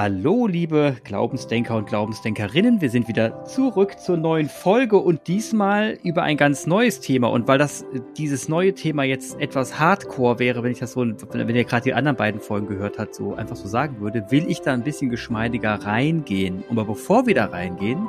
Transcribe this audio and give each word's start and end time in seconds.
Hallo, 0.00 0.46
liebe 0.46 0.94
Glaubensdenker 1.02 1.76
und 1.76 1.88
Glaubensdenkerinnen. 1.88 2.80
Wir 2.80 2.88
sind 2.88 3.08
wieder 3.08 3.44
zurück 3.46 3.98
zur 3.98 4.16
neuen 4.16 4.48
Folge 4.48 4.96
und 4.96 5.26
diesmal 5.26 5.98
über 6.04 6.22
ein 6.22 6.36
ganz 6.36 6.68
neues 6.68 7.00
Thema. 7.00 7.26
Und 7.26 7.48
weil 7.48 7.58
das 7.58 7.84
dieses 8.16 8.48
neue 8.48 8.74
Thema 8.74 9.02
jetzt 9.02 9.40
etwas 9.40 9.80
Hardcore 9.80 10.38
wäre, 10.38 10.62
wenn 10.62 10.70
ich 10.70 10.78
das 10.78 10.92
so, 10.92 11.04
wenn 11.04 11.56
ihr 11.56 11.64
gerade 11.64 11.82
die 11.82 11.94
anderen 11.94 12.16
beiden 12.16 12.40
Folgen 12.40 12.68
gehört 12.68 12.96
habt, 13.00 13.12
so 13.12 13.34
einfach 13.34 13.56
so 13.56 13.66
sagen 13.66 14.00
würde, 14.00 14.24
will 14.30 14.48
ich 14.48 14.60
da 14.60 14.72
ein 14.72 14.84
bisschen 14.84 15.10
geschmeidiger 15.10 15.74
reingehen. 15.74 16.62
Aber 16.70 16.84
bevor 16.84 17.26
wir 17.26 17.34
da 17.34 17.46
reingehen, 17.46 18.06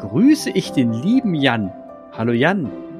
grüße 0.00 0.50
ich 0.50 0.72
den 0.72 0.92
lieben 0.92 1.34
Jan. 1.34 1.72
Hallo 2.12 2.32
Jan. 2.32 2.91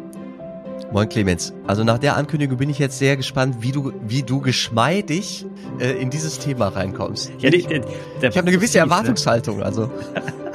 Moin 0.91 1.09
Clemens. 1.09 1.53
Also 1.67 1.85
nach 1.85 1.99
der 1.99 2.17
Ankündigung 2.17 2.59
bin 2.59 2.69
ich 2.69 2.79
jetzt 2.79 2.99
sehr 2.99 3.17
gespannt, 3.17 3.57
wie 3.61 3.73
du, 3.73 3.93
wie 4.07 4.23
du 4.23 4.41
geschmeidig 4.41 5.47
äh, 5.79 5.93
in 5.93 6.11
dieses 6.11 6.39
Thema 6.39 6.69
reinkommst. 6.69 7.33
Ja, 7.39 7.51
ich, 7.51 7.71
ich 7.71 7.83
habe 8.23 8.39
eine 8.41 8.51
gewisse 8.51 8.79
ne? 8.79 8.85
Erwartungshaltung, 8.85 9.63
also. 9.63 9.91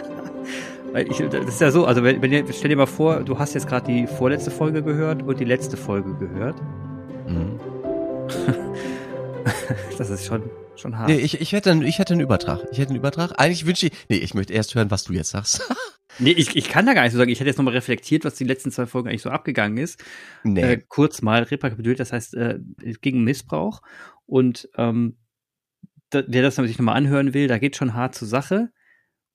ich, 0.95 1.17
das 1.29 1.45
ist 1.45 1.61
ja 1.61 1.71
so, 1.71 1.85
also 1.85 2.03
wenn, 2.03 2.21
wenn, 2.21 2.45
stell 2.53 2.69
dir 2.69 2.75
mal 2.75 2.85
vor, 2.85 3.21
du 3.21 3.39
hast 3.39 3.53
jetzt 3.53 3.67
gerade 3.67 3.91
die 3.91 4.07
vorletzte 4.07 4.51
Folge 4.51 4.83
gehört 4.83 5.23
und 5.23 5.39
die 5.39 5.45
letzte 5.45 5.77
Folge 5.77 6.13
gehört. 6.15 6.61
Mhm. 7.27 7.59
das 9.97 10.09
ist 10.09 10.25
schon, 10.25 10.43
schon 10.75 10.97
hart. 10.97 11.09
Nee, 11.09 11.17
ich, 11.17 11.41
ich, 11.41 11.51
hätte, 11.51 11.71
ich 11.83 11.99
hätte 11.99 12.13
einen 12.13 12.21
Übertrag. 12.21 12.65
Ich 12.71 12.79
hätte 12.79 12.89
einen 12.89 12.99
Übertrag. 12.99 13.33
Eigentlich 13.37 13.65
wünsche 13.65 13.87
ich, 13.87 13.93
nee, 14.09 14.17
ich 14.17 14.33
möchte 14.33 14.53
erst 14.53 14.75
hören, 14.75 14.91
was 14.91 15.03
du 15.03 15.13
jetzt 15.13 15.29
sagst. 15.31 15.61
Nee, 16.19 16.31
ich, 16.31 16.55
ich 16.55 16.69
kann 16.69 16.85
da 16.85 16.93
gar 16.93 17.03
nicht 17.03 17.11
so 17.11 17.17
sagen. 17.17 17.29
Ich 17.29 17.39
hätte 17.39 17.49
jetzt 17.49 17.57
nochmal 17.57 17.73
reflektiert, 17.73 18.25
was 18.25 18.35
die 18.35 18.43
letzten 18.43 18.71
zwei 18.71 18.85
Folgen 18.85 19.09
eigentlich 19.09 19.21
so 19.21 19.29
abgegangen 19.29 19.77
ist. 19.77 20.03
Nee. 20.43 20.61
Äh, 20.61 20.81
kurz 20.87 21.21
mal 21.21 21.43
rekapituliert, 21.43 21.99
das 21.99 22.13
heißt, 22.13 22.35
äh, 22.35 22.59
gegen 23.01 23.23
Missbrauch. 23.23 23.81
Und 24.25 24.69
ähm, 24.77 25.17
da, 26.09 26.23
wer 26.27 26.41
das 26.41 26.55
sich 26.55 26.77
nochmal 26.77 26.95
anhören 26.95 27.33
will, 27.33 27.47
da 27.47 27.57
geht 27.57 27.75
schon 27.75 27.93
hart 27.93 28.15
zur 28.15 28.27
Sache. 28.27 28.71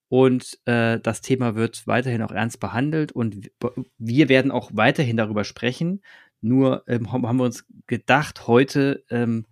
Und 0.09 0.59
äh, 0.67 1.01
das 1.01 1.23
Thema 1.23 1.55
wird 1.55 1.87
weiterhin 1.87 2.21
auch 2.21 2.33
ernst 2.33 2.61
behandelt 2.61 3.12
und 3.12 3.51
wir 3.97 4.28
werden 4.28 4.51
auch 4.51 4.71
weiterhin 4.75 5.17
darüber 5.17 5.43
sprechen. 5.45 6.03
Nur 6.43 6.84
ähm, 6.87 7.11
haben 7.12 7.39
wir 7.39 7.45
uns 7.45 7.65
gedacht, 7.87 8.47
heute 8.47 9.05
ähm, 9.09 9.47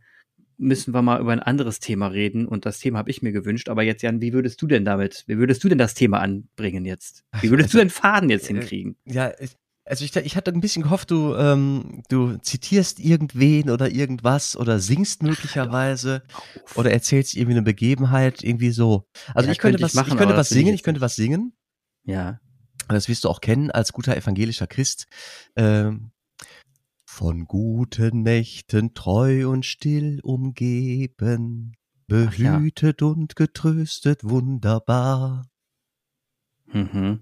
müssen 0.60 0.94
wir 0.94 1.02
mal 1.02 1.20
über 1.20 1.32
ein 1.32 1.40
anderes 1.40 1.80
Thema 1.80 2.08
reden 2.08 2.46
und 2.46 2.66
das 2.66 2.78
Thema 2.78 2.98
habe 2.98 3.10
ich 3.10 3.22
mir 3.22 3.32
gewünscht. 3.32 3.68
Aber 3.68 3.82
jetzt, 3.82 4.02
Jan, 4.02 4.20
wie 4.20 4.32
würdest 4.32 4.60
du 4.62 4.66
denn 4.66 4.84
damit, 4.84 5.24
wie 5.26 5.38
würdest 5.38 5.64
du 5.64 5.68
denn 5.68 5.78
das 5.78 5.94
Thema 5.94 6.20
anbringen 6.20 6.84
jetzt? 6.84 7.24
Wie 7.40 7.50
würdest 7.50 7.72
du 7.74 7.78
den 7.78 7.90
Faden 7.90 8.30
jetzt 8.30 8.44
äh, 8.44 8.54
hinkriegen? 8.54 8.96
Ja, 9.04 9.32
also 9.84 10.04
ich, 10.04 10.14
ich 10.14 10.36
hatte 10.36 10.52
ein 10.52 10.60
bisschen 10.60 10.84
gehofft, 10.84 11.10
du, 11.10 11.34
ähm, 11.34 12.02
du 12.08 12.36
zitierst 12.36 13.00
irgendwen 13.00 13.70
oder 13.70 13.90
irgendwas 13.90 14.56
oder 14.56 14.78
singst 14.78 15.22
möglicherweise 15.22 16.22
oder 16.76 16.92
erzählst 16.92 17.34
irgendwie 17.34 17.54
eine 17.54 17.62
Begebenheit, 17.62 18.44
irgendwie 18.44 18.70
so. 18.70 19.08
Also 19.34 19.46
ja, 19.46 19.52
ich 19.52 19.58
könnte, 19.58 19.78
könnte 19.78 19.82
was, 19.82 19.92
ich, 19.92 19.96
machen, 19.96 20.12
ich 20.12 20.18
könnte 20.18 20.36
was 20.36 20.48
singen, 20.48 20.74
ich 20.74 20.82
könnte 20.82 21.00
was 21.00 21.16
singen. 21.16 21.54
Ja. 22.04 22.38
Das 22.88 23.08
wirst 23.08 23.24
du 23.24 23.28
auch 23.28 23.40
kennen 23.40 23.70
als 23.70 23.92
guter 23.92 24.16
evangelischer 24.16 24.66
Christ. 24.66 25.06
Ähm, 25.56 26.10
von 27.20 27.44
guten 27.44 28.22
Nächten 28.22 28.94
treu 28.94 29.46
und 29.46 29.66
still 29.66 30.20
umgeben, 30.22 31.76
behütet 32.06 33.02
ja. 33.02 33.06
und 33.08 33.36
getröstet 33.36 34.24
wunderbar. 34.24 35.46
Mhm. 36.72 37.20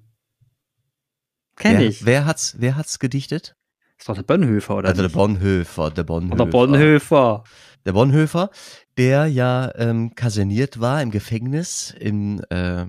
Kenn 1.56 1.78
wer, 1.78 1.80
ich. 1.80 2.04
Wer 2.04 2.26
hat's, 2.26 2.54
wer 2.60 2.76
hat's 2.76 3.00
gedichtet? 3.00 3.56
ist 3.98 4.08
doch 4.08 4.14
der 4.14 4.22
Bonhoeffer, 4.22 4.76
oder? 4.76 4.88
Also 4.90 5.02
der 5.02 5.08
Bonhoeffer, 5.08 5.90
der 5.90 6.04
Bonhoeffer. 6.04 6.36
Der 6.36 6.52
Bonhoeffer. 6.52 7.44
Der 7.84 7.92
Bonhoeffer, 7.92 8.50
der 8.98 9.26
ja 9.26 9.74
ähm, 9.74 10.14
kaserniert 10.14 10.78
war 10.78 11.02
im 11.02 11.10
Gefängnis, 11.10 11.92
im, 11.98 12.40
äh, 12.50 12.86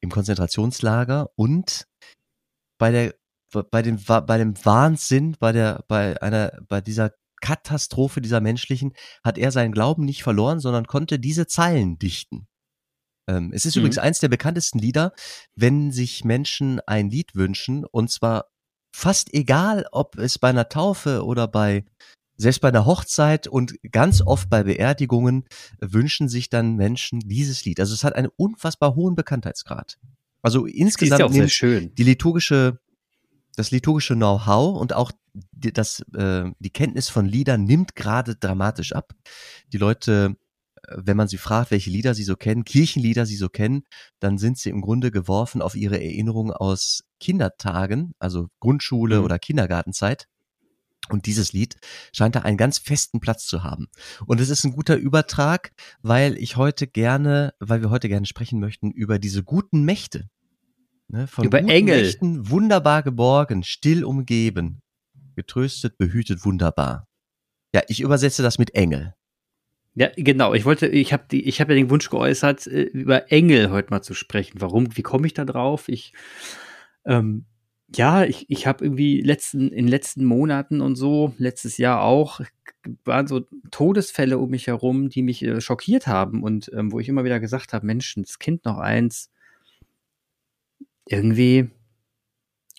im 0.00 0.10
Konzentrationslager 0.10 1.28
und 1.36 1.86
bei 2.78 2.92
der 2.92 3.14
bei 3.62 3.82
dem, 3.82 3.98
bei 4.04 4.38
dem 4.38 4.54
Wahnsinn, 4.64 5.36
bei 5.38 5.52
der, 5.52 5.84
bei 5.88 6.20
einer, 6.20 6.60
bei 6.68 6.80
dieser 6.80 7.12
Katastrophe 7.40 8.20
dieser 8.20 8.40
menschlichen, 8.40 8.92
hat 9.22 9.38
er 9.38 9.52
seinen 9.52 9.72
Glauben 9.72 10.04
nicht 10.04 10.22
verloren, 10.22 10.60
sondern 10.60 10.86
konnte 10.86 11.18
diese 11.18 11.46
Zeilen 11.46 11.98
dichten. 11.98 12.46
Ähm, 13.28 13.52
es 13.54 13.64
ist 13.66 13.76
mhm. 13.76 13.80
übrigens 13.80 13.98
eins 13.98 14.18
der 14.18 14.28
bekanntesten 14.28 14.78
Lieder, 14.78 15.12
wenn 15.54 15.92
sich 15.92 16.24
Menschen 16.24 16.80
ein 16.86 17.10
Lied 17.10 17.34
wünschen, 17.34 17.84
und 17.84 18.10
zwar 18.10 18.46
fast 18.94 19.32
egal, 19.34 19.86
ob 19.92 20.16
es 20.18 20.38
bei 20.38 20.48
einer 20.50 20.68
Taufe 20.68 21.24
oder 21.24 21.48
bei 21.48 21.84
selbst 22.36 22.60
bei 22.60 22.68
einer 22.68 22.84
Hochzeit 22.84 23.46
und 23.46 23.74
ganz 23.92 24.20
oft 24.20 24.50
bei 24.50 24.64
Beerdigungen 24.64 25.44
wünschen 25.80 26.28
sich 26.28 26.50
dann 26.50 26.74
Menschen 26.74 27.20
dieses 27.20 27.64
Lied. 27.64 27.78
Also 27.78 27.94
es 27.94 28.02
hat 28.02 28.16
einen 28.16 28.28
unfassbar 28.36 28.96
hohen 28.96 29.14
Bekanntheitsgrad. 29.14 29.98
Also 30.42 30.66
insgesamt 30.66 31.34
ja 31.34 31.48
schön. 31.48 31.94
die 31.94 32.02
liturgische 32.02 32.80
das 33.56 33.70
liturgische 33.70 34.14
Know-how 34.14 34.80
und 34.80 34.92
auch 34.92 35.12
die, 35.52 35.72
das, 35.72 36.00
äh, 36.14 36.50
die 36.58 36.70
Kenntnis 36.70 37.08
von 37.08 37.26
Liedern 37.26 37.64
nimmt 37.64 37.96
gerade 37.96 38.36
dramatisch 38.36 38.92
ab. 38.92 39.12
Die 39.72 39.78
Leute, 39.78 40.36
äh, 40.82 40.96
wenn 40.96 41.16
man 41.16 41.28
sie 41.28 41.38
fragt, 41.38 41.70
welche 41.70 41.90
Lieder 41.90 42.14
sie 42.14 42.24
so 42.24 42.36
kennen, 42.36 42.64
Kirchenlieder 42.64 43.26
sie 43.26 43.36
so 43.36 43.48
kennen, 43.48 43.84
dann 44.20 44.38
sind 44.38 44.58
sie 44.58 44.70
im 44.70 44.80
Grunde 44.80 45.10
geworfen 45.10 45.62
auf 45.62 45.74
ihre 45.74 46.02
Erinnerungen 46.02 46.52
aus 46.52 47.04
Kindertagen, 47.20 48.14
also 48.18 48.48
Grundschule 48.60 49.18
mhm. 49.18 49.24
oder 49.24 49.38
Kindergartenzeit. 49.38 50.26
Und 51.10 51.26
dieses 51.26 51.52
Lied 51.52 51.76
scheint 52.12 52.34
da 52.34 52.40
einen 52.40 52.56
ganz 52.56 52.78
festen 52.78 53.20
Platz 53.20 53.44
zu 53.44 53.62
haben. 53.62 53.88
Und 54.26 54.40
es 54.40 54.48
ist 54.48 54.64
ein 54.64 54.72
guter 54.72 54.96
Übertrag, 54.96 55.72
weil 56.00 56.38
ich 56.38 56.56
heute 56.56 56.86
gerne, 56.86 57.52
weil 57.60 57.82
wir 57.82 57.90
heute 57.90 58.08
gerne 58.08 58.24
sprechen 58.24 58.58
möchten 58.58 58.90
über 58.90 59.18
diese 59.18 59.42
guten 59.42 59.84
Mächte, 59.84 60.30
Ne, 61.08 61.26
von 61.26 61.44
Über 61.44 61.58
Engel. 61.58 62.02
Nächten 62.02 62.50
wunderbar 62.50 63.02
geborgen, 63.02 63.62
still 63.62 64.04
umgeben, 64.04 64.80
getröstet, 65.36 65.98
behütet, 65.98 66.44
wunderbar. 66.44 67.06
Ja, 67.74 67.82
ich 67.88 68.00
übersetze 68.00 68.42
das 68.42 68.58
mit 68.58 68.74
Engel. 68.74 69.14
Ja, 69.94 70.10
genau. 70.16 70.54
Ich 70.54 70.64
wollte, 70.64 70.86
ich 70.88 71.12
habe 71.12 71.24
die, 71.30 71.44
ich 71.44 71.60
habe 71.60 71.72
ja 71.72 71.80
den 71.80 71.90
Wunsch 71.90 72.10
geäußert, 72.10 72.66
äh, 72.66 72.82
über 72.82 73.30
Engel 73.30 73.70
heute 73.70 73.90
mal 73.90 74.02
zu 74.02 74.14
sprechen. 74.14 74.60
Warum? 74.60 74.96
Wie 74.96 75.02
komme 75.02 75.26
ich 75.26 75.34
da 75.34 75.44
drauf? 75.44 75.88
Ich, 75.88 76.12
ähm, 77.04 77.44
ja, 77.94 78.24
ich, 78.24 78.46
ich 78.48 78.66
habe 78.66 78.84
irgendwie 78.84 79.20
letzten, 79.20 79.68
in 79.68 79.84
den 79.84 79.88
letzten 79.88 80.24
Monaten 80.24 80.80
und 80.80 80.96
so, 80.96 81.34
letztes 81.38 81.78
Jahr 81.78 82.02
auch, 82.02 82.40
waren 83.04 83.26
so 83.26 83.42
Todesfälle 83.70 84.38
um 84.38 84.50
mich 84.50 84.66
herum, 84.66 85.10
die 85.10 85.22
mich 85.22 85.42
äh, 85.42 85.60
schockiert 85.60 86.06
haben 86.06 86.42
und 86.42 86.70
ähm, 86.74 86.90
wo 86.90 86.98
ich 86.98 87.08
immer 87.08 87.24
wieder 87.24 87.38
gesagt 87.38 87.72
habe, 87.72 87.86
Mensch, 87.86 88.14
das 88.16 88.38
Kind 88.38 88.64
noch 88.64 88.78
eins, 88.78 89.30
irgendwie, 91.06 91.70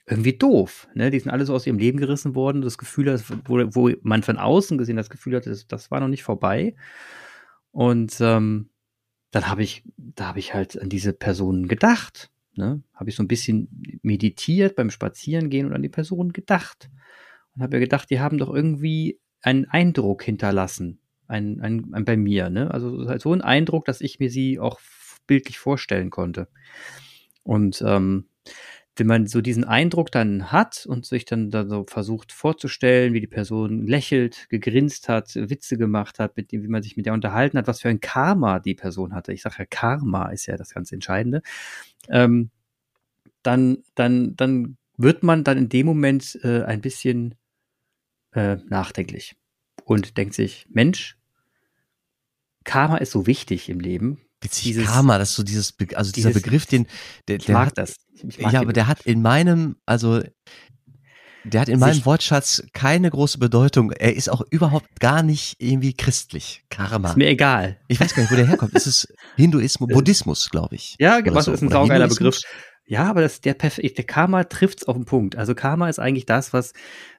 irgendwie 0.07 0.37
doof. 0.37 0.87
Ne? 0.93 1.09
Die 1.09 1.19
sind 1.19 1.31
alle 1.31 1.45
so 1.45 1.53
aus 1.53 1.65
ihrem 1.65 1.79
Leben 1.79 1.99
gerissen 1.99 2.35
worden. 2.35 2.61
Das 2.61 2.77
Gefühl, 2.77 3.19
wo, 3.45 3.59
wo 3.75 3.91
man 4.03 4.23
von 4.23 4.37
außen 4.37 4.77
gesehen 4.77 4.97
das 4.97 5.09
Gefühl 5.09 5.35
hatte, 5.35 5.49
das, 5.49 5.67
das 5.67 5.91
war 5.91 5.99
noch 5.99 6.07
nicht 6.07 6.23
vorbei. 6.23 6.75
Und 7.71 8.17
ähm, 8.21 8.69
dann 9.31 9.49
habe 9.49 9.63
ich, 9.63 9.83
da 9.97 10.27
habe 10.27 10.39
ich 10.39 10.53
halt 10.53 10.81
an 10.81 10.89
diese 10.89 11.13
Personen 11.13 11.67
gedacht. 11.67 12.31
Ne? 12.55 12.81
Habe 12.93 13.09
ich 13.09 13.15
so 13.15 13.23
ein 13.23 13.27
bisschen 13.27 13.99
meditiert 14.01 14.75
beim 14.75 14.89
Spazierengehen 14.89 15.67
und 15.67 15.73
an 15.73 15.83
die 15.83 15.89
Personen 15.89 16.31
gedacht. 16.31 16.89
Und 17.53 17.61
habe 17.61 17.77
mir 17.77 17.81
gedacht, 17.81 18.09
die 18.09 18.19
haben 18.19 18.37
doch 18.37 18.53
irgendwie 18.53 19.19
einen 19.41 19.65
Eindruck 19.65 20.23
hinterlassen. 20.23 20.99
Ein, 21.27 21.59
ein, 21.59 21.93
ein 21.93 22.05
bei 22.05 22.17
mir, 22.17 22.49
ne? 22.49 22.71
Also 22.71 23.07
halt 23.07 23.21
so 23.21 23.33
ein 23.33 23.41
Eindruck, 23.41 23.85
dass 23.85 24.01
ich 24.01 24.19
mir 24.19 24.29
sie 24.29 24.59
auch 24.59 24.79
bildlich 25.27 25.57
vorstellen 25.57 26.11
konnte. 26.11 26.47
Und 27.45 27.81
ähm, 27.85 28.25
wenn 28.97 29.07
man 29.07 29.27
so 29.27 29.41
diesen 29.41 29.65
Eindruck 29.65 30.11
dann 30.11 30.51
hat 30.51 30.85
und 30.85 31.05
sich 31.05 31.25
dann 31.25 31.51
da 31.51 31.65
so 31.67 31.85
versucht 31.87 32.31
vorzustellen, 32.31 33.13
wie 33.13 33.19
die 33.19 33.27
Person 33.27 33.85
lächelt, 33.85 34.47
gegrinst 34.49 35.09
hat, 35.09 35.35
Witze 35.35 35.77
gemacht 35.77 36.19
hat, 36.19 36.37
mit 36.37 36.51
dem, 36.51 36.63
wie 36.63 36.69
man 36.69 36.81
sich 36.81 36.95
mit 36.97 37.05
der 37.05 37.13
unterhalten 37.13 37.57
hat, 37.57 37.67
was 37.67 37.81
für 37.81 37.89
ein 37.89 37.99
Karma 37.99 38.59
die 38.59 38.75
Person 38.75 39.13
hatte. 39.13 39.33
Ich 39.33 39.41
sage 39.41 39.55
ja, 39.59 39.65
Karma 39.65 40.29
ist 40.29 40.45
ja 40.45 40.55
das 40.55 40.73
ganz 40.73 40.91
Entscheidende. 40.91 41.41
Ähm, 42.09 42.51
dann, 43.43 43.83
dann, 43.95 44.35
dann 44.35 44.77
wird 44.97 45.23
man 45.23 45.43
dann 45.43 45.57
in 45.57 45.69
dem 45.69 45.85
Moment 45.85 46.39
äh, 46.43 46.63
ein 46.63 46.81
bisschen 46.81 47.35
äh, 48.31 48.57
nachdenklich 48.67 49.35
und 49.83 50.17
denkt 50.17 50.33
sich, 50.33 50.67
Mensch, 50.69 51.17
Karma 52.63 52.97
ist 52.97 53.11
so 53.11 53.27
wichtig 53.27 53.69
im 53.69 53.79
Leben. 53.79 54.24
Witzig, 54.45 54.63
dieses, 54.63 54.85
Karma, 54.85 55.17
das 55.17 55.31
ist 55.31 55.35
so 55.35 55.43
dieses, 55.43 55.73
Be 55.73 55.87
also 55.95 56.11
dieser 56.11 56.31
Begriff, 56.31 56.65
den, 56.65 56.87
der, 57.27 57.39
der 57.39 57.53
mag 57.53 57.67
hat, 57.67 57.77
das. 57.77 57.95
Mag 58.39 58.53
ja, 58.53 58.61
aber 58.61 58.73
der 58.73 58.87
hat 58.87 59.01
in 59.01 59.21
meinem, 59.21 59.75
also, 59.85 60.21
der 61.43 61.61
hat 61.61 61.69
in 61.69 61.79
meinem 61.79 62.03
Wortschatz 62.05 62.63
keine 62.73 63.09
große 63.09 63.37
Bedeutung. 63.37 63.91
Er 63.91 64.15
ist 64.15 64.29
auch 64.29 64.41
überhaupt 64.49 64.99
gar 64.99 65.21
nicht 65.21 65.55
irgendwie 65.59 65.93
christlich. 65.93 66.63
Karma. 66.69 67.09
Ist 67.09 67.17
mir 67.17 67.27
egal. 67.27 67.77
Ich 67.87 67.99
weiß 67.99 68.15
gar 68.15 68.23
nicht, 68.23 68.31
wo 68.31 68.35
der 68.35 68.47
herkommt. 68.47 68.71
Es 68.73 68.87
ist 68.87 69.13
Hinduismus, 69.35 69.89
Buddhismus, 69.93 70.49
glaube 70.49 70.75
ich. 70.75 70.95
Ja, 70.99 71.19
was 71.33 71.45
so. 71.45 71.51
ist 71.51 71.61
ein 71.61 71.69
saugeiler 71.69 72.07
Begriff. 72.07 72.41
Ja, 72.87 73.05
aber 73.05 73.21
das, 73.21 73.41
der, 73.41 73.55
der 73.55 74.03
Karma 74.05 74.43
trifft's 74.43 74.85
auf 74.85 74.95
den 74.95 75.05
Punkt. 75.05 75.35
Also 75.35 75.55
Karma 75.55 75.89
ist 75.89 75.99
eigentlich 75.99 76.25
das, 76.25 76.53
was, 76.53 76.73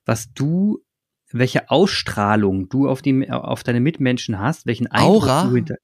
was 0.04 0.32
du, 0.32 0.78
welche 1.30 1.70
Ausstrahlung 1.70 2.68
du 2.68 2.88
auf 2.88 3.02
die, 3.02 3.30
auf 3.30 3.64
deine 3.64 3.80
Mitmenschen 3.80 4.38
hast, 4.38 4.66
welchen 4.66 4.86
Eindruck 4.86 5.24
Aura? 5.24 5.44
du 5.44 5.54
hinter, 5.56 5.76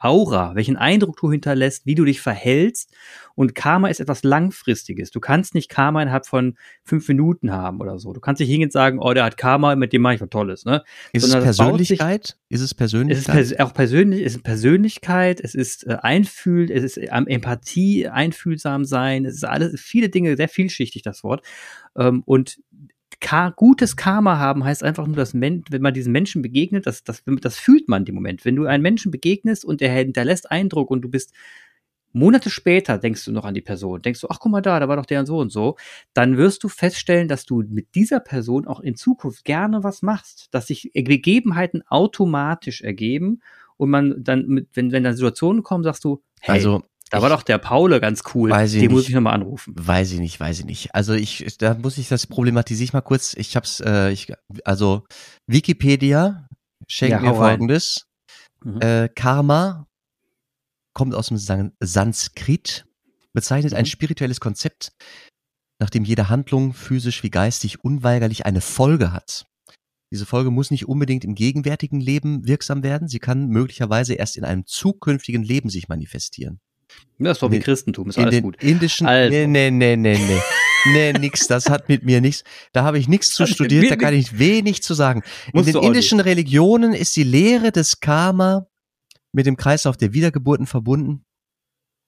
Aura, 0.00 0.54
welchen 0.54 0.76
Eindruck 0.76 1.16
du 1.16 1.30
hinterlässt, 1.30 1.86
wie 1.86 1.94
du 1.94 2.04
dich 2.04 2.20
verhältst. 2.20 2.94
Und 3.34 3.54
Karma 3.54 3.88
ist 3.88 4.00
etwas 4.00 4.22
Langfristiges. 4.24 5.10
Du 5.10 5.20
kannst 5.20 5.54
nicht 5.54 5.68
Karma 5.68 6.02
innerhalb 6.02 6.26
von 6.26 6.56
fünf 6.84 7.06
Minuten 7.08 7.52
haben 7.52 7.80
oder 7.80 7.98
so. 7.98 8.12
Du 8.12 8.20
kannst 8.20 8.40
nicht 8.40 8.48
hingehen 8.48 8.66
und 8.68 8.72
sagen, 8.72 8.98
oh, 9.00 9.12
der 9.12 9.24
hat 9.24 9.36
Karma, 9.36 9.76
mit 9.76 9.92
dem 9.92 10.02
mache 10.02 10.14
ich 10.16 10.20
was 10.20 10.28
Tolles. 10.28 10.64
Ne? 10.64 10.82
Ist 11.12 11.22
Sondern 11.22 11.48
es 11.48 11.56
baut 11.56 11.78
sich- 11.78 11.98
Persönlichkeit? 11.98 12.36
ist 12.48 12.60
es 12.60 12.74
Persönlichkeit? 12.74 13.36
es 13.36 13.50
ist 13.50 13.56
pers 13.56 13.60
auch 13.66 13.74
persönlich, 13.74 14.22
es 14.24 14.36
ist 14.36 14.42
Persönlichkeit, 14.42 15.40
es 15.40 15.54
ist 15.54 15.86
äh, 15.86 15.96
Einfühl, 16.02 16.70
es 16.70 16.82
ist 16.82 16.96
ähm, 16.98 17.26
Empathie, 17.26 18.08
einfühlsam 18.08 18.84
sein, 18.84 19.24
es 19.24 19.34
ist 19.34 19.44
alles, 19.44 19.80
viele 19.80 20.08
Dinge, 20.08 20.36
sehr 20.36 20.48
vielschichtig 20.48 21.02
das 21.02 21.22
Wort. 21.24 21.44
Ähm, 21.96 22.22
und 22.24 22.58
Ka 23.20 23.50
gutes 23.50 23.96
Karma 23.96 24.38
haben 24.38 24.64
heißt 24.64 24.82
einfach 24.82 25.06
nur, 25.06 25.16
dass 25.16 25.34
Men 25.34 25.64
wenn 25.70 25.82
man 25.82 25.94
diesen 25.94 26.12
Menschen 26.12 26.42
begegnet, 26.42 26.86
das, 26.86 27.02
das, 27.02 27.22
das 27.40 27.58
fühlt 27.58 27.88
man 27.88 28.04
dem 28.04 28.14
Moment. 28.14 28.44
Wenn 28.44 28.56
du 28.56 28.66
einem 28.66 28.82
Menschen 28.82 29.10
begegnest 29.10 29.64
und 29.64 29.80
der 29.80 29.92
hinterlässt 29.92 30.50
Eindruck 30.50 30.90
und 30.90 31.02
du 31.02 31.08
bist 31.08 31.32
Monate 32.12 32.50
später 32.50 32.98
denkst 32.98 33.24
du 33.24 33.32
noch 33.32 33.44
an 33.44 33.54
die 33.54 33.60
Person, 33.60 34.00
denkst 34.02 34.20
du, 34.20 34.28
ach 34.30 34.38
guck 34.40 34.50
mal 34.50 34.62
da, 34.62 34.80
da 34.80 34.88
war 34.88 34.96
doch 34.96 35.06
der 35.06 35.20
und 35.20 35.26
so 35.26 35.38
und 35.38 35.50
so, 35.50 35.76
dann 36.14 36.36
wirst 36.36 36.64
du 36.64 36.68
feststellen, 36.68 37.28
dass 37.28 37.44
du 37.44 37.62
mit 37.68 37.94
dieser 37.94 38.20
Person 38.20 38.66
auch 38.66 38.80
in 38.80 38.96
Zukunft 38.96 39.44
gerne 39.44 39.84
was 39.84 40.02
machst, 40.02 40.48
dass 40.52 40.66
sich 40.68 40.90
Begebenheiten 40.94 41.82
automatisch 41.86 42.80
ergeben 42.80 43.40
und 43.76 43.90
man 43.90 44.24
dann, 44.24 44.46
mit, 44.46 44.68
wenn, 44.74 44.90
wenn 44.90 45.04
dann 45.04 45.16
Situationen 45.16 45.62
kommen, 45.62 45.84
sagst 45.84 46.04
du, 46.04 46.22
hey, 46.40 46.54
also, 46.54 46.82
da 47.10 47.22
war 47.22 47.28
doch 47.30 47.42
der 47.42 47.58
Paule 47.58 48.00
ganz 48.00 48.22
cool, 48.34 48.50
Weiß 48.50 48.74
ich 48.74 48.80
den 48.80 48.92
muss 48.92 49.08
ich 49.08 49.14
nochmal 49.14 49.34
anrufen. 49.34 49.74
Weiß 49.76 50.12
ich 50.12 50.18
nicht, 50.18 50.38
weiß 50.38 50.60
ich 50.60 50.64
nicht. 50.64 50.94
Also 50.94 51.14
ich, 51.14 51.56
da 51.58 51.74
muss 51.74 51.98
ich 51.98 52.08
das 52.08 52.26
problematisiere 52.26 52.84
ich 52.84 52.92
mal 52.92 53.00
kurz. 53.00 53.34
Ich 53.34 53.56
hab's, 53.56 53.80
äh, 53.80 54.10
ich, 54.10 54.32
also 54.64 55.04
Wikipedia 55.46 56.48
schenkt 56.86 57.12
Ja, 57.12 57.20
mir 57.20 57.34
folgendes. 57.34 58.06
Mhm. 58.64 58.80
Äh, 58.80 59.08
Karma 59.14 59.86
kommt 60.94 61.14
aus 61.14 61.28
dem 61.28 61.36
San 61.38 61.72
Sanskrit, 61.80 62.84
bezeichnet 63.32 63.74
ein 63.74 63.82
Mhm. 63.84 63.86
spirituelles 63.86 64.40
Konzept, 64.40 64.92
nachdem 65.80 66.04
jede 66.04 66.28
Handlung 66.28 66.74
physisch 66.74 67.22
wie 67.22 67.30
geistig 67.30 67.84
unweigerlich 67.84 68.46
eine 68.46 68.60
Folge 68.60 69.12
hat. 69.12 69.46
Diese 70.10 70.26
Folge 70.26 70.50
muss 70.50 70.70
nicht 70.70 70.88
unbedingt 70.88 71.24
im 71.24 71.34
gegenwärtigen 71.34 72.00
Leben 72.00 72.46
wirksam 72.46 72.82
werden, 72.82 73.08
sie 73.08 73.18
kann 73.18 73.48
möglicherweise 73.48 74.14
erst 74.14 74.36
in 74.36 74.44
einem 74.44 74.66
zukünftigen 74.66 75.42
Leben 75.42 75.68
sich 75.68 75.88
manifestieren. 75.88 76.60
Das 77.18 77.36
ist 77.38 77.42
doch 77.42 77.50
wie 77.50 77.58
Christentum, 77.60 78.08
ist 78.10 78.16
in 78.16 78.24
alles 78.24 78.34
den 78.36 78.42
gut. 78.44 78.62
indischen, 78.62 79.06
Also. 79.06 79.30
nee, 79.36 79.46
nee, 79.46 79.70
nee, 79.70 79.96
nee, 79.96 80.16
nee. 80.18 80.40
Nee, 80.92 81.12
nix, 81.14 81.48
das 81.48 81.68
hat 81.68 81.88
mit 81.88 82.04
mir 82.04 82.20
nichts. 82.20 82.44
Da 82.72 82.84
habe 82.84 82.98
ich 83.00 83.08
nichts 83.08 83.30
zu 83.34 83.46
studiert, 83.46 83.82
mir 83.82 83.90
da 83.90 83.96
kann 83.96 84.14
ich 84.14 84.38
wenig 84.38 84.82
zu 84.82 84.94
sagen. 84.94 85.22
In 85.52 85.64
den 85.64 85.72
du 85.72 85.80
indischen 85.80 86.20
Religionen 86.20 86.92
ist 86.94 87.16
die 87.16 87.24
Lehre 87.24 87.72
des 87.72 87.98
Karma 87.98 88.66
mit 89.32 89.46
dem 89.46 89.56
Kreislauf 89.56 89.96
der 89.96 90.12
Wiedergeburten 90.12 90.66
verbunden. 90.66 91.24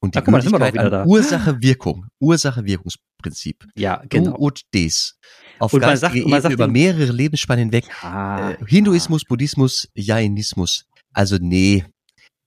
Und 0.03 0.15
die 0.15 0.19
Ah, 0.19 0.23
guck 0.23 0.33
mal. 0.33 1.05
Ursache-Wirkung, 1.07 2.07
Ursache-Wirkungsprinzip. 2.21 3.67
Ja, 3.77 4.03
Genau. 4.09 4.25
genau. 4.33 4.37
und 4.37 4.63
des. 4.73 5.17
Auf 5.59 5.73
Und 5.75 5.81
man 5.83 5.97
sagt- 5.97 6.15
man 6.27 6.41
sagt 6.41 6.55
über 6.55 6.69
mehrere 6.69 7.13
Lebensspannen 7.13 7.65
hinweg. 7.67 7.85
Ah, 8.03 8.53
Äh, 8.53 8.57
Hinduismus, 8.67 9.25
Buddhismus, 9.25 9.89
Jainismus. 9.95 10.87
Also 11.13 11.37
nee. 11.41 11.85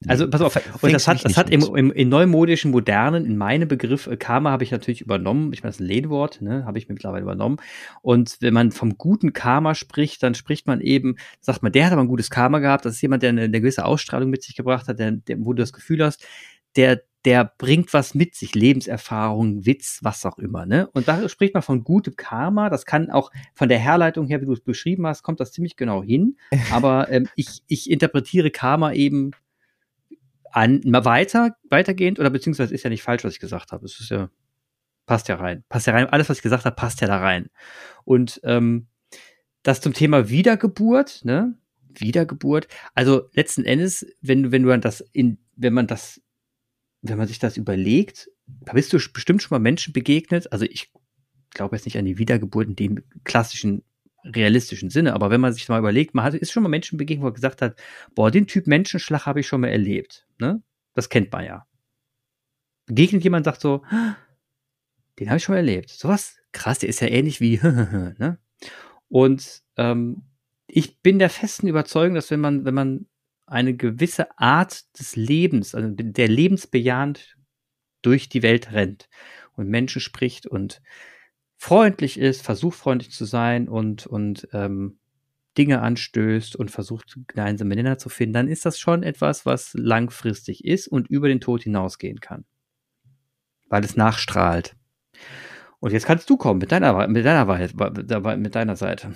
Also 0.07 0.29
pass 0.29 0.41
auf, 0.41 0.55
und 0.81 0.93
das 0.93 1.07
hat, 1.07 1.23
das 1.23 1.37
hat 1.37 1.49
im, 1.49 1.61
im, 1.75 1.91
in 1.91 2.09
neumodischen, 2.09 2.71
modernen, 2.71 3.25
in 3.25 3.37
meinem 3.37 3.67
Begriff 3.67 4.07
äh, 4.07 4.17
Karma 4.17 4.51
habe 4.51 4.63
ich 4.63 4.71
natürlich 4.71 5.01
übernommen. 5.01 5.53
Ich 5.53 5.63
meine, 5.63 5.69
das 5.69 5.77
ist 5.77 5.81
ein 5.81 5.87
Lehnwort, 5.87 6.41
ne, 6.41 6.65
habe 6.65 6.77
ich 6.77 6.87
mir 6.87 6.93
mittlerweile 6.93 7.23
übernommen. 7.23 7.57
Und 8.01 8.37
wenn 8.41 8.53
man 8.53 8.71
vom 8.71 8.97
guten 8.97 9.33
Karma 9.33 9.75
spricht, 9.75 10.23
dann 10.23 10.35
spricht 10.35 10.67
man 10.67 10.81
eben, 10.81 11.15
sagt 11.39 11.63
man, 11.63 11.71
der 11.71 11.85
hat 11.85 11.93
aber 11.93 12.01
ein 12.01 12.07
gutes 12.07 12.29
Karma 12.29 12.59
gehabt. 12.59 12.85
Das 12.85 12.95
ist 12.95 13.01
jemand, 13.01 13.23
der 13.23 13.29
eine, 13.29 13.43
eine 13.43 13.61
gewisse 13.61 13.85
Ausstrahlung 13.85 14.29
mit 14.29 14.43
sich 14.43 14.55
gebracht 14.55 14.87
hat, 14.87 14.99
der, 14.99 15.11
der, 15.11 15.37
wo 15.39 15.53
du 15.53 15.61
das 15.61 15.73
Gefühl 15.73 16.03
hast, 16.03 16.25
der, 16.75 17.01
der 17.25 17.51
bringt 17.57 17.93
was 17.93 18.15
mit 18.15 18.35
sich, 18.35 18.53
Lebenserfahrung, 18.55 19.65
Witz, 19.65 19.99
was 20.01 20.25
auch 20.25 20.37
immer, 20.39 20.65
ne? 20.65 20.89
Und 20.93 21.07
da 21.07 21.27
spricht 21.29 21.53
man 21.53 21.63
von 21.63 21.83
gutem 21.83 22.15
Karma. 22.15 22.69
Das 22.69 22.85
kann 22.85 23.09
auch 23.09 23.31
von 23.53 23.69
der 23.69 23.79
Herleitung 23.79 24.27
her, 24.27 24.41
wie 24.41 24.45
du 24.45 24.53
es 24.53 24.61
beschrieben 24.61 25.07
hast, 25.07 25.23
kommt 25.23 25.39
das 25.39 25.51
ziemlich 25.51 25.77
genau 25.77 26.03
hin. 26.03 26.37
Aber 26.71 27.09
ähm, 27.09 27.27
ich, 27.35 27.61
ich 27.67 27.89
interpretiere 27.89 28.51
Karma 28.51 28.91
eben 28.91 29.31
an, 30.53 30.81
mal 30.85 31.03
weiter, 31.03 31.55
weitergehend, 31.69 32.19
oder 32.19 32.29
beziehungsweise 32.29 32.73
ist 32.73 32.83
ja 32.83 32.89
nicht 32.89 33.03
falsch, 33.03 33.23
was 33.23 33.33
ich 33.33 33.39
gesagt 33.39 33.71
habe. 33.71 33.85
Es 33.85 33.99
ist 33.99 34.11
ja, 34.11 34.29
passt 35.05 35.27
ja 35.27 35.35
rein. 35.35 35.63
Passt 35.67 35.87
ja 35.87 35.93
rein. 35.93 36.07
Alles, 36.07 36.29
was 36.29 36.37
ich 36.37 36.43
gesagt 36.43 36.65
habe, 36.65 36.75
passt 36.75 37.01
ja 37.01 37.07
da 37.07 37.17
rein. 37.17 37.49
Und 38.05 38.39
ähm, 38.43 38.87
das 39.63 39.81
zum 39.81 39.93
Thema 39.93 40.29
Wiedergeburt, 40.29 41.25
ne? 41.25 41.57
Wiedergeburt. 41.95 42.67
Also 42.93 43.29
letzten 43.33 43.65
Endes, 43.65 44.05
wenn, 44.21 44.51
wenn 44.51 44.65
dann 44.65 44.81
das 44.81 45.01
in, 45.11 45.39
wenn 45.55 45.73
man 45.73 45.87
das, 45.87 46.21
wenn 47.01 47.17
man 47.17 47.27
sich 47.27 47.39
das 47.39 47.57
überlegt, 47.57 48.29
da 48.45 48.73
bist 48.73 48.93
du 48.93 48.97
bestimmt 49.11 49.41
schon 49.41 49.55
mal 49.55 49.59
Menschen 49.59 49.93
begegnet. 49.93 50.51
Also 50.51 50.65
ich 50.65 50.91
glaube 51.51 51.75
jetzt 51.75 51.85
nicht 51.85 51.97
an 51.97 52.05
die 52.05 52.17
Wiedergeburt 52.17 52.67
in 52.67 52.75
dem 52.75 53.03
klassischen 53.23 53.83
realistischen 54.23 54.89
Sinne, 54.89 55.13
aber 55.13 55.29
wenn 55.29 55.41
man 55.41 55.53
sich 55.53 55.67
mal 55.69 55.79
überlegt, 55.79 56.15
man 56.15 56.25
hat, 56.25 56.33
ist 56.33 56.51
schon 56.51 56.63
mal 56.63 56.69
Menschen 56.69 56.97
begegnet, 56.97 57.23
wo 57.23 57.27
er 57.27 57.33
gesagt 57.33 57.61
hat, 57.61 57.79
boah, 58.15 58.31
den 58.31 58.47
Typ 58.47 58.67
Menschenschlag 58.67 59.25
habe 59.25 59.41
ich 59.41 59.47
schon 59.47 59.61
mal 59.61 59.67
erlebt. 59.67 60.25
Ne? 60.39 60.61
Das 60.93 61.09
kennt 61.09 61.31
man 61.31 61.45
ja. 61.45 61.65
Begegnet 62.85 63.23
jemand, 63.23 63.45
sagt 63.45 63.61
so, 63.61 63.83
"Ah, 63.89 64.15
den 65.19 65.29
habe 65.29 65.37
ich 65.37 65.43
schon 65.43 65.53
mal 65.53 65.59
erlebt. 65.59 65.89
Sowas 65.89 66.37
krass, 66.51 66.79
der 66.79 66.89
ist 66.89 67.01
ja 67.01 67.07
ähnlich 67.07 67.39
wie, 67.39 67.57
ne? 67.61 68.39
Und 69.09 69.61
ähm, 69.77 70.23
ich 70.67 71.01
bin 71.01 71.19
der 71.19 71.29
festen 71.29 71.67
Überzeugung, 71.67 72.15
dass 72.15 72.31
wenn 72.31 72.39
man, 72.39 72.65
wenn 72.65 72.73
man 72.73 73.07
eine 73.45 73.75
gewisse 73.75 74.37
Art 74.39 74.97
des 74.99 75.15
Lebens, 75.15 75.75
also 75.75 75.89
der 75.89 76.27
lebensbejahend 76.27 77.37
durch 78.01 78.29
die 78.29 78.41
Welt 78.41 78.71
rennt 78.71 79.09
und 79.53 79.67
Menschen 79.69 80.01
spricht 80.01 80.47
und 80.47 80.81
freundlich 81.63 82.19
ist, 82.19 82.41
versucht 82.41 82.77
freundlich 82.77 83.11
zu 83.11 83.23
sein 83.23 83.69
und, 83.69 84.05
und 84.05 84.49
ähm, 84.51 84.99
Dinge 85.57 85.81
anstößt 85.81 86.57
und 86.57 86.71
versucht, 86.71 87.17
gemeinsame 87.27 87.73
Nenner 87.75 87.97
zu 87.97 88.09
finden, 88.09 88.33
dann 88.33 88.47
ist 88.49 88.65
das 88.65 88.77
schon 88.79 89.01
etwas, 89.01 89.45
was 89.45 89.71
langfristig 89.73 90.65
ist 90.65 90.89
und 90.89 91.07
über 91.07 91.29
den 91.29 91.39
Tod 91.39 91.63
hinausgehen 91.63 92.19
kann. 92.19 92.43
Weil 93.69 93.85
es 93.85 93.95
nachstrahlt. 93.95 94.75
Und 95.79 95.93
jetzt 95.93 96.05
kannst 96.05 96.29
du 96.29 96.35
kommen 96.35 96.59
mit 96.59 96.73
deiner, 96.73 97.07
mit 97.07 97.25
deiner, 97.25 98.35
mit 98.35 98.55
deiner 98.55 98.75
Seite. 98.75 99.15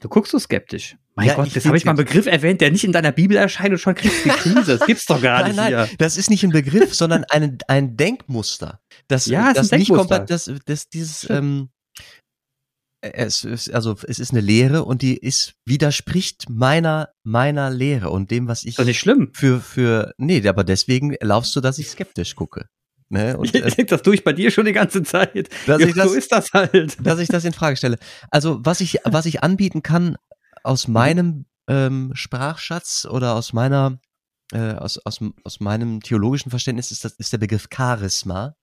Du 0.00 0.10
guckst 0.10 0.32
so 0.32 0.38
skeptisch. 0.38 0.98
Mein 1.14 1.28
Ja, 1.28 1.34
Gott, 1.36 1.48
jetzt 1.48 1.64
habe 1.64 1.78
ich 1.78 1.86
mal 1.86 1.92
einen 1.92 2.04
Begriff 2.04 2.26
erwähnt, 2.26 2.60
der 2.60 2.70
nicht 2.70 2.84
in 2.84 2.92
deiner 2.92 3.12
Bibel 3.12 3.38
erscheint 3.38 3.70
und 3.70 3.78
schon 3.78 3.94
kriegst 3.94 4.22
du 4.22 4.28
die 4.28 4.34
Krise. 4.36 4.76
Das 4.76 4.86
gibt's 4.86 5.06
doch 5.06 5.22
gar 5.22 5.40
Nein, 5.40 5.48
nicht 5.52 5.56
nein, 5.56 5.68
hier. 5.68 5.88
das 5.96 6.18
ist 6.18 6.28
nicht 6.28 6.44
ein 6.44 6.50
Begriff, 6.50 6.94
sondern 6.94 7.24
ein, 7.30 7.56
ein 7.68 7.96
Denkmuster. 7.96 8.80
Das, 9.08 9.24
Ja, 9.24 9.44
es 9.44 9.48
ist 9.48 9.56
das 9.56 9.72
ein 9.72 9.78
nicht 9.78 9.88
Denkmuster. 9.88 10.18
komplett, 10.18 10.30
das, 10.30 10.50
das, 10.66 10.88
dieses, 10.90 11.30
ähm, 11.30 11.70
es 13.02 13.44
ist, 13.44 13.72
also 13.72 13.96
es 14.06 14.18
ist 14.18 14.30
eine 14.32 14.40
Lehre 14.40 14.84
und 14.84 15.02
die 15.02 15.16
ist, 15.16 15.54
widerspricht 15.64 16.48
meiner, 16.48 17.10
meiner 17.24 17.70
Lehre 17.70 18.10
und 18.10 18.30
dem, 18.30 18.48
was 18.48 18.62
ich 18.62 18.70
Ist 18.70 18.78
doch 18.78 18.84
nicht 18.84 18.98
schlimm. 19.00 19.30
für, 19.32 19.60
für, 19.60 20.12
nee, 20.18 20.46
aber 20.48 20.64
deswegen 20.64 21.12
erlaubst 21.12 21.54
du, 21.54 21.60
dass 21.60 21.78
ich 21.78 21.88
skeptisch 21.90 22.34
gucke. 22.34 22.66
Ne? 23.08 23.36
Und, 23.38 23.44
Ich 23.46 23.54
äh, 23.54 23.60
denke, 23.62 23.86
das 23.86 24.02
tue 24.02 24.14
ich 24.16 24.24
bei 24.24 24.32
dir 24.32 24.50
schon 24.50 24.64
die 24.66 24.72
ganze 24.72 25.02
Zeit. 25.04 25.48
dass, 25.66 25.80
Ja, 25.80 25.86
ich 25.86 25.94
das, 25.94 26.08
so 26.08 26.14
ist 26.14 26.32
das 26.32 26.52
halt. 26.52 26.96
dass 27.06 27.20
ich 27.20 27.28
das 27.28 27.44
in 27.44 27.52
Frage 27.52 27.76
stelle. 27.76 27.98
Also 28.30 28.58
was 28.64 28.80
ich, 28.80 28.98
was 29.04 29.26
ich 29.26 29.42
anbieten 29.44 29.82
kann 29.82 30.10
Mhm. 30.10 30.16
aus 30.64 30.88
meinem 30.88 31.46
ähm, 31.68 32.10
Sprachschatz 32.14 33.06
oder 33.08 33.34
aus 33.36 33.52
meiner, 33.52 34.00
äh, 34.52 34.72
aus, 34.72 34.98
aus, 35.04 35.20
aus 35.44 35.60
meinem 35.60 36.00
theologischen 36.00 36.50
Verständnis 36.50 36.90
ist 36.90 37.04
das 37.04 37.12
ist 37.12 37.32
der 37.32 37.38
Begriff 37.38 37.68
Charisma. 37.72 38.56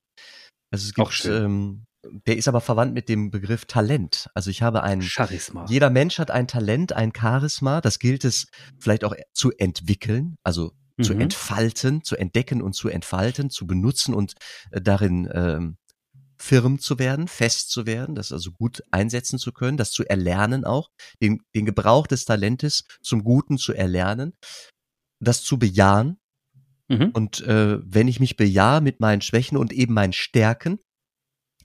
Also 0.72 0.88
es 0.88 0.94
gibt, 0.94 1.08
Auch 1.08 1.12
schön. 1.12 1.44
ähm, 1.46 1.86
der 2.28 2.38
ist 2.38 2.48
aber 2.48 2.62
verwandt 2.62 2.94
mit 2.94 3.10
dem 3.10 3.32
Begriff 3.32 3.66
Talent. 3.66 4.30
Also 4.34 4.50
ich 4.50 4.62
habe 4.62 4.84
ein 4.84 5.02
Charisma. 5.02 5.66
jeder 5.70 5.90
Mensch 5.90 6.20
hat 6.20 6.32
ein 6.32 6.48
Talent, 6.48 6.94
ein 6.94 7.12
Charisma. 7.16 7.82
Das 7.82 8.00
gilt 8.00 8.26
es 8.26 8.48
vielleicht 8.80 9.04
auch 9.04 9.16
zu 9.34 9.52
entwickeln, 9.58 10.36
also 10.44 10.74
zu 11.02 11.16
Mhm. 11.16 11.22
entfalten, 11.22 12.04
zu 12.04 12.16
entdecken 12.16 12.62
und 12.62 12.74
zu 12.74 12.88
entfalten, 12.88 13.50
zu 13.50 13.66
benutzen 13.66 14.14
und 14.14 14.34
äh, 14.72 14.80
darin 14.80 15.28
ähm, 15.34 15.78
firm 16.38 16.78
zu 16.80 17.00
werden, 17.00 17.28
fest 17.28 17.72
zu 17.72 17.86
werden, 17.86 18.16
das 18.16 18.32
also 18.32 18.52
gut 18.52 18.84
einsetzen 18.92 19.40
zu 19.40 19.52
können, 19.54 19.78
das 19.78 19.92
zu 19.92 20.04
erlernen 20.06 20.66
auch, 20.66 20.90
den, 21.22 21.42
den 21.56 21.66
Gebrauch 21.66 22.06
des 22.06 22.26
Talentes 22.26 22.84
zum 23.02 23.24
Guten 23.24 23.58
zu 23.58 23.74
erlernen, 23.74 24.34
das 25.20 25.42
zu 25.44 25.58
bejahen. 25.58 26.18
Mhm. 26.90 27.12
Und 27.14 27.42
äh, 27.42 27.80
wenn 27.84 28.08
ich 28.08 28.20
mich 28.20 28.36
bejahe 28.36 28.82
mit 28.82 29.00
meinen 29.00 29.22
Schwächen 29.22 29.58
und 29.58 29.72
eben 29.72 29.94
meinen 29.94 30.14
Stärken, 30.14 30.80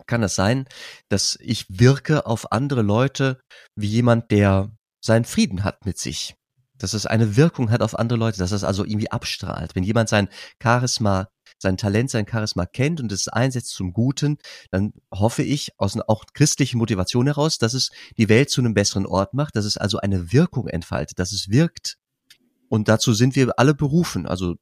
kann 0.08 0.24
es 0.24 0.34
sein, 0.34 0.66
dass 1.08 1.38
ich 1.40 1.66
wirke 1.68 2.26
auf 2.26 2.50
andere 2.50 2.82
Leute 2.82 3.40
wie 3.76 3.86
jemand, 3.86 4.32
der 4.32 4.72
seinen 5.00 5.24
Frieden 5.24 5.62
hat 5.62 5.86
mit 5.86 5.98
sich. 5.98 6.34
Dass 6.76 6.94
es 6.94 7.06
eine 7.06 7.36
Wirkung 7.36 7.70
hat 7.70 7.82
auf 7.82 7.98
andere 7.98 8.18
Leute, 8.18 8.38
dass 8.38 8.52
es 8.52 8.64
also 8.64 8.84
irgendwie 8.84 9.10
abstrahlt. 9.10 9.74
Wenn 9.74 9.84
jemand 9.84 10.08
sein 10.08 10.28
Charisma, 10.62 11.28
sein 11.58 11.76
Talent, 11.76 12.10
sein 12.10 12.26
Charisma 12.28 12.66
kennt 12.66 13.00
und 13.00 13.10
es 13.10 13.28
einsetzt 13.28 13.70
zum 13.70 13.92
Guten, 13.92 14.38
dann 14.70 14.92
hoffe 15.12 15.42
ich 15.42 15.72
aus 15.76 15.94
einer 15.94 16.08
auch 16.08 16.24
christlichen 16.34 16.78
Motivation 16.78 17.26
heraus, 17.26 17.58
dass 17.58 17.74
es 17.74 17.90
die 18.16 18.28
Welt 18.28 18.50
zu 18.50 18.60
einem 18.60 18.74
besseren 18.74 19.06
Ort 19.06 19.34
macht, 19.34 19.56
dass 19.56 19.64
es 19.64 19.76
also 19.76 19.98
eine 19.98 20.32
Wirkung 20.32 20.68
entfaltet, 20.68 21.18
dass 21.18 21.32
es 21.32 21.48
wirkt. 21.48 21.96
Und 22.68 22.88
dazu 22.88 23.12
sind 23.12 23.34
wir 23.34 23.58
alle 23.58 23.74
berufen. 23.74 24.26
Also 24.26 24.54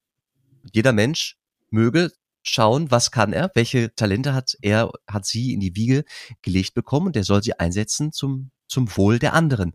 jeder 0.73 0.93
Mensch 0.93 1.37
möge 1.71 2.13
schauen, 2.49 2.91
was 2.91 3.11
kann 3.11 3.33
er, 3.33 3.51
welche 3.55 3.95
Talente 3.95 4.35
hat 4.35 4.57
er, 4.63 4.91
hat 5.09 5.27
sie 5.27 5.53
in 5.53 5.61
die 5.61 5.75
Wiege 5.77 6.05
gelegt 6.43 6.75
bekommen 6.75 7.09
und 7.09 7.17
er 7.17 7.25
soll 7.25 7.43
sie 7.43 7.59
einsetzen 7.59 8.13
zum, 8.13 8.51
zum 8.69 8.95
Wohl 8.97 9.19
der 9.19 9.35
anderen, 9.35 9.75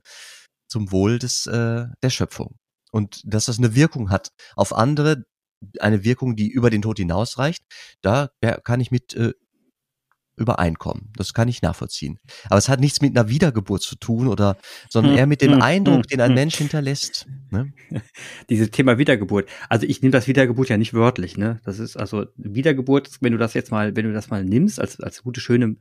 zum 0.67 0.91
Wohl 0.91 1.19
des, 1.19 1.47
äh, 1.47 1.85
der 2.01 2.09
Schöpfung. 2.09 2.57
Und 2.91 3.21
dass 3.25 3.45
das 3.45 3.57
eine 3.57 3.75
Wirkung 3.75 4.09
hat 4.09 4.31
auf 4.55 4.73
andere, 4.73 5.23
eine 5.79 6.03
Wirkung, 6.03 6.35
die 6.35 6.49
über 6.49 6.69
den 6.69 6.81
Tod 6.81 6.97
hinausreicht, 6.97 7.63
da 8.01 8.29
kann 8.63 8.81
ich 8.81 8.91
mit 8.91 9.13
äh, 9.13 9.33
übereinkommen. 10.41 11.09
Das 11.15 11.33
kann 11.33 11.47
ich 11.47 11.61
nachvollziehen. 11.61 12.19
Aber 12.49 12.57
es 12.57 12.69
hat 12.69 12.79
nichts 12.79 13.01
mit 13.01 13.17
einer 13.17 13.29
Wiedergeburt 13.29 13.81
zu 13.81 13.95
tun 13.95 14.27
oder, 14.27 14.57
sondern 14.89 15.13
hm, 15.13 15.19
eher 15.19 15.27
mit 15.27 15.41
dem 15.41 15.53
hm, 15.53 15.61
Eindruck, 15.61 16.03
hm, 16.03 16.07
den 16.11 16.21
ein 16.21 16.33
Mensch 16.33 16.55
hinterlässt. 16.55 17.27
Ne? 17.49 17.73
Dieses 18.49 18.71
Thema 18.71 18.97
Wiedergeburt. 18.97 19.49
Also 19.69 19.85
ich 19.85 20.01
nehme 20.01 20.11
das 20.11 20.27
Wiedergeburt 20.27 20.69
ja 20.69 20.77
nicht 20.77 20.93
wörtlich, 20.93 21.37
ne? 21.37 21.59
Das 21.63 21.79
ist 21.79 21.97
also 21.97 22.25
Wiedergeburt, 22.35 23.09
wenn 23.21 23.31
du 23.31 23.37
das 23.37 23.53
jetzt 23.53 23.71
mal, 23.71 23.95
wenn 23.95 24.05
du 24.05 24.13
das 24.13 24.29
mal 24.29 24.43
nimmst, 24.43 24.79
als, 24.79 24.99
als 24.99 25.23
gute, 25.23 25.39
schöne 25.39 25.77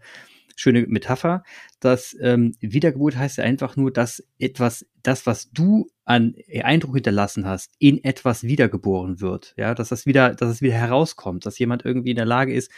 schöne 0.56 0.86
Metapher, 0.86 1.42
dass 1.80 2.14
ähm, 2.20 2.54
Wiedergeburt 2.60 3.16
heißt 3.16 3.38
ja 3.38 3.44
einfach 3.44 3.76
nur, 3.76 3.90
dass 3.90 4.22
etwas, 4.38 4.86
das, 5.02 5.24
was 5.24 5.50
du 5.50 5.88
an 6.10 6.34
Eindruck 6.64 6.96
hinterlassen 6.96 7.46
hast, 7.46 7.72
in 7.78 8.02
etwas 8.02 8.42
wiedergeboren 8.42 9.20
wird. 9.20 9.54
Ja, 9.56 9.76
dass 9.76 9.90
das 9.90 10.06
wieder, 10.06 10.34
dass 10.34 10.50
es 10.50 10.60
wieder 10.60 10.74
herauskommt, 10.74 11.46
dass 11.46 11.60
jemand 11.60 11.84
irgendwie 11.84 12.10
in 12.10 12.16
der 12.16 12.26
Lage 12.26 12.52
ist, 12.52 12.72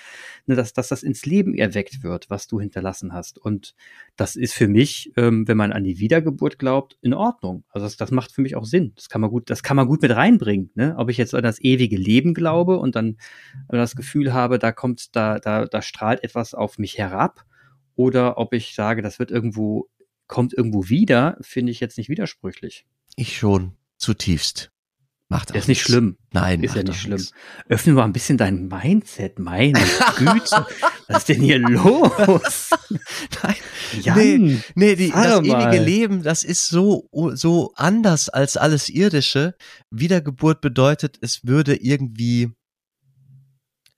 ne, 0.44 0.54
dass, 0.54 0.74
dass 0.74 0.88
das 0.88 1.02
ins 1.02 1.24
Leben 1.24 1.54
erweckt 1.54 2.02
wird, 2.02 2.28
was 2.28 2.46
du 2.46 2.60
hinterlassen 2.60 3.14
hast. 3.14 3.38
Und 3.38 3.74
das 4.16 4.36
ist 4.36 4.52
für 4.52 4.68
mich, 4.68 5.14
ähm, 5.16 5.48
wenn 5.48 5.56
man 5.56 5.72
an 5.72 5.82
die 5.82 5.98
Wiedergeburt 5.98 6.58
glaubt, 6.58 6.98
in 7.00 7.14
Ordnung. 7.14 7.64
Also 7.70 7.86
das, 7.86 7.96
das 7.96 8.10
macht 8.10 8.32
für 8.32 8.42
mich 8.42 8.54
auch 8.54 8.66
Sinn. 8.66 8.92
Das 8.96 9.08
kann 9.08 9.22
man 9.22 9.30
gut, 9.30 9.48
das 9.48 9.62
kann 9.62 9.78
man 9.78 9.86
gut 9.86 10.02
mit 10.02 10.14
reinbringen. 10.14 10.70
Ne? 10.74 10.94
Ob 10.98 11.08
ich 11.08 11.16
jetzt 11.16 11.34
an 11.34 11.42
das 11.42 11.58
ewige 11.58 11.96
Leben 11.96 12.34
glaube 12.34 12.78
und 12.78 12.96
dann 12.96 13.16
das 13.68 13.96
Gefühl 13.96 14.34
habe, 14.34 14.58
da 14.58 14.72
kommt, 14.72 15.16
da, 15.16 15.38
da, 15.38 15.64
da 15.64 15.80
strahlt 15.80 16.22
etwas 16.22 16.52
auf 16.52 16.76
mich 16.76 16.98
herab 16.98 17.46
oder 17.96 18.36
ob 18.36 18.52
ich 18.52 18.74
sage, 18.74 19.00
das 19.00 19.18
wird 19.18 19.30
irgendwo, 19.30 19.88
kommt 20.32 20.54
irgendwo 20.54 20.88
wieder, 20.88 21.36
finde 21.42 21.72
ich 21.72 21.80
jetzt 21.80 21.98
nicht 21.98 22.08
widersprüchlich. 22.08 22.86
Ich 23.16 23.36
schon, 23.36 23.76
zutiefst. 23.98 24.70
Macht 25.28 25.52
auch 25.52 25.56
ist 25.56 25.68
nicht 25.68 25.82
schlimm. 25.82 26.16
Nein, 26.32 26.62
ist 26.62 26.74
ja 26.74 26.82
nicht 26.82 27.02
schlimm. 27.02 27.18
Nichts. 27.18 27.34
Öffne 27.68 27.92
mal 27.92 28.04
ein 28.04 28.14
bisschen 28.14 28.38
dein 28.38 28.66
Mindset, 28.66 29.38
meine 29.38 29.78
Güte. 30.16 30.66
Was 31.08 31.18
ist 31.18 31.28
denn 31.28 31.42
hier 31.42 31.58
los? 31.58 32.70
Nein, 33.42 33.56
Jan, 34.00 34.16
nee, 34.16 34.62
nee 34.74 34.96
die, 34.96 35.10
das 35.10 35.40
ewige 35.40 35.84
Leben, 35.84 36.22
das 36.22 36.44
ist 36.44 36.70
so, 36.70 37.10
so 37.34 37.74
anders 37.76 38.30
als 38.30 38.56
alles 38.56 38.88
Irdische. 38.88 39.54
Wiedergeburt 39.90 40.62
bedeutet, 40.62 41.18
es 41.20 41.46
würde 41.46 41.76
irgendwie, 41.76 42.52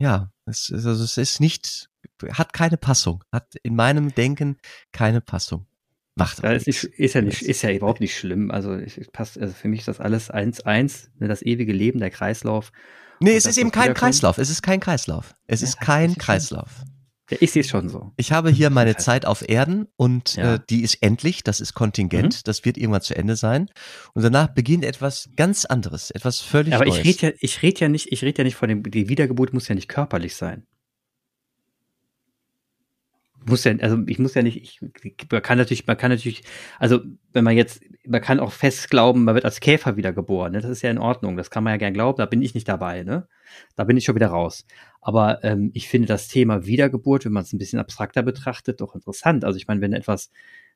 ja, 0.00 0.32
es, 0.46 0.72
also 0.72 0.90
es 0.90 1.16
ist 1.16 1.38
nicht 1.38 1.88
hat 2.32 2.52
keine 2.52 2.76
Passung, 2.76 3.22
hat 3.30 3.54
in 3.62 3.76
meinem 3.76 4.12
Denken 4.12 4.58
keine 4.90 5.20
Passung. 5.20 5.68
Macht 6.16 6.42
ja, 6.44 6.52
ist, 6.52 6.66
nicht, 6.66 6.85
ist 6.85 7.14
ja 7.14 7.23
nicht, 7.23 7.42
ist 7.42 7.62
ja 7.62 7.71
überhaupt 7.71 8.00
nicht 8.00 8.16
schlimm. 8.16 8.50
Also 8.52 8.76
ich, 8.76 9.00
passt, 9.12 9.38
also 9.38 9.52
für 9.52 9.66
mich 9.68 9.80
ist 9.80 9.88
das 9.88 10.00
alles 10.00 10.30
eins 10.30 10.61
eins, 10.61 11.11
ne, 11.18 11.26
das 11.26 11.42
ewige 11.42 11.73
Leben, 11.73 11.99
der 11.99 12.11
Kreislauf. 12.11 12.71
Nee, 13.21 13.37
es 13.37 13.47
ist 13.47 13.59
eben 13.59 13.73
kein 13.73 13.94
Kreislauf. 13.94 14.38
Es 14.38 14.50
ist 14.50 14.62
kein 14.62 14.80
Kreislauf. 14.80 15.35
Es 15.47 15.61
ja, 15.61 15.68
ist 15.68 15.80
kein 15.80 16.14
Kreislauf. 16.16 16.71
Ja, 17.30 17.38
ich 17.40 17.52
sehe 17.52 17.62
es 17.62 17.68
schon 17.68 17.88
so. 17.88 18.12
Ich 18.16 18.33
habe 18.33 18.50
hier 18.50 18.71
meine 18.71 18.97
Zeit 18.97 19.25
auf 19.25 19.49
Erden 19.49 19.88
und 19.97 20.37
ja. 20.37 20.56
äh, 20.56 20.61
die 20.68 20.83
ist 20.83 20.99
endlich, 21.00 21.42
das 21.42 21.61
ist 21.61 21.73
Kontingent, 21.75 22.35
mhm. 22.35 22.40
das 22.44 22.64
wird 22.64 22.76
irgendwann 22.76 23.00
zu 23.00 23.16
Ende 23.16 23.35
sein. 23.35 23.71
Und 24.12 24.23
danach 24.23 24.49
beginnt 24.49 24.85
etwas 24.85 25.30
ganz 25.35 25.64
anderes, 25.64 26.11
etwas 26.11 26.40
völlig 26.40 26.75
Aber 26.75 26.85
Neues. 26.85 27.00
Aber 27.00 27.09
ich 27.09 27.23
rede 27.23 27.26
ja, 27.28 27.38
ich 27.40 27.62
rede 27.62 27.80
ja 27.80 27.88
nicht, 27.88 28.12
ich 28.12 28.23
rede 28.23 28.38
ja 28.38 28.44
nicht 28.44 28.56
von 28.56 28.68
dem, 28.68 28.83
die 28.83 29.09
Wiedergeburt 29.09 29.52
muss 29.54 29.68
ja 29.68 29.75
nicht 29.75 29.88
körperlich 29.88 30.37
sein 30.37 30.64
muss 33.46 33.64
ja, 33.64 33.74
also 33.80 33.98
ich 34.06 34.18
muss 34.18 34.34
ja 34.34 34.42
nicht, 34.42 34.56
ich, 34.56 34.80
man 35.30 35.42
kann 35.42 35.58
natürlich, 35.58 35.86
man 35.86 35.96
kann 35.96 36.10
natürlich, 36.10 36.42
also 36.78 37.00
wenn 37.32 37.44
man 37.44 37.56
jetzt, 37.56 37.82
man 38.06 38.20
kann 38.20 38.40
auch 38.40 38.52
fest 38.52 38.90
glauben, 38.90 39.24
man 39.24 39.34
wird 39.34 39.44
als 39.44 39.60
Käfer 39.60 39.96
wiedergeboren, 39.96 40.52
ne? 40.52 40.60
das 40.60 40.70
ist 40.70 40.82
ja 40.82 40.90
in 40.90 40.98
Ordnung, 40.98 41.36
das 41.36 41.50
kann 41.50 41.64
man 41.64 41.72
ja 41.72 41.76
gern 41.78 41.94
glauben, 41.94 42.18
da 42.18 42.26
bin 42.26 42.42
ich 42.42 42.54
nicht 42.54 42.68
dabei, 42.68 43.02
ne? 43.02 43.28
Da 43.76 43.84
bin 43.84 43.96
ich 43.96 44.04
schon 44.04 44.14
wieder 44.14 44.28
raus. 44.28 44.66
Aber 45.00 45.44
ähm, 45.44 45.70
ich 45.74 45.88
finde 45.88 46.08
das 46.08 46.28
Thema 46.28 46.66
Wiedergeburt, 46.66 47.24
wenn 47.24 47.32
man 47.32 47.42
es 47.42 47.52
ein 47.52 47.58
bisschen 47.58 47.78
abstrakter 47.78 48.22
betrachtet, 48.22 48.80
doch 48.80 48.94
interessant. 48.94 49.44
Also 49.44 49.56
ich 49.58 49.68
meine, 49.68 49.80
wenn 49.80 49.92
etwas, 49.92 50.30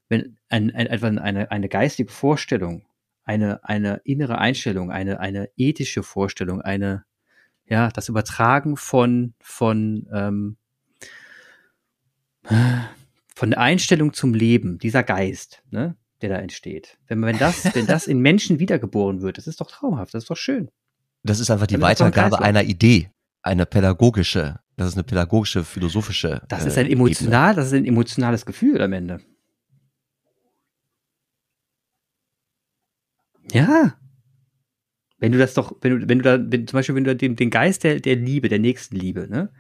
wenn 0.08 0.36
ein, 0.48 0.74
ein, 0.74 0.88
ein, 0.88 1.18
eine, 1.18 1.50
eine 1.50 1.68
geistige 1.68 2.12
Vorstellung, 2.12 2.84
eine, 3.24 3.64
eine 3.64 4.00
innere 4.04 4.38
Einstellung, 4.38 4.90
eine, 4.90 5.20
eine 5.20 5.50
ethische 5.56 6.02
Vorstellung, 6.02 6.60
eine, 6.60 7.04
ja, 7.66 7.88
das 7.88 8.08
Übertragen 8.08 8.76
von, 8.76 9.34
von 9.40 10.06
ähm, 10.12 10.56
von 13.34 13.50
der 13.50 13.60
Einstellung 13.60 14.12
zum 14.12 14.34
Leben, 14.34 14.78
dieser 14.78 15.02
Geist, 15.02 15.62
ne, 15.70 15.96
der 16.22 16.30
da 16.30 16.36
entsteht. 16.36 16.98
Wenn, 17.06 17.22
wenn, 17.22 17.38
das, 17.38 17.74
wenn 17.74 17.86
das 17.86 18.06
in 18.06 18.20
Menschen 18.20 18.58
wiedergeboren 18.58 19.22
wird, 19.22 19.38
das 19.38 19.46
ist 19.46 19.60
doch 19.60 19.70
traumhaft, 19.70 20.14
das 20.14 20.24
ist 20.24 20.30
doch 20.30 20.36
schön. 20.36 20.70
Das 21.22 21.40
ist 21.40 21.50
einfach 21.50 21.66
die 21.66 21.80
Weitergabe 21.80 22.40
einer 22.40 22.64
Idee, 22.64 23.10
eine 23.42 23.66
pädagogische, 23.66 24.60
das 24.76 24.88
ist 24.88 24.94
eine 24.94 25.04
pädagogische, 25.04 25.64
philosophische. 25.64 26.42
Das 26.48 26.64
ist 26.64 26.78
ein 26.78 26.86
äh, 26.86 26.92
emotional, 26.92 27.50
Ebene. 27.50 27.56
das 27.56 27.66
ist 27.66 27.72
ein 27.74 27.84
emotionales 27.84 28.46
Gefühl 28.46 28.80
am 28.80 28.92
Ende. 28.92 29.20
Ja. 33.52 33.94
Wenn 35.18 35.32
du 35.32 35.38
das 35.38 35.54
doch, 35.54 35.76
wenn 35.80 36.00
du, 36.00 36.08
wenn 36.08 36.18
du 36.18 36.24
da, 36.24 36.38
wenn, 36.52 36.66
zum 36.66 36.76
Beispiel, 36.76 36.94
wenn 36.94 37.04
du 37.04 37.16
den, 37.16 37.34
den 37.34 37.50
Geist 37.50 37.82
der, 37.82 37.98
der 37.98 38.14
Liebe, 38.14 38.48
der 38.48 38.60
Nächstenliebe, 38.60 39.26
ne, 39.28 39.50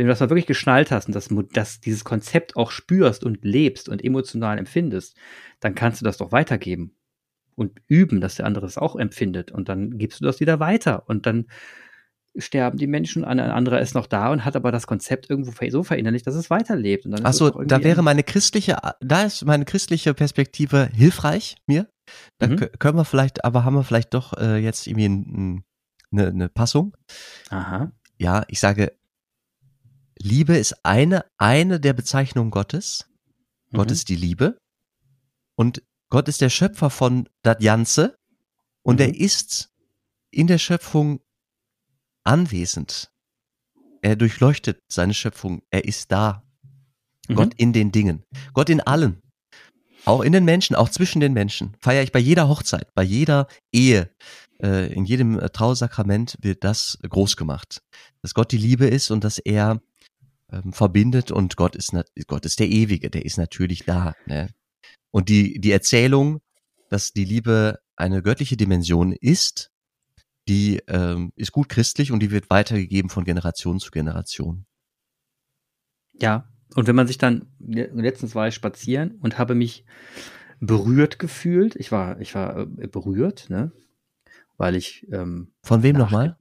wenn 0.00 0.06
du 0.06 0.12
das 0.12 0.20
mal 0.20 0.30
wirklich 0.30 0.46
geschnallt 0.46 0.90
hast 0.90 1.08
und 1.08 1.14
das, 1.14 1.28
das, 1.52 1.80
dieses 1.80 2.04
Konzept 2.04 2.56
auch 2.56 2.70
spürst 2.70 3.22
und 3.22 3.44
lebst 3.44 3.86
und 3.86 4.02
emotional 4.02 4.56
empfindest, 4.56 5.14
dann 5.60 5.74
kannst 5.74 6.00
du 6.00 6.06
das 6.06 6.16
doch 6.16 6.32
weitergeben 6.32 6.96
und 7.54 7.82
üben, 7.86 8.22
dass 8.22 8.36
der 8.36 8.46
andere 8.46 8.64
es 8.64 8.78
auch 8.78 8.96
empfindet. 8.96 9.52
Und 9.52 9.68
dann 9.68 9.98
gibst 9.98 10.18
du 10.18 10.24
das 10.24 10.40
wieder 10.40 10.58
weiter. 10.58 11.06
Und 11.06 11.26
dann 11.26 11.48
sterben 12.34 12.78
die 12.78 12.86
Menschen, 12.86 13.26
ein 13.26 13.40
anderer 13.40 13.82
ist 13.82 13.94
noch 13.94 14.06
da 14.06 14.32
und 14.32 14.46
hat 14.46 14.56
aber 14.56 14.72
das 14.72 14.86
Konzept 14.86 15.28
irgendwo 15.28 15.52
so 15.68 15.82
verinnerlicht, 15.82 16.26
dass 16.26 16.34
es 16.34 16.48
weiterlebt. 16.48 17.06
Achso, 17.22 17.50
da 17.50 17.84
wäre 17.84 18.02
meine 18.02 18.22
christliche, 18.22 18.78
da 19.00 19.24
ist 19.24 19.44
meine 19.44 19.66
christliche 19.66 20.14
Perspektive 20.14 20.88
hilfreich 20.94 21.56
mir. 21.66 21.90
Da 22.38 22.46
mhm. 22.46 22.56
können 22.78 22.96
wir 22.96 23.04
vielleicht, 23.04 23.44
aber 23.44 23.66
haben 23.66 23.74
wir 23.74 23.84
vielleicht 23.84 24.14
doch 24.14 24.32
äh, 24.38 24.56
jetzt 24.56 24.86
irgendwie 24.86 25.62
eine, 26.10 26.26
eine 26.26 26.48
Passung. 26.48 26.96
Aha. 27.50 27.92
Ja, 28.16 28.44
ich 28.48 28.60
sage, 28.60 28.92
Liebe 30.22 30.56
ist 30.56 30.84
eine, 30.84 31.24
eine 31.38 31.80
der 31.80 31.92
Bezeichnungen 31.92 32.50
Gottes. 32.50 33.06
Mhm. 33.70 33.78
Gott 33.78 33.90
ist 33.90 34.08
die 34.08 34.16
Liebe. 34.16 34.58
Und 35.56 35.82
Gott 36.08 36.28
ist 36.28 36.40
der 36.40 36.50
Schöpfer 36.50 36.90
von 36.90 37.28
das 37.42 37.58
Ganze. 37.58 38.16
Und 38.82 38.96
mhm. 38.96 39.06
er 39.06 39.14
ist 39.14 39.70
in 40.30 40.46
der 40.46 40.58
Schöpfung 40.58 41.20
anwesend. 42.24 43.10
Er 44.02 44.16
durchleuchtet 44.16 44.80
seine 44.88 45.14
Schöpfung. 45.14 45.62
Er 45.70 45.84
ist 45.84 46.12
da. 46.12 46.42
Mhm. 47.28 47.34
Gott 47.34 47.54
in 47.54 47.72
den 47.72 47.92
Dingen. 47.92 48.24
Gott 48.52 48.68
in 48.68 48.80
allen. 48.80 49.22
Auch 50.04 50.22
in 50.22 50.32
den 50.32 50.44
Menschen, 50.44 50.76
auch 50.76 50.88
zwischen 50.88 51.20
den 51.20 51.32
Menschen. 51.32 51.76
Feiere 51.80 52.02
ich 52.02 52.12
bei 52.12 52.18
jeder 52.18 52.48
Hochzeit, 52.48 52.94
bei 52.94 53.02
jeder 53.02 53.48
Ehe, 53.70 54.10
äh, 54.62 54.92
in 54.92 55.04
jedem 55.04 55.38
äh, 55.38 55.50
Trausakrament 55.50 56.36
wird 56.40 56.64
das 56.64 56.98
groß 57.06 57.36
gemacht. 57.36 57.82
Dass 58.22 58.32
Gott 58.32 58.52
die 58.52 58.58
Liebe 58.58 58.86
ist 58.86 59.10
und 59.10 59.24
dass 59.24 59.38
er 59.38 59.80
ähm, 60.52 60.72
verbindet 60.72 61.30
und 61.30 61.56
Gott 61.56 61.76
ist, 61.76 61.92
Gott 62.26 62.46
ist 62.46 62.60
der 62.60 62.68
Ewige, 62.68 63.10
der 63.10 63.24
ist 63.24 63.38
natürlich 63.38 63.84
da. 63.84 64.14
Ne? 64.26 64.48
Und 65.10 65.28
die, 65.28 65.60
die 65.60 65.72
Erzählung, 65.72 66.40
dass 66.88 67.12
die 67.12 67.24
Liebe 67.24 67.78
eine 67.96 68.22
göttliche 68.22 68.56
Dimension 68.56 69.12
ist, 69.12 69.70
die 70.48 70.80
ähm, 70.88 71.32
ist 71.36 71.52
gut 71.52 71.68
christlich 71.68 72.12
und 72.12 72.20
die 72.20 72.30
wird 72.30 72.50
weitergegeben 72.50 73.10
von 73.10 73.24
Generation 73.24 73.78
zu 73.78 73.90
Generation. 73.90 74.66
Ja, 76.14 76.48
und 76.74 76.86
wenn 76.86 76.96
man 76.96 77.06
sich 77.06 77.18
dann, 77.18 77.46
letztens 77.58 78.34
war 78.34 78.48
ich 78.48 78.54
spazieren 78.54 79.18
und 79.20 79.38
habe 79.38 79.54
mich 79.54 79.84
berührt 80.60 81.18
gefühlt. 81.18 81.74
Ich 81.76 81.90
war, 81.90 82.20
ich 82.20 82.34
war 82.34 82.58
äh, 82.58 82.86
berührt, 82.86 83.48
ne? 83.50 83.72
Weil 84.56 84.76
ich. 84.76 85.06
Ähm, 85.10 85.52
Von 85.62 85.82
wem 85.82 85.96
nochmal? 85.96 86.36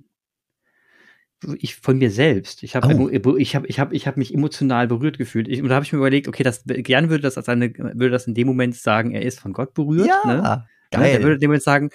Ich 1.58 1.76
von 1.76 1.98
mir 1.98 2.12
selbst. 2.12 2.64
Ich 2.64 2.76
habe 2.76 2.94
oh. 2.96 3.38
ich 3.38 3.56
habe 3.56 3.68
ich 3.68 3.80
habe 3.80 3.96
ich 3.96 4.08
habe 4.08 4.20
mich 4.20 4.34
emotional 4.34 4.88
berührt 4.88 5.18
gefühlt. 5.18 5.48
Ich, 5.48 5.62
und 5.62 5.70
da 5.70 5.76
habe 5.76 5.86
ich 5.86 5.94
mir 5.94 6.00
überlegt, 6.00 6.28
okay, 6.28 6.44
das 6.44 6.64
gern 6.66 7.10
würde 7.10 7.24
das 7.24 7.38
als 7.38 7.50
eine 7.50 7.74
würde 7.78 8.10
das 8.10 8.28
in 8.28 8.34
dem 8.34 8.48
Moment 8.48 8.76
sagen, 8.76 9.12
er 9.12 9.22
ist 9.22 9.40
von 9.40 9.54
Gott 9.54 9.74
berührt, 9.74 10.08
ja, 10.08 10.26
ne? 10.26 10.68
Geil. 10.92 11.16
Er 11.16 11.22
würde 11.22 11.36
in 11.36 11.40
dem 11.40 11.50
Moment 11.50 11.64
sagen, 11.64 11.92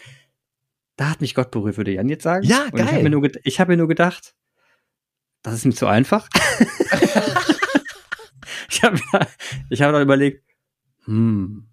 da 0.97 1.11
hat 1.11 1.21
mich 1.21 1.35
Gott 1.35 1.51
berührt, 1.51 1.77
würde 1.77 1.93
Jan 1.93 2.09
jetzt 2.09 2.23
sagen. 2.23 2.47
Ja, 2.47 2.65
und 2.65 2.77
geil. 2.77 2.87
Ich 2.87 2.93
habe 2.93 3.03
mir, 3.03 3.11
nur, 3.11 3.31
ich 3.43 3.61
hab 3.61 3.69
mir 3.69 3.77
nur 3.77 3.89
gedacht, 3.89 4.35
das 5.43 5.55
ist 5.55 5.65
mir 5.67 5.75
zu 5.75 5.87
einfach. 5.87 6.29
ich 8.71 8.83
habe 8.83 8.99
ich 9.71 9.83
hab 9.83 9.93
dann 9.93 10.03
überlegt, 10.03 10.43
hm, 11.05 11.69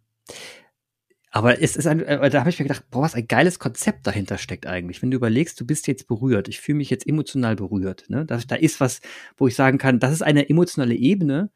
Aber 1.34 1.62
es 1.62 1.78
ist 1.78 1.88
ein, 1.88 2.02
äh, 2.02 2.30
da 2.30 2.40
habe 2.42 2.50
ich 2.50 2.60
mir 2.60 2.66
gedacht, 2.66 2.84
boah, 2.92 3.04
was 3.04 3.16
ein 3.16 3.26
geiles 3.26 3.58
Konzept 3.58 4.06
dahinter 4.06 4.38
steckt 4.38 4.68
eigentlich. 4.68 5.02
Wenn 5.02 5.12
du 5.12 5.18
überlegst, 5.18 5.60
du 5.60 5.66
bist 5.66 5.88
jetzt 5.88 6.08
berührt, 6.08 6.50
ich 6.50 6.60
fühle 6.60 6.80
mich 6.80 6.90
jetzt 6.90 7.08
emotional 7.08 7.56
berührt. 7.56 8.06
Ne? 8.10 8.26
Da, 8.26 8.38
da 8.46 8.56
ist 8.56 8.82
was, 8.82 9.00
wo 9.38 9.48
ich 9.48 9.56
sagen 9.56 9.78
kann, 9.78 10.00
das 10.00 10.12
ist 10.12 10.22
eine 10.22 10.50
emotionale 10.50 10.94
Ebene, 10.94 11.50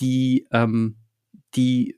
die, 0.00 0.48
ähm, 0.50 0.96
die 1.54 1.96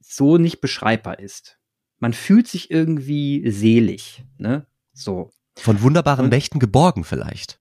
so 0.00 0.36
nicht 0.36 0.60
beschreibbar 0.60 1.18
ist. 1.18 1.58
Man 1.98 2.12
fühlt 2.12 2.46
sich 2.46 2.70
irgendwie 2.70 3.50
selig, 3.50 4.24
ne? 4.38 4.66
So. 4.92 5.30
Von 5.56 5.82
wunderbaren 5.82 6.26
Und, 6.26 6.30
Mächten 6.30 6.58
geborgen 6.58 7.04
vielleicht. 7.04 7.60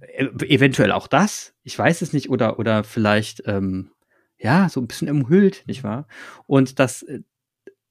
Äh, 0.00 0.26
eventuell 0.46 0.92
auch 0.92 1.06
das. 1.06 1.54
Ich 1.62 1.78
weiß 1.78 2.02
es 2.02 2.12
nicht. 2.12 2.30
Oder, 2.30 2.58
oder 2.58 2.84
vielleicht, 2.84 3.42
ähm, 3.46 3.90
ja, 4.38 4.68
so 4.68 4.80
ein 4.80 4.86
bisschen 4.86 5.08
umhüllt, 5.08 5.64
nicht 5.66 5.84
wahr? 5.84 6.06
Und 6.46 6.78
das, 6.78 7.02
äh, 7.02 7.20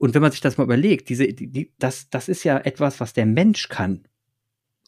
und 0.03 0.13
wenn 0.13 0.21
man 0.21 0.31
sich 0.31 0.41
das 0.41 0.57
mal 0.57 0.65
überlegt, 0.65 1.07
diese, 1.07 1.25
die, 1.29 1.47
die, 1.47 1.73
das, 1.79 2.09
das 2.09 2.27
ist 2.27 2.43
ja 2.43 2.57
etwas, 2.57 2.99
was 2.99 3.13
der 3.13 3.25
Mensch 3.25 3.69
kann. 3.69 4.05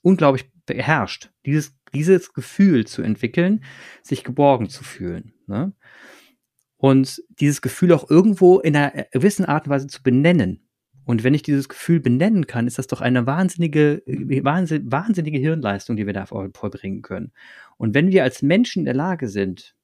Unglaublich 0.02 0.52
beherrscht. 0.66 1.32
Dieses, 1.46 1.74
dieses 1.94 2.34
Gefühl 2.34 2.86
zu 2.86 3.02
entwickeln, 3.02 3.64
sich 4.04 4.26
geborgen 4.26 4.68
zu 4.68 4.84
fühlen. 4.84 5.32
Ne? 5.48 5.72
Und 6.76 7.24
dieses 7.40 7.62
Gefühl 7.62 7.94
auch 7.94 8.10
irgendwo 8.10 8.60
in 8.60 8.76
einer 8.76 9.06
gewissen 9.10 9.46
Art 9.46 9.68
und 9.68 9.70
Weise 9.70 9.88
zu 9.88 10.04
benennen. 10.04 10.68
Und 11.06 11.24
wenn 11.24 11.34
ich 11.34 11.44
dieses 11.44 11.70
Gefühl 11.70 12.02
benennen 12.02 12.46
kann, 12.46 12.68
ist 12.68 12.78
das 12.78 12.88
doch 12.88 13.00
eine 13.00 13.26
wahnsinnige, 13.26 14.04
wahnsinnige 14.06 15.38
Hirnleistung, 15.38 15.96
die 15.96 16.06
wir 16.06 16.14
da 16.14 16.26
vollbringen 16.26 17.04
können. 17.04 17.32
Und 17.78 17.94
wenn 17.94 18.12
wir 18.12 18.24
als 18.24 18.42
Menschen 18.42 18.80
in 18.80 18.86
der 18.86 18.96
Lage 18.96 19.30
sind, 19.30 19.78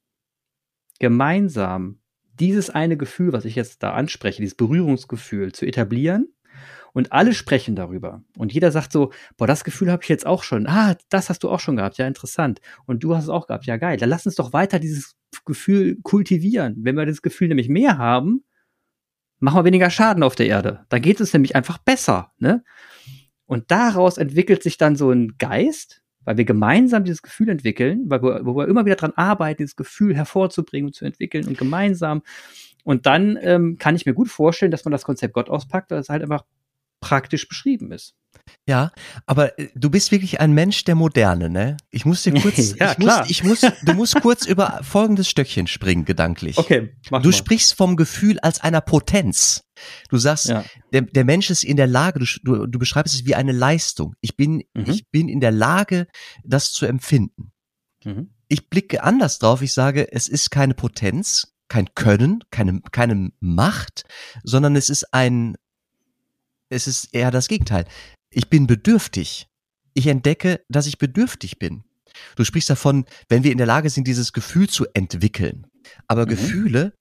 gemeinsam 0.98 2.01
dieses 2.42 2.70
eine 2.70 2.96
Gefühl, 2.96 3.32
was 3.32 3.44
ich 3.44 3.54
jetzt 3.54 3.84
da 3.84 3.92
anspreche, 3.92 4.42
dieses 4.42 4.56
Berührungsgefühl 4.56 5.52
zu 5.52 5.64
etablieren 5.64 6.26
und 6.92 7.12
alle 7.12 7.34
sprechen 7.34 7.76
darüber 7.76 8.24
und 8.36 8.52
jeder 8.52 8.72
sagt 8.72 8.90
so, 8.90 9.12
boah, 9.36 9.46
das 9.46 9.62
Gefühl 9.62 9.92
habe 9.92 10.02
ich 10.02 10.08
jetzt 10.08 10.26
auch 10.26 10.42
schon. 10.42 10.66
Ah, 10.66 10.96
das 11.08 11.30
hast 11.30 11.44
du 11.44 11.50
auch 11.50 11.60
schon 11.60 11.76
gehabt. 11.76 11.98
Ja, 11.98 12.06
interessant. 12.08 12.60
Und 12.84 13.04
du 13.04 13.14
hast 13.14 13.24
es 13.24 13.30
auch 13.30 13.46
gehabt. 13.46 13.66
Ja, 13.66 13.76
geil. 13.76 13.96
Dann 13.96 14.08
lass 14.08 14.26
uns 14.26 14.34
doch 14.34 14.52
weiter 14.52 14.80
dieses 14.80 15.14
Gefühl 15.44 15.98
kultivieren. 16.02 16.74
Wenn 16.80 16.96
wir 16.96 17.06
das 17.06 17.22
Gefühl 17.22 17.46
nämlich 17.46 17.68
mehr 17.68 17.96
haben, 17.96 18.42
machen 19.38 19.60
wir 19.60 19.64
weniger 19.64 19.90
Schaden 19.90 20.24
auf 20.24 20.34
der 20.34 20.46
Erde. 20.46 20.84
Da 20.88 20.98
geht 20.98 21.20
es 21.20 21.32
nämlich 21.32 21.54
einfach 21.54 21.78
besser, 21.78 22.32
ne? 22.38 22.64
Und 23.46 23.70
daraus 23.70 24.18
entwickelt 24.18 24.64
sich 24.64 24.78
dann 24.78 24.96
so 24.96 25.12
ein 25.12 25.36
Geist, 25.38 26.01
weil 26.24 26.36
wir 26.36 26.44
gemeinsam 26.44 27.04
dieses 27.04 27.22
Gefühl 27.22 27.48
entwickeln, 27.48 28.04
weil 28.06 28.22
wir, 28.22 28.40
wo 28.44 28.56
wir 28.56 28.68
immer 28.68 28.84
wieder 28.84 28.96
dran 28.96 29.12
arbeiten, 29.16 29.58
dieses 29.58 29.76
Gefühl 29.76 30.14
hervorzubringen 30.14 30.86
und 30.86 30.94
zu 30.94 31.04
entwickeln 31.04 31.46
und 31.46 31.58
gemeinsam. 31.58 32.22
Und 32.84 33.06
dann 33.06 33.38
ähm, 33.40 33.76
kann 33.78 33.96
ich 33.96 34.06
mir 34.06 34.14
gut 34.14 34.28
vorstellen, 34.28 34.72
dass 34.72 34.84
man 34.84 34.92
das 34.92 35.04
Konzept 35.04 35.34
Gott 35.34 35.48
auspackt, 35.48 35.90
weil 35.90 35.98
es 35.98 36.08
halt 36.08 36.22
einfach 36.22 36.44
praktisch 37.02 37.46
beschrieben 37.46 37.92
ist. 37.92 38.14
Ja, 38.66 38.92
aber 39.26 39.58
äh, 39.58 39.68
du 39.74 39.90
bist 39.90 40.10
wirklich 40.10 40.40
ein 40.40 40.52
Mensch 40.52 40.84
der 40.84 40.94
Moderne, 40.94 41.50
ne? 41.50 41.76
Ich 41.90 42.04
muss 42.04 42.22
dir 42.22 42.32
kurz, 42.40 42.74
ja, 42.78 42.92
ich, 42.92 42.98
muss, 42.98 43.30
ich 43.30 43.44
muss, 43.44 43.60
du 43.60 43.92
musst 43.94 44.20
kurz 44.20 44.46
über 44.46 44.80
folgendes 44.82 45.28
Stöckchen 45.28 45.66
springen, 45.66 46.04
gedanklich. 46.04 46.56
Okay, 46.58 46.96
mach 47.10 47.22
Du 47.22 47.28
mal. 47.28 47.36
sprichst 47.36 47.74
vom 47.74 47.96
Gefühl 47.96 48.38
als 48.40 48.60
einer 48.60 48.80
Potenz. 48.80 49.64
Du 50.08 50.16
sagst, 50.16 50.48
ja. 50.48 50.64
der, 50.92 51.02
der 51.02 51.24
Mensch 51.24 51.50
ist 51.50 51.64
in 51.64 51.76
der 51.76 51.86
Lage, 51.86 52.20
du, 52.20 52.26
du, 52.42 52.66
du 52.66 52.78
beschreibst 52.78 53.14
es 53.14 53.26
wie 53.26 53.34
eine 53.34 53.52
Leistung. 53.52 54.14
Ich 54.20 54.36
bin, 54.36 54.62
mhm. 54.74 54.84
ich 54.86 55.10
bin 55.10 55.28
in 55.28 55.40
der 55.40 55.52
Lage, 55.52 56.06
das 56.44 56.72
zu 56.72 56.86
empfinden. 56.86 57.52
Mhm. 58.04 58.30
Ich 58.48 58.68
blicke 58.70 59.02
anders 59.02 59.38
drauf. 59.38 59.62
Ich 59.62 59.72
sage, 59.72 60.12
es 60.12 60.28
ist 60.28 60.50
keine 60.50 60.74
Potenz, 60.74 61.54
kein 61.68 61.94
Können, 61.94 62.44
keine, 62.50 62.80
keine 62.92 63.30
Macht, 63.40 64.04
sondern 64.44 64.76
es 64.76 64.88
ist 64.88 65.12
ein, 65.12 65.56
es 66.72 66.86
ist 66.86 67.14
eher 67.14 67.30
das 67.30 67.48
Gegenteil. 67.48 67.86
Ich 68.30 68.48
bin 68.48 68.66
bedürftig. 68.66 69.46
Ich 69.94 70.06
entdecke, 70.06 70.60
dass 70.68 70.86
ich 70.86 70.98
bedürftig 70.98 71.58
bin. 71.58 71.84
Du 72.36 72.44
sprichst 72.44 72.70
davon, 72.70 73.04
wenn 73.28 73.44
wir 73.44 73.52
in 73.52 73.58
der 73.58 73.66
Lage 73.66 73.90
sind, 73.90 74.06
dieses 74.06 74.32
Gefühl 74.32 74.68
zu 74.68 74.86
entwickeln. 74.94 75.66
Aber 76.08 76.24
mhm. 76.24 76.30
Gefühle 76.30 76.92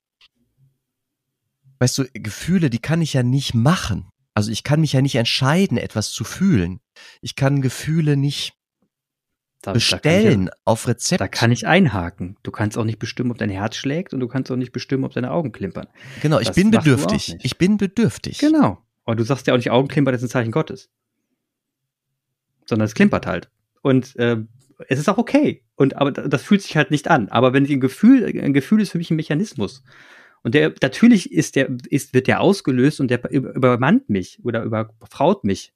weißt 1.81 1.97
du, 1.97 2.05
Gefühle, 2.13 2.69
die 2.69 2.79
kann 2.79 3.01
ich 3.01 3.13
ja 3.13 3.23
nicht 3.23 3.53
machen. 3.53 4.09
Also 4.35 4.51
ich 4.51 4.63
kann 4.63 4.79
mich 4.79 4.93
ja 4.93 5.01
nicht 5.01 5.15
entscheiden, 5.15 5.77
etwas 5.77 6.11
zu 6.11 6.23
fühlen. 6.23 6.79
Ich 7.21 7.35
kann 7.35 7.61
Gefühle 7.61 8.15
nicht 8.15 8.53
da, 9.61 9.73
bestellen 9.73 10.45
da 10.45 10.51
ich, 10.53 10.61
auf 10.63 10.87
Rezept. 10.87 11.19
Da 11.19 11.27
kann 11.27 11.51
ich 11.51 11.67
einhaken. 11.67 12.37
Du 12.43 12.51
kannst 12.51 12.77
auch 12.77 12.85
nicht 12.85 12.99
bestimmen, 12.99 13.31
ob 13.31 13.39
dein 13.39 13.49
Herz 13.49 13.75
schlägt 13.75 14.13
und 14.13 14.19
du 14.19 14.27
kannst 14.27 14.51
auch 14.51 14.55
nicht 14.55 14.71
bestimmen, 14.71 15.03
ob 15.03 15.13
deine 15.13 15.31
Augen 15.31 15.51
klimpern. 15.51 15.87
Genau, 16.21 16.39
ich 16.39 16.47
das 16.47 16.55
bin 16.55 16.71
bedürftig. 16.71 17.35
Ich 17.41 17.57
bin 17.57 17.77
bedürftig. 17.77 18.37
Genau. 18.37 18.85
Aber 19.11 19.17
du 19.17 19.25
sagst 19.25 19.45
ja 19.45 19.53
auch 19.53 19.57
nicht, 19.57 19.71
Augenklimpern 19.71 20.15
ist 20.15 20.21
ein 20.23 20.29
Zeichen 20.29 20.53
Gottes. 20.53 20.89
Sondern 22.65 22.85
es 22.85 22.93
klimpert 22.93 23.27
halt. 23.27 23.51
Und 23.81 24.15
äh, 24.15 24.37
es 24.87 24.99
ist 24.99 25.09
auch 25.09 25.17
okay. 25.17 25.65
Und 25.75 25.97
aber 25.97 26.13
das 26.13 26.43
fühlt 26.43 26.61
sich 26.61 26.77
halt 26.77 26.91
nicht 26.91 27.09
an. 27.09 27.27
Aber 27.27 27.51
wenn 27.51 27.65
ein 27.65 27.81
Gefühl, 27.81 28.23
ein 28.25 28.53
Gefühl 28.53 28.79
ist 28.79 28.91
für 28.91 28.99
mich 28.99 29.11
ein 29.11 29.17
Mechanismus. 29.17 29.83
Und 30.43 30.55
der, 30.55 30.73
natürlich 30.81 31.33
ist 31.33 31.57
der, 31.57 31.67
ist, 31.89 32.13
wird 32.13 32.27
der 32.27 32.39
ausgelöst 32.39 33.01
und 33.01 33.11
der 33.11 33.29
übermannt 33.29 34.07
mich 34.09 34.39
oder 34.45 34.63
überfraut 34.63 35.43
mich. 35.43 35.73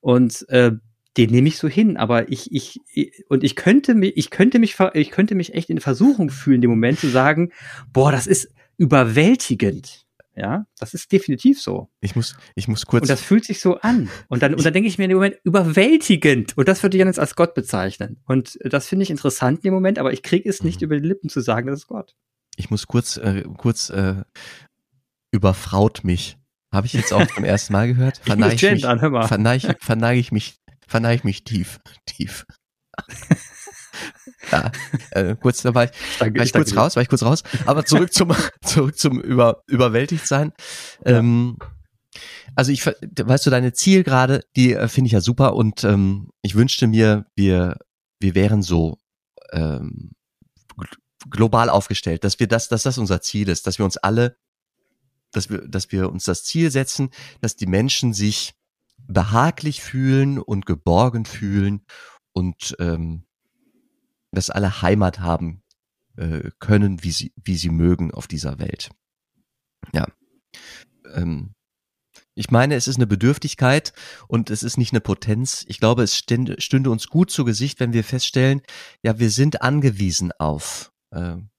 Und 0.00 0.46
äh, 0.50 0.72
den 1.16 1.30
nehme 1.30 1.48
ich 1.48 1.56
so 1.56 1.68
hin, 1.68 1.96
aber 1.96 2.30
ich, 2.30 2.52
ich, 2.52 2.82
und 3.30 3.44
ich 3.44 3.56
könnte 3.56 3.94
mich, 3.94 4.14
ich 4.18 4.28
könnte 4.28 4.58
mich, 4.58 4.76
ich 4.92 5.10
könnte 5.10 5.34
mich 5.34 5.54
echt 5.54 5.70
in 5.70 5.80
Versuchung 5.80 6.28
fühlen, 6.28 6.56
in 6.56 6.60
dem 6.60 6.70
Moment 6.70 7.00
zu 7.00 7.08
sagen, 7.08 7.50
boah, 7.94 8.12
das 8.12 8.26
ist 8.26 8.52
überwältigend. 8.76 10.04
Ja, 10.38 10.66
das 10.78 10.94
ist 10.94 11.10
definitiv 11.10 11.60
so. 11.60 11.88
Ich 12.00 12.14
muss, 12.14 12.36
ich 12.54 12.68
muss 12.68 12.86
kurz. 12.86 13.02
Und 13.02 13.10
das 13.10 13.20
fühlt 13.20 13.44
sich 13.44 13.60
so 13.60 13.78
an. 13.78 14.08
Und 14.28 14.42
dann, 14.42 14.54
und 14.54 14.64
dann 14.64 14.72
denke 14.72 14.88
ich 14.88 14.98
mir 14.98 15.04
in 15.04 15.10
dem 15.10 15.16
Moment, 15.16 15.36
überwältigend. 15.42 16.56
Und 16.56 16.68
das 16.68 16.82
würde 16.82 16.96
ich 16.96 17.04
jetzt 17.04 17.18
als 17.18 17.34
Gott 17.34 17.54
bezeichnen. 17.54 18.20
Und 18.24 18.58
das 18.62 18.86
finde 18.86 19.02
ich 19.02 19.10
interessant 19.10 19.58
in 19.58 19.62
dem 19.62 19.74
Moment, 19.74 19.98
aber 19.98 20.12
ich 20.12 20.22
kriege 20.22 20.48
es 20.48 20.62
nicht 20.62 20.80
mhm. 20.80 20.84
über 20.84 21.00
die 21.00 21.08
Lippen 21.08 21.28
zu 21.28 21.40
sagen, 21.40 21.66
das 21.66 21.80
ist 21.80 21.86
Gott 21.88 22.14
ich 22.58 22.70
muss 22.70 22.86
kurz, 22.86 23.16
äh, 23.16 23.44
kurz 23.56 23.88
äh, 23.88 24.22
überfraut 25.30 26.04
mich. 26.04 26.36
Habe 26.72 26.86
ich 26.86 26.92
jetzt 26.92 27.14
auch 27.14 27.26
zum 27.28 27.44
ersten 27.44 27.72
Mal 27.72 27.88
gehört? 27.88 28.18
Verneige 28.24 28.54
ich, 28.54 28.72
mich, 28.72 28.82
verneige, 28.82 29.76
verneige 29.80 30.20
ich 30.20 30.32
mich, 30.32 30.58
verneige 30.86 31.14
ich 31.14 31.24
mich 31.24 31.44
tief, 31.44 31.80
tief. 32.04 32.44
ja, 34.52 34.70
äh, 35.10 35.36
kurz, 35.36 35.62
da 35.62 35.74
war 35.74 35.84
ich, 35.84 35.90
danke, 36.18 36.38
war 36.38 36.46
ich 36.46 36.52
kurz 36.52 36.76
raus, 36.76 36.96
war 36.96 37.02
ich 37.02 37.08
kurz 37.08 37.22
raus. 37.22 37.42
Aber 37.66 37.84
zurück 37.84 38.12
zum, 38.12 38.32
zurück 38.64 38.98
zum 38.98 39.20
über, 39.20 39.62
überwältigt 39.66 40.26
sein. 40.26 40.52
Ja. 41.04 41.18
Ähm, 41.18 41.58
also 42.54 42.72
ich, 42.72 42.84
weißt 42.86 43.46
du, 43.46 43.50
deine 43.50 43.72
Zielgerade, 43.72 44.44
die 44.56 44.74
äh, 44.74 44.88
finde 44.88 45.06
ich 45.06 45.12
ja 45.12 45.20
super 45.20 45.54
und 45.54 45.84
ähm, 45.84 46.30
ich 46.42 46.54
wünschte 46.54 46.86
mir, 46.86 47.26
wir, 47.36 47.76
wir 48.20 48.34
wären 48.34 48.62
so 48.62 48.98
ähm, 49.52 50.12
global 51.30 51.70
aufgestellt, 51.70 52.24
dass 52.24 52.40
wir 52.40 52.48
das, 52.48 52.68
dass 52.68 52.82
das 52.82 52.98
unser 52.98 53.20
Ziel 53.20 53.48
ist, 53.48 53.66
dass 53.66 53.78
wir 53.78 53.84
uns 53.84 53.96
alle, 53.96 54.36
dass 55.32 55.50
wir, 55.50 55.66
dass 55.68 55.92
wir 55.92 56.10
uns 56.10 56.24
das 56.24 56.44
Ziel 56.44 56.70
setzen, 56.70 57.10
dass 57.40 57.56
die 57.56 57.66
Menschen 57.66 58.12
sich 58.12 58.54
behaglich 59.06 59.82
fühlen 59.82 60.38
und 60.38 60.66
geborgen 60.66 61.24
fühlen 61.24 61.84
und 62.32 62.76
ähm, 62.78 63.24
dass 64.30 64.50
alle 64.50 64.82
Heimat 64.82 65.20
haben 65.20 65.62
äh, 66.16 66.50
können, 66.58 67.02
wie 67.02 67.12
sie, 67.12 67.32
wie 67.36 67.56
sie 67.56 67.70
mögen 67.70 68.12
auf 68.12 68.26
dieser 68.26 68.58
Welt. 68.58 68.90
Ja. 69.92 70.06
Ähm, 71.14 71.54
ich 72.34 72.50
meine, 72.50 72.76
es 72.76 72.86
ist 72.86 72.96
eine 72.96 73.06
Bedürftigkeit 73.06 73.92
und 74.28 74.50
es 74.50 74.62
ist 74.62 74.76
nicht 74.76 74.92
eine 74.92 75.00
Potenz. 75.00 75.64
Ich 75.66 75.80
glaube, 75.80 76.02
es 76.04 76.16
stünde, 76.16 76.60
stünde 76.60 76.90
uns 76.90 77.08
gut 77.08 77.30
zu 77.30 77.44
Gesicht, 77.44 77.80
wenn 77.80 77.92
wir 77.92 78.04
feststellen, 78.04 78.62
ja, 79.02 79.18
wir 79.18 79.30
sind 79.30 79.62
angewiesen 79.62 80.30
auf 80.38 80.92
ähm, 81.12 81.50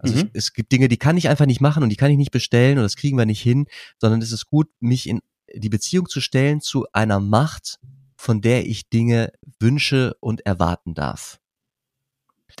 also 0.00 0.14
mhm. 0.14 0.20
ich, 0.20 0.30
es 0.32 0.52
gibt 0.52 0.72
Dinge, 0.72 0.88
die 0.88 0.96
kann 0.96 1.16
ich 1.16 1.28
einfach 1.28 1.46
nicht 1.46 1.60
machen 1.60 1.82
und 1.82 1.90
die 1.90 1.96
kann 1.96 2.10
ich 2.10 2.16
nicht 2.16 2.30
bestellen 2.30 2.78
und 2.78 2.84
das 2.84 2.96
kriegen 2.96 3.18
wir 3.18 3.26
nicht 3.26 3.42
hin, 3.42 3.66
sondern 3.98 4.22
es 4.22 4.32
ist 4.32 4.46
gut, 4.46 4.68
mich 4.80 5.08
in 5.08 5.20
die 5.54 5.68
Beziehung 5.68 6.08
zu 6.08 6.20
stellen 6.20 6.60
zu 6.60 6.86
einer 6.92 7.20
Macht, 7.20 7.78
von 8.16 8.40
der 8.40 8.66
ich 8.66 8.88
Dinge 8.88 9.32
wünsche 9.58 10.16
und 10.20 10.46
erwarten 10.46 10.94
darf. 10.94 11.38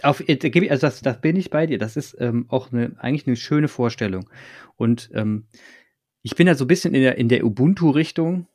Auf, 0.02 0.26
äh, 0.28 0.68
also 0.70 0.86
das, 0.86 1.00
das 1.00 1.20
bin 1.20 1.36
ich 1.36 1.50
bei 1.50 1.66
dir. 1.66 1.78
Das 1.78 1.96
ist 1.96 2.16
ähm, 2.20 2.46
auch 2.48 2.72
eine, 2.72 2.96
eigentlich 2.98 3.26
eine 3.26 3.36
schöne 3.36 3.68
Vorstellung. 3.68 4.28
Und 4.76 5.10
ähm, 5.14 5.46
ich 6.22 6.34
bin 6.36 6.46
ja 6.46 6.54
so 6.54 6.64
ein 6.64 6.68
bisschen 6.68 6.94
in 6.94 7.02
der, 7.02 7.18
in 7.18 7.28
der 7.28 7.44
Ubuntu-Richtung, 7.44 8.46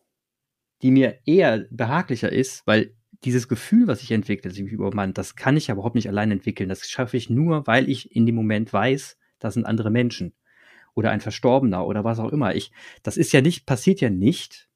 die 0.82 0.92
mir 0.92 1.20
eher 1.26 1.66
behaglicher 1.70 2.32
ist, 2.32 2.66
weil 2.68 2.94
dieses 3.24 3.48
Gefühl, 3.48 3.88
was 3.88 4.04
ich 4.04 4.12
entwickle, 4.12 4.52
sich 4.52 4.62
übermannt, 4.62 5.18
das 5.18 5.36
kann 5.36 5.58
ich 5.58 5.70
überhaupt 5.70 5.96
nicht 5.96 6.10
allein 6.10 6.32
entwickeln. 6.32 6.70
Das 6.70 6.88
schaffe 6.88 7.18
ich 7.18 7.30
nur, 7.30 7.66
weil 7.66 7.90
ich 7.90 8.16
in 8.16 8.26
dem 8.26 8.36
Moment 8.36 8.72
weiß, 8.72 9.18
das 9.40 9.54
sind 9.56 9.66
andere 9.66 9.90
Menschen 9.90 10.34
oder 10.94 11.12
ein 11.12 11.22
Verstorbener 11.22 11.86
oder 11.86 12.04
was 12.04 12.20
auch 12.20 12.32
immer. 12.32 12.56
Ich, 12.56 12.72
das 13.04 13.18
ist 13.18 13.34
ja 13.34 13.42
nicht, 13.42 13.66
passiert 13.66 14.02
ja 14.02 14.10
nicht 14.10 14.70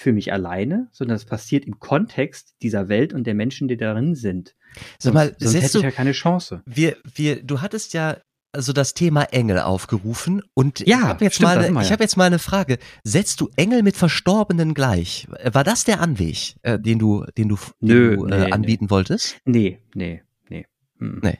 für 0.00 0.12
mich 0.12 0.32
alleine, 0.32 0.88
sondern 0.92 1.16
es 1.16 1.24
passiert 1.26 1.64
im 1.66 1.78
Kontext 1.78 2.54
dieser 2.62 2.88
Welt 2.88 3.12
und 3.12 3.24
der 3.26 3.34
Menschen, 3.34 3.68
die 3.68 3.76
darin 3.76 4.14
sind. 4.14 4.56
Sag 4.98 5.14
mal, 5.14 5.28
sonst, 5.38 5.52
sonst 5.52 5.62
hätte 5.64 5.78
ich 5.78 5.84
ja 5.84 5.90
keine 5.90 6.12
Chance. 6.12 6.62
Wir, 6.64 6.96
wir, 7.14 7.42
du 7.42 7.60
hattest 7.60 7.92
ja 7.92 8.16
also 8.52 8.72
das 8.72 8.94
Thema 8.94 9.24
Engel 9.24 9.60
aufgerufen 9.60 10.42
und 10.54 10.80
Ja, 10.80 10.96
ich 10.98 11.02
habe 11.04 11.24
jetzt, 11.24 11.34
stimmt, 11.36 11.54
mal 11.54 11.58
eine- 11.64 11.82
ich 11.82 11.92
hab 11.92 12.00
jetzt 12.00 12.16
mal 12.16 12.24
eine 12.24 12.38
Frage. 12.40 12.78
Setzt 13.04 13.40
du 13.40 13.48
Engel 13.56 13.82
mit 13.84 13.96
Verstorbenen 13.96 14.74
gleich? 14.74 15.28
War 15.52 15.62
das 15.64 15.84
der 15.84 16.00
Anweg, 16.00 16.56
äh, 16.62 16.78
den 16.78 16.98
du, 16.98 17.24
den 17.38 17.48
du, 17.48 17.56
den 17.80 17.88
Nö, 17.88 18.16
du 18.16 18.26
nee, 18.26 18.34
äh, 18.34 18.44
nee. 18.46 18.52
anbieten 18.52 18.90
wolltest? 18.90 19.38
Nee, 19.44 19.78
nee, 19.94 20.22
nee. 20.48 20.66
Mhm. 20.98 21.20
Nee. 21.22 21.38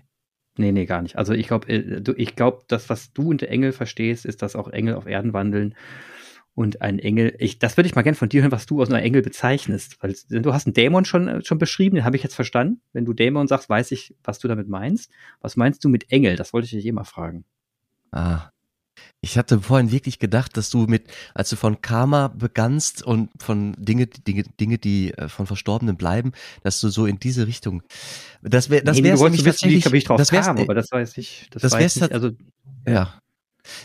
Nee, 0.56 0.72
nee, 0.72 0.84
gar 0.86 1.00
nicht. 1.02 1.16
Also 1.16 1.32
ich 1.32 1.48
glaube, 1.48 1.68
äh, 1.68 2.00
du- 2.00 2.14
ich 2.16 2.36
glaube, 2.36 2.62
das, 2.68 2.88
was 2.90 3.12
du 3.12 3.30
unter 3.30 3.48
Engel 3.48 3.72
verstehst, 3.72 4.24
ist, 4.26 4.42
dass 4.42 4.54
auch 4.54 4.68
Engel 4.68 4.94
auf 4.94 5.06
Erden 5.06 5.32
wandeln. 5.32 5.74
Und 6.60 6.82
ein 6.82 6.98
Engel, 6.98 7.34
ich, 7.38 7.58
das 7.58 7.78
würde 7.78 7.86
ich 7.86 7.94
mal 7.94 8.02
gerne 8.02 8.16
von 8.16 8.28
dir 8.28 8.42
hören, 8.42 8.52
was 8.52 8.66
du 8.66 8.82
aus 8.82 8.90
einer 8.90 9.00
Engel 9.00 9.22
bezeichnest. 9.22 9.96
Weil 10.02 10.14
du 10.28 10.52
hast 10.52 10.66
einen 10.66 10.74
Dämon 10.74 11.06
schon, 11.06 11.26
äh, 11.26 11.42
schon 11.42 11.56
beschrieben, 11.56 11.96
den 11.96 12.04
habe 12.04 12.16
ich 12.16 12.22
jetzt 12.22 12.34
verstanden. 12.34 12.82
Wenn 12.92 13.06
du 13.06 13.14
Dämon 13.14 13.48
sagst, 13.48 13.70
weiß 13.70 13.92
ich, 13.92 14.14
was 14.24 14.40
du 14.40 14.46
damit 14.46 14.68
meinst. 14.68 15.10
Was 15.40 15.56
meinst 15.56 15.82
du 15.82 15.88
mit 15.88 16.12
Engel? 16.12 16.36
Das 16.36 16.52
wollte 16.52 16.66
ich 16.66 16.72
dich 16.72 16.84
eh 16.84 16.92
mal 16.92 17.04
fragen. 17.04 17.46
Ah. 18.12 18.50
Ich 19.22 19.38
hatte 19.38 19.58
vorhin 19.62 19.90
wirklich 19.90 20.18
gedacht, 20.18 20.54
dass 20.58 20.68
du 20.68 20.80
mit, 20.80 21.04
als 21.32 21.48
du 21.48 21.56
von 21.56 21.80
Karma 21.80 22.28
begannst 22.28 23.02
und 23.06 23.30
von 23.40 23.74
Dinge, 23.78 24.08
Dinge, 24.08 24.42
Dinge, 24.60 24.76
die 24.76 25.14
äh, 25.14 25.30
von 25.30 25.46
Verstorbenen 25.46 25.96
bleiben, 25.96 26.32
dass 26.62 26.78
du 26.82 26.90
so 26.90 27.06
in 27.06 27.18
diese 27.18 27.46
Richtung. 27.46 27.82
Das 28.42 28.68
wäre, 28.68 28.84
das 28.84 28.98
Nee, 28.98 29.04
wäre 29.04 29.16
nämlich 29.24 29.46
wissen, 29.46 29.70
wie 29.70 29.76
ich 29.96 30.04
drauf 30.04 30.18
das 30.18 30.30
wär's, 30.30 30.44
kam, 30.44 30.58
äh, 30.58 30.62
aber 30.64 30.74
das 30.74 30.92
weiß 30.92 31.16
ich. 31.16 31.48
Das, 31.52 31.62
das 31.62 31.72
weiß 31.72 31.96
ich. 31.96 32.12
Also, 32.12 32.32
Ja. 32.86 33.14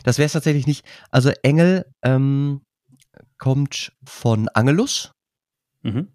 Das 0.03 0.17
wäre 0.17 0.25
es 0.25 0.33
tatsächlich 0.33 0.67
nicht. 0.67 0.85
Also 1.11 1.31
Engel 1.43 1.85
ähm, 2.03 2.61
kommt 3.37 3.93
von 4.05 4.49
Angelus. 4.49 5.11
mhm. 5.83 6.09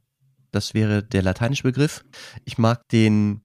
Das 0.53 0.75
wäre 0.75 1.05
der 1.05 1.23
lateinische 1.23 1.63
Begriff. 1.63 2.05
Ich 2.45 2.59
mag 2.59 2.89
den, 2.89 3.43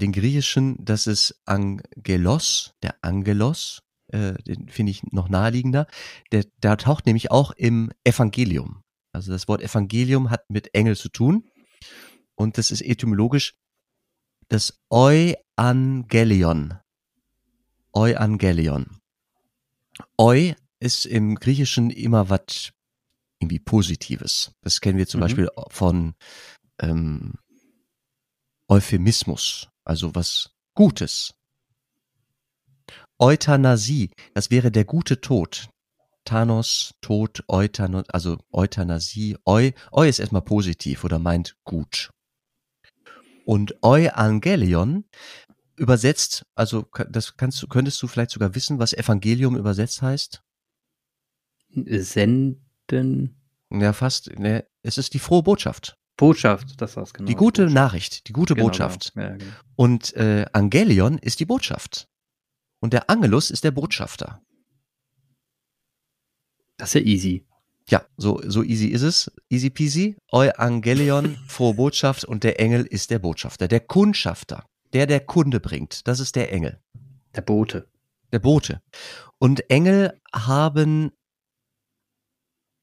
den 0.00 0.12
griechischen, 0.12 0.82
das 0.82 1.06
ist 1.06 1.42
Angelos, 1.44 2.72
der 2.82 2.96
Angelos, 3.02 3.82
äh, 4.08 4.34
den 4.44 4.68
finde 4.68 4.90
ich 4.92 5.02
noch 5.12 5.28
naheliegender. 5.28 5.86
Der, 6.32 6.44
der 6.62 6.78
taucht 6.78 7.04
nämlich 7.04 7.30
auch 7.30 7.50
im 7.50 7.90
Evangelium. 8.04 8.82
Also 9.12 9.32
das 9.32 9.48
Wort 9.48 9.60
Evangelium 9.60 10.30
hat 10.30 10.48
mit 10.48 10.74
Engel 10.74 10.96
zu 10.96 11.10
tun. 11.10 11.44
Und 12.34 12.56
das 12.56 12.70
ist 12.70 12.80
etymologisch 12.80 13.54
das 14.48 14.80
Euangelion. 14.90 16.78
Euangelion. 17.92 19.01
Eu 20.22 20.54
ist 20.78 21.04
im 21.04 21.34
Griechischen 21.34 21.90
immer 21.90 22.30
was 22.30 22.70
irgendwie 23.40 23.58
Positives. 23.58 24.52
Das 24.62 24.80
kennen 24.80 24.96
wir 24.96 25.08
zum 25.08 25.18
Mhm. 25.18 25.22
Beispiel 25.22 25.48
von 25.68 26.14
ähm, 26.80 27.34
Euphemismus, 28.68 29.68
also 29.84 30.14
was 30.14 30.50
Gutes. 30.74 31.34
Euthanasie, 33.18 34.10
das 34.34 34.50
wäre 34.52 34.70
der 34.70 34.84
gute 34.84 35.20
Tod. 35.20 35.68
Thanos, 36.24 36.94
Tod, 37.00 37.42
Euthanasie, 37.48 38.08
also 38.12 38.38
Euthanasie. 38.52 39.36
Eu, 39.44 39.72
Eu 39.90 40.04
ist 40.04 40.20
erstmal 40.20 40.42
positiv 40.42 41.02
oder 41.02 41.18
meint 41.18 41.56
gut. 41.64 42.10
Und 43.44 43.74
Euangelion 43.82 45.04
übersetzt, 45.82 46.46
also 46.54 46.86
das 47.10 47.36
kannst 47.36 47.60
du, 47.62 47.66
könntest 47.66 48.00
du 48.02 48.06
vielleicht 48.06 48.30
sogar 48.30 48.54
wissen, 48.54 48.78
was 48.78 48.92
Evangelium 48.92 49.56
übersetzt 49.56 50.00
heißt? 50.00 50.42
Senden. 51.74 53.40
Ja, 53.70 53.92
fast. 53.92 54.38
Ne, 54.38 54.66
es 54.82 54.98
ist 54.98 55.14
die 55.14 55.18
frohe 55.18 55.42
Botschaft. 55.42 55.98
Botschaft, 56.16 56.80
das 56.80 56.96
war's 56.96 57.12
genau. 57.12 57.26
Die 57.26 57.34
gute 57.34 57.62
Botschaft. 57.62 57.74
Nachricht, 57.74 58.28
die 58.28 58.32
gute 58.32 58.54
Genau, 58.54 58.66
Botschaft. 58.68 59.12
genau. 59.14 59.26
Ja, 59.28 59.36
genau. 59.36 59.52
Und 59.76 60.14
äh, 60.14 60.46
Angelion 60.52 61.18
ist 61.18 61.40
die 61.40 61.46
Botschaft. 61.46 62.08
Und 62.80 62.92
der 62.92 63.08
Angelus 63.10 63.50
ist 63.50 63.64
der 63.64 63.70
Botschafter. 63.70 64.42
Das 66.76 66.90
ist 66.90 66.94
ja 66.94 67.00
easy. 67.06 67.46
Ja, 67.88 68.06
so, 68.16 68.40
so 68.46 68.62
easy 68.62 68.88
ist 68.88 69.02
es. 69.02 69.30
Easy 69.48 69.70
peasy. 69.70 70.16
Euangelion, 70.30 71.36
frohe 71.48 71.74
Botschaft 71.74 72.24
und 72.24 72.44
der 72.44 72.60
Engel 72.60 72.84
ist 72.84 73.10
der 73.10 73.18
Botschafter. 73.18 73.66
Der 73.68 73.80
Kundschafter, 73.80 74.64
der 74.92 75.06
der 75.06 75.20
Kunde 75.20 75.60
bringt, 75.60 76.06
das 76.06 76.20
ist 76.20 76.36
der 76.36 76.52
Engel. 76.52 76.80
Der 77.34 77.42
Bote. 77.42 77.88
Der 78.32 78.38
Bote. 78.38 78.82
Und 79.38 79.70
Engel 79.70 80.20
haben, 80.34 81.12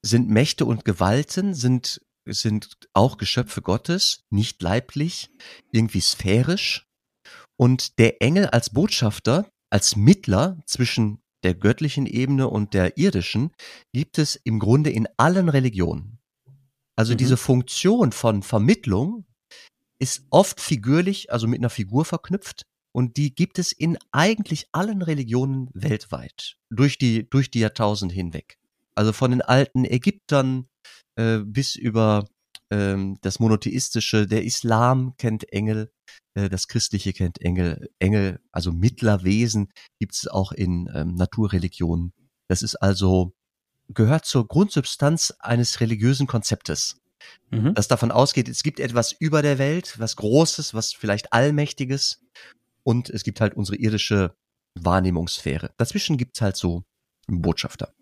sind 0.03 0.29
Mächte 0.29 0.65
und 0.65 0.85
Gewalten, 0.85 1.53
sind, 1.53 2.01
sind 2.25 2.77
auch 2.93 3.17
Geschöpfe 3.17 3.61
Gottes, 3.61 4.23
nicht 4.29 4.61
leiblich, 4.61 5.29
irgendwie 5.71 6.01
sphärisch. 6.01 6.87
Und 7.57 7.99
der 7.99 8.21
Engel 8.21 8.47
als 8.47 8.69
Botschafter, 8.69 9.49
als 9.69 9.95
Mittler 9.95 10.57
zwischen 10.65 11.21
der 11.43 11.53
göttlichen 11.53 12.05
Ebene 12.05 12.49
und 12.49 12.73
der 12.73 12.97
irdischen, 12.97 13.51
gibt 13.93 14.17
es 14.17 14.35
im 14.35 14.59
Grunde 14.59 14.89
in 14.89 15.07
allen 15.17 15.49
Religionen. 15.49 16.19
Also 16.95 17.13
Mhm. 17.13 17.17
diese 17.17 17.37
Funktion 17.37 18.11
von 18.11 18.43
Vermittlung 18.43 19.25
ist 19.99 20.25
oft 20.29 20.59
figürlich, 20.59 21.31
also 21.31 21.47
mit 21.47 21.59
einer 21.59 21.69
Figur 21.69 22.05
verknüpft. 22.05 22.63
Und 22.91 23.17
die 23.17 23.35
gibt 23.35 23.59
es 23.59 23.71
in 23.71 23.97
eigentlich 24.11 24.67
allen 24.71 25.01
Religionen 25.01 25.69
weltweit, 25.73 26.57
durch 26.71 26.97
die, 26.97 27.29
durch 27.29 27.51
die 27.51 27.59
Jahrtausende 27.59 28.15
hinweg. 28.15 28.57
Also 28.95 29.13
von 29.13 29.31
den 29.31 29.41
alten 29.41 29.85
Ägyptern 29.85 30.67
äh, 31.15 31.39
bis 31.39 31.75
über 31.75 32.27
ähm, 32.71 33.17
das 33.21 33.39
Monotheistische, 33.39 34.25
der 34.25 34.43
Islam 34.43 35.13
kennt 35.17 35.51
Engel, 35.53 35.91
äh, 36.33 36.49
das 36.49 36.67
Christliche 36.67 37.13
kennt 37.13 37.41
Engel, 37.41 37.89
Engel, 37.99 38.39
also 38.51 38.71
Mittlerwesen 38.71 39.69
gibt 39.99 40.15
es 40.15 40.27
auch 40.27 40.51
in 40.51 40.89
ähm, 40.93 41.15
Naturreligionen. 41.15 42.13
Das 42.47 42.63
ist 42.63 42.75
also, 42.75 43.33
gehört 43.89 44.25
zur 44.25 44.47
Grundsubstanz 44.47 45.33
eines 45.39 45.79
religiösen 45.79 46.25
Konzeptes 46.25 46.99
Mhm. 47.51 47.73
das 47.73 47.87
davon 47.87 48.11
ausgeht, 48.11 48.47
es 48.47 48.63
gibt 48.63 48.79
etwas 48.79 49.11
über 49.11 49.41
der 49.41 49.57
Welt, 49.57 49.99
was 49.99 50.15
Großes, 50.15 50.73
was 50.73 50.93
vielleicht 50.93 51.33
Allmächtiges 51.33 52.21
und 52.83 53.09
es 53.09 53.23
gibt 53.23 53.41
halt 53.41 53.55
unsere 53.55 53.77
irdische 53.77 54.35
Wahrnehmungssphäre. 54.75 55.71
Dazwischen 55.77 56.17
gibt's 56.17 56.41
halt 56.41 56.55
so 56.55 56.83
einen 57.27 57.41
Botschafter. 57.41 57.93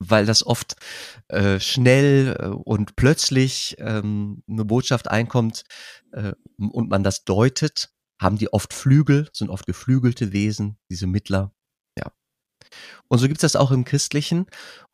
Weil 0.00 0.26
das 0.26 0.46
oft 0.46 0.76
äh, 1.26 1.58
schnell 1.58 2.36
äh, 2.38 2.46
und 2.46 2.94
plötzlich 2.94 3.76
ähm, 3.78 4.44
eine 4.48 4.64
Botschaft 4.64 5.08
einkommt 5.08 5.64
äh, 6.12 6.32
und 6.56 6.88
man 6.88 7.02
das 7.02 7.24
deutet, 7.24 7.90
haben 8.20 8.38
die 8.38 8.52
oft 8.52 8.72
Flügel, 8.72 9.28
sind 9.32 9.50
oft 9.50 9.66
geflügelte 9.66 10.32
Wesen, 10.32 10.76
diese 10.88 11.06
Mittler. 11.06 11.52
Ja. 11.96 12.12
Und 13.08 13.18
so 13.18 13.26
gibt's 13.26 13.42
das 13.42 13.56
auch 13.56 13.70
im 13.70 13.84
Christlichen. 13.84 14.46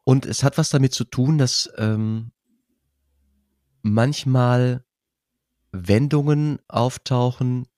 Und 0.05 0.27
es 0.27 0.42
hat 0.42 0.59
was 0.59 0.70
damit 0.70 0.94
zu 0.94 1.05
tun, 1.05 1.38
dass 1.38 1.70
ähm, 1.77 2.33
manchmal 3.85 4.85
Wendungen 5.70 6.59
auftauchen, 6.68 7.68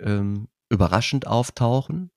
ähm, 0.00 0.48
überraschend 0.68 1.26
auftauchen, 1.26 2.10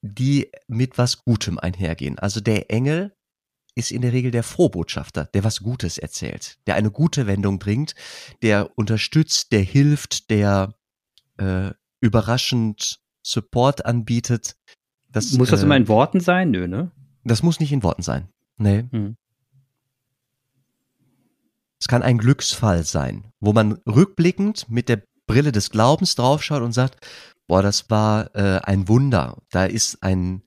die 0.00 0.50
mit 0.68 0.96
was 0.96 1.24
Gutem 1.24 1.58
einhergehen. 1.58 2.18
Also 2.18 2.40
der 2.40 2.70
Engel 2.70 3.14
ist 3.74 3.90
in 3.90 4.02
der 4.02 4.12
Regel 4.12 4.30
der 4.30 4.44
Frohbotschafter, 4.44 5.24
der 5.24 5.42
was 5.42 5.60
Gutes 5.60 5.98
erzählt, 5.98 6.58
der 6.66 6.76
eine 6.76 6.90
gute 6.90 7.26
Wendung 7.26 7.58
bringt, 7.58 7.94
der 8.42 8.78
unterstützt, 8.78 9.50
der 9.50 9.62
hilft, 9.62 10.30
der 10.30 10.74
äh, 11.38 11.70
überraschend 12.00 13.00
Support 13.22 13.84
anbietet. 13.84 14.56
Das, 15.08 15.32
Muss 15.32 15.50
das 15.50 15.62
äh, 15.62 15.64
immer 15.64 15.76
in 15.76 15.88
Worten 15.88 16.20
sein? 16.20 16.52
Nö, 16.52 16.68
ne? 16.68 16.92
Das 17.24 17.42
muss 17.42 17.58
nicht 17.58 17.72
in 17.72 17.82
Worten 17.82 18.02
sein. 18.02 18.28
Nee. 18.58 18.84
Hm. 18.90 19.16
Es 21.84 21.88
kann 21.88 22.02
ein 22.02 22.16
Glücksfall 22.16 22.82
sein, 22.82 23.30
wo 23.40 23.52
man 23.52 23.72
rückblickend 23.86 24.70
mit 24.70 24.88
der 24.88 25.02
Brille 25.26 25.52
des 25.52 25.68
Glaubens 25.68 26.14
draufschaut 26.14 26.62
und 26.62 26.72
sagt, 26.72 27.06
boah, 27.46 27.60
das 27.62 27.90
war 27.90 28.34
äh, 28.34 28.58
ein 28.62 28.88
Wunder. 28.88 29.36
Da 29.50 29.66
ist 29.66 30.02
ein, 30.02 30.42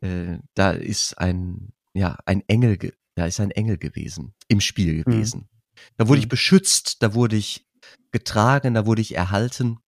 äh, 0.00 0.38
da 0.54 0.70
ist 0.70 1.18
ein, 1.18 1.74
ja, 1.92 2.16
ein 2.24 2.42
Engel, 2.48 2.78
ge- 2.78 2.94
da 3.16 3.26
ist 3.26 3.38
ein 3.38 3.50
Engel 3.50 3.76
gewesen, 3.76 4.32
im 4.48 4.62
Spiel 4.62 5.04
gewesen. 5.04 5.50
Da 5.98 6.08
wurde 6.08 6.20
ich 6.20 6.24
Mhm. 6.24 6.30
beschützt, 6.30 7.02
da 7.02 7.12
wurde 7.12 7.36
ich 7.36 7.66
getragen, 8.10 8.72
da 8.72 8.86
wurde 8.86 9.02
ich 9.02 9.14
erhalten. 9.14 9.80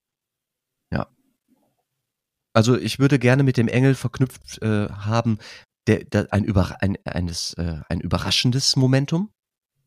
Ja. 0.93 1.07
Also 2.53 2.77
ich 2.77 2.99
würde 2.99 3.19
gerne 3.19 3.43
mit 3.43 3.57
dem 3.57 3.69
Engel 3.69 3.95
verknüpft 3.95 4.61
äh, 4.61 4.91
haben, 4.91 5.39
der, 5.87 6.05
der, 6.05 6.31
ein, 6.31 6.45
über, 6.45 6.83
ein, 6.83 6.99
eines, 7.07 7.55
äh, 7.55 7.81
ein 7.89 8.03
überraschendes 8.03 8.77
Momentum 8.77 9.31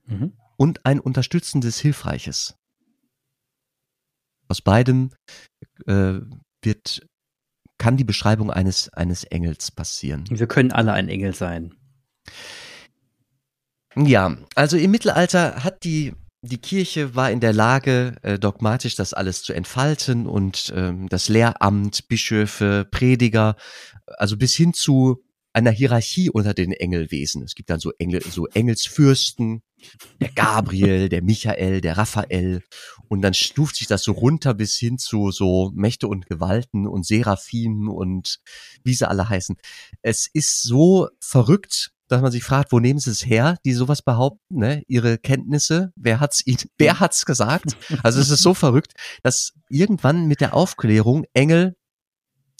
Mhm. 0.08 0.34
Und 0.58 0.86
ein 0.86 1.00
unterstützendes, 1.00 1.80
hilfreiches. 1.80 2.56
Aus 4.48 4.62
beidem 4.62 5.12
äh, 5.88 6.20
wird, 6.62 7.08
kann 7.78 7.98
die 7.98 8.04
Beschreibung 8.04 8.52
eines, 8.52 8.90
eines 8.90 9.24
Engels 9.24 9.72
passieren. 9.72 10.26
Wir 10.30 10.48
können 10.48 10.72
alle 10.72 10.94
ein 10.94 11.10
Engel 11.10 11.34
sein. 11.34 11.76
Ja, 13.96 14.38
also 14.56 14.78
im 14.78 14.92
Mittelalter 14.92 15.64
hat 15.64 15.84
die 15.84 16.14
die 16.46 16.58
Kirche 16.58 17.16
war 17.16 17.32
in 17.32 17.40
der 17.40 17.54
Lage, 17.54 18.18
äh, 18.22 18.38
dogmatisch 18.38 18.96
das 18.96 19.14
alles 19.14 19.44
zu 19.44 19.54
entfalten 19.54 20.28
und 20.28 20.74
ähm, 20.76 21.08
das 21.08 21.30
Lehramt, 21.30 22.10
Bischöfe, 22.10 22.86
Prediger, 22.92 23.56
also 24.06 24.36
bis 24.36 24.54
hin 24.54 24.74
zu 24.74 25.23
einer 25.54 25.72
Hierarchie 25.72 26.30
unter 26.30 26.54
den 26.54 26.72
Engelwesen. 26.72 27.44
Es 27.44 27.56
gibt 27.56 27.70
dann 27.70 27.80
so 27.80 27.92
Engel, 28.00 28.22
so 28.22 28.48
Engelsfürsten, 28.48 29.62
der 30.20 30.30
Gabriel, 30.30 31.10
der 31.10 31.22
Michael, 31.22 31.82
der 31.82 31.98
Raphael 31.98 32.64
und 33.08 33.22
dann 33.22 33.34
stuft 33.34 33.76
sich 33.76 33.88
das 33.88 34.04
so 34.04 34.14
runter 34.14 34.54
bis 34.54 34.76
hin 34.76 34.98
zu 34.98 35.32
so 35.32 35.72
Mächte 35.76 36.08
und 36.08 36.26
Gewalten 36.26 36.88
und 36.88 37.06
Seraphim 37.06 37.90
und 37.90 38.40
wie 38.84 38.94
sie 38.94 39.08
alle 39.08 39.30
heißen. 39.30 39.58
Es 40.02 40.28
ist 40.32 40.64
so 40.64 41.10
verrückt, 41.20 41.92
dass 42.08 42.22
man 42.22 42.32
sich 42.32 42.44
fragt, 42.44 42.72
wo 42.72 42.80
nehmen 42.80 43.00
sie 43.00 43.12
es 43.12 43.26
her, 43.26 43.58
die 43.66 43.74
sowas 43.74 44.02
behaupten, 44.02 44.58
ne? 44.58 44.84
Ihre 44.88 45.18
Kenntnisse, 45.18 45.92
wer 45.96 46.20
hat's 46.20 46.46
ihnen, 46.46 46.60
wer 46.78 47.00
hat's 47.00 47.26
gesagt? 47.26 47.78
Also 48.04 48.20
es 48.20 48.30
ist 48.30 48.42
so 48.42 48.54
verrückt, 48.54 48.94
dass 49.24 49.54
irgendwann 49.70 50.28
mit 50.28 50.42
der 50.42 50.54
Aufklärung 50.54 51.26
Engel 51.34 51.76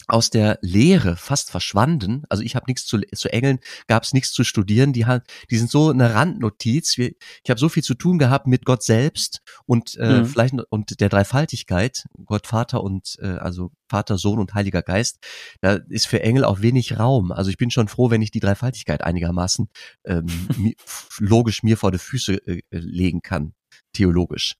aus 0.06 0.30
der 0.30 0.58
Lehre 0.60 1.16
fast 1.16 1.50
verschwanden. 1.50 2.24
Also 2.28 2.42
ich 2.42 2.56
habe 2.56 2.66
nichts 2.68 2.86
zu, 2.86 3.00
zu 3.14 3.32
Engeln, 3.32 3.58
gab 3.86 4.02
es 4.02 4.12
nichts 4.12 4.32
zu 4.32 4.44
studieren. 4.44 4.92
Die, 4.92 5.06
hat, 5.06 5.26
die 5.50 5.56
sind 5.56 5.70
so 5.70 5.90
eine 5.90 6.14
Randnotiz. 6.14 6.98
Ich 6.98 7.14
habe 7.48 7.58
so 7.58 7.68
viel 7.68 7.82
zu 7.82 7.94
tun 7.94 8.18
gehabt 8.18 8.46
mit 8.46 8.64
Gott 8.64 8.82
selbst 8.82 9.40
und 9.66 9.96
äh, 9.96 10.20
mhm. 10.20 10.26
vielleicht 10.26 10.54
und 10.68 11.00
der 11.00 11.08
Dreifaltigkeit, 11.08 12.04
Gott 12.24 12.46
Vater 12.46 12.82
und 12.82 13.16
äh, 13.20 13.26
also 13.26 13.70
Vater, 13.88 14.18
Sohn 14.18 14.38
und 14.38 14.54
Heiliger 14.54 14.82
Geist. 14.82 15.18
Da 15.60 15.74
ist 15.88 16.06
für 16.06 16.22
Engel 16.22 16.44
auch 16.44 16.60
wenig 16.60 16.98
Raum. 16.98 17.32
Also 17.32 17.50
ich 17.50 17.56
bin 17.56 17.70
schon 17.70 17.88
froh, 17.88 18.10
wenn 18.10 18.22
ich 18.22 18.30
die 18.30 18.40
Dreifaltigkeit 18.40 19.02
einigermaßen 19.02 19.68
ähm, 20.04 20.26
logisch 21.18 21.62
mir 21.62 21.76
vor 21.76 21.92
die 21.92 21.98
Füße 21.98 22.34
äh, 22.46 22.62
legen 22.70 23.22
kann, 23.22 23.54
theologisch. 23.92 24.56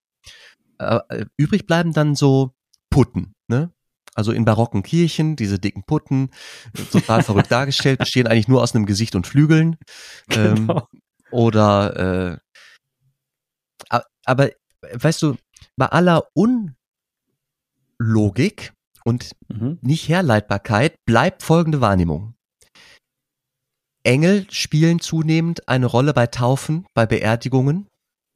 Äh, 0.78 1.26
übrig 1.36 1.66
bleiben 1.66 1.92
dann 1.92 2.14
so 2.14 2.54
Putten, 2.90 3.34
ne? 3.48 3.72
Also 4.14 4.32
in 4.32 4.44
barocken 4.44 4.82
Kirchen, 4.82 5.36
diese 5.36 5.58
dicken 5.58 5.84
Putten, 5.84 6.30
total 6.92 7.22
verrückt 7.22 7.50
dargestellt, 7.50 7.98
bestehen 7.98 8.26
eigentlich 8.26 8.48
nur 8.48 8.62
aus 8.62 8.74
einem 8.74 8.86
Gesicht 8.86 9.14
und 9.14 9.26
Flügeln. 9.26 9.76
Ähm, 10.30 10.68
genau. 10.68 10.88
oder 11.30 12.40
äh, 13.90 13.98
aber 14.24 14.50
weißt 14.92 15.22
du, 15.22 15.36
bei 15.76 15.86
aller 15.86 16.24
Unlogik 17.98 18.72
und 19.04 19.32
mhm. 19.48 19.78
nicht 19.82 20.08
Herleitbarkeit 20.08 20.96
bleibt 21.04 21.42
folgende 21.42 21.80
Wahrnehmung. 21.80 22.34
Engel 24.02 24.46
spielen 24.50 25.00
zunehmend 25.00 25.68
eine 25.68 25.86
Rolle 25.86 26.12
bei 26.12 26.26
Taufen, 26.26 26.86
bei 26.94 27.06
Beerdigungen, 27.06 27.88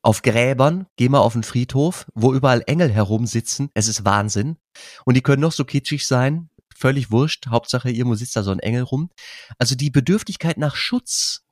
auf 0.03 0.23
Gräbern, 0.23 0.87
geh 0.97 1.09
mal 1.09 1.21
auf 1.21 1.33
den 1.33 1.43
Friedhof, 1.43 2.07
wo 2.15 2.33
überall 2.33 2.63
Engel 2.67 2.91
herumsitzen. 2.91 3.71
Es 3.75 3.89
ist 3.89 4.05
Wahnsinn. 4.05 4.57
Und 5.05 5.17
die 5.17 5.23
können 5.23 5.43
noch 5.43 5.53
so 5.53 5.65
kitschig 5.65 6.07
sein, 6.07 6.51
völlig 6.75 7.11
wurscht. 7.11 7.49
Hauptsache, 7.49 7.91
irgendwo 7.91 8.15
sitzt 8.15 8.37
da 8.37 8.43
so 8.43 8.51
ein 8.51 8.61
Engel 8.61 8.83
rum. 8.83 9.11
Also 9.59 9.75
die 9.75 9.91
Bedürftigkeit 9.91 10.57
nach 10.57 10.77
Schutz, 10.77 11.45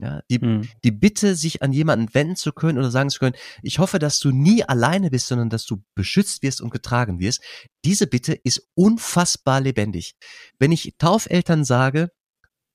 ja, 0.00 0.22
die, 0.30 0.40
hm. 0.40 0.68
die 0.84 0.92
Bitte, 0.92 1.34
sich 1.34 1.62
an 1.62 1.72
jemanden 1.72 2.14
wenden 2.14 2.36
zu 2.36 2.52
können 2.52 2.78
oder 2.78 2.92
sagen 2.92 3.10
zu 3.10 3.18
können, 3.18 3.34
ich 3.62 3.80
hoffe, 3.80 3.98
dass 3.98 4.20
du 4.20 4.30
nie 4.30 4.62
alleine 4.62 5.10
bist, 5.10 5.26
sondern 5.26 5.50
dass 5.50 5.66
du 5.66 5.82
beschützt 5.96 6.42
wirst 6.42 6.60
und 6.60 6.70
getragen 6.70 7.18
wirst. 7.18 7.42
Diese 7.84 8.06
Bitte 8.06 8.34
ist 8.34 8.68
unfassbar 8.74 9.60
lebendig. 9.60 10.14
Wenn 10.60 10.70
ich 10.70 10.94
Taufeltern 10.98 11.64
sage, 11.64 12.12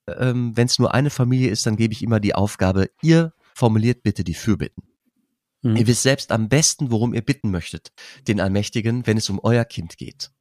ähm, 0.07 0.51
wenn 0.57 0.67
es 0.67 0.79
nur 0.79 0.93
eine 0.93 1.09
Familie 1.09 1.49
ist, 1.49 1.65
dann 1.65 1.77
gebe 1.77 1.93
ich 1.93 2.03
immer 2.03 2.19
die 2.19 2.35
Aufgabe, 2.35 2.89
ihr 3.01 3.33
formuliert 3.55 4.03
bitte 4.03 4.25
die 4.25 4.33
Fürbitten. 4.33 4.83
Mhm. 5.63 5.77
Ihr 5.77 5.87
wisst 5.87 6.03
selbst 6.03 6.31
am 6.31 6.49
besten, 6.49 6.91
worum 6.91 7.13
ihr 7.13 7.21
bitten 7.21 7.49
möchtet, 7.49 7.91
den 8.27 8.39
Allmächtigen, 8.39 9.07
wenn 9.07 9.17
es 9.17 9.29
um 9.29 9.39
euer 9.41 9.65
Kind 9.65 9.97
geht. 9.97 10.31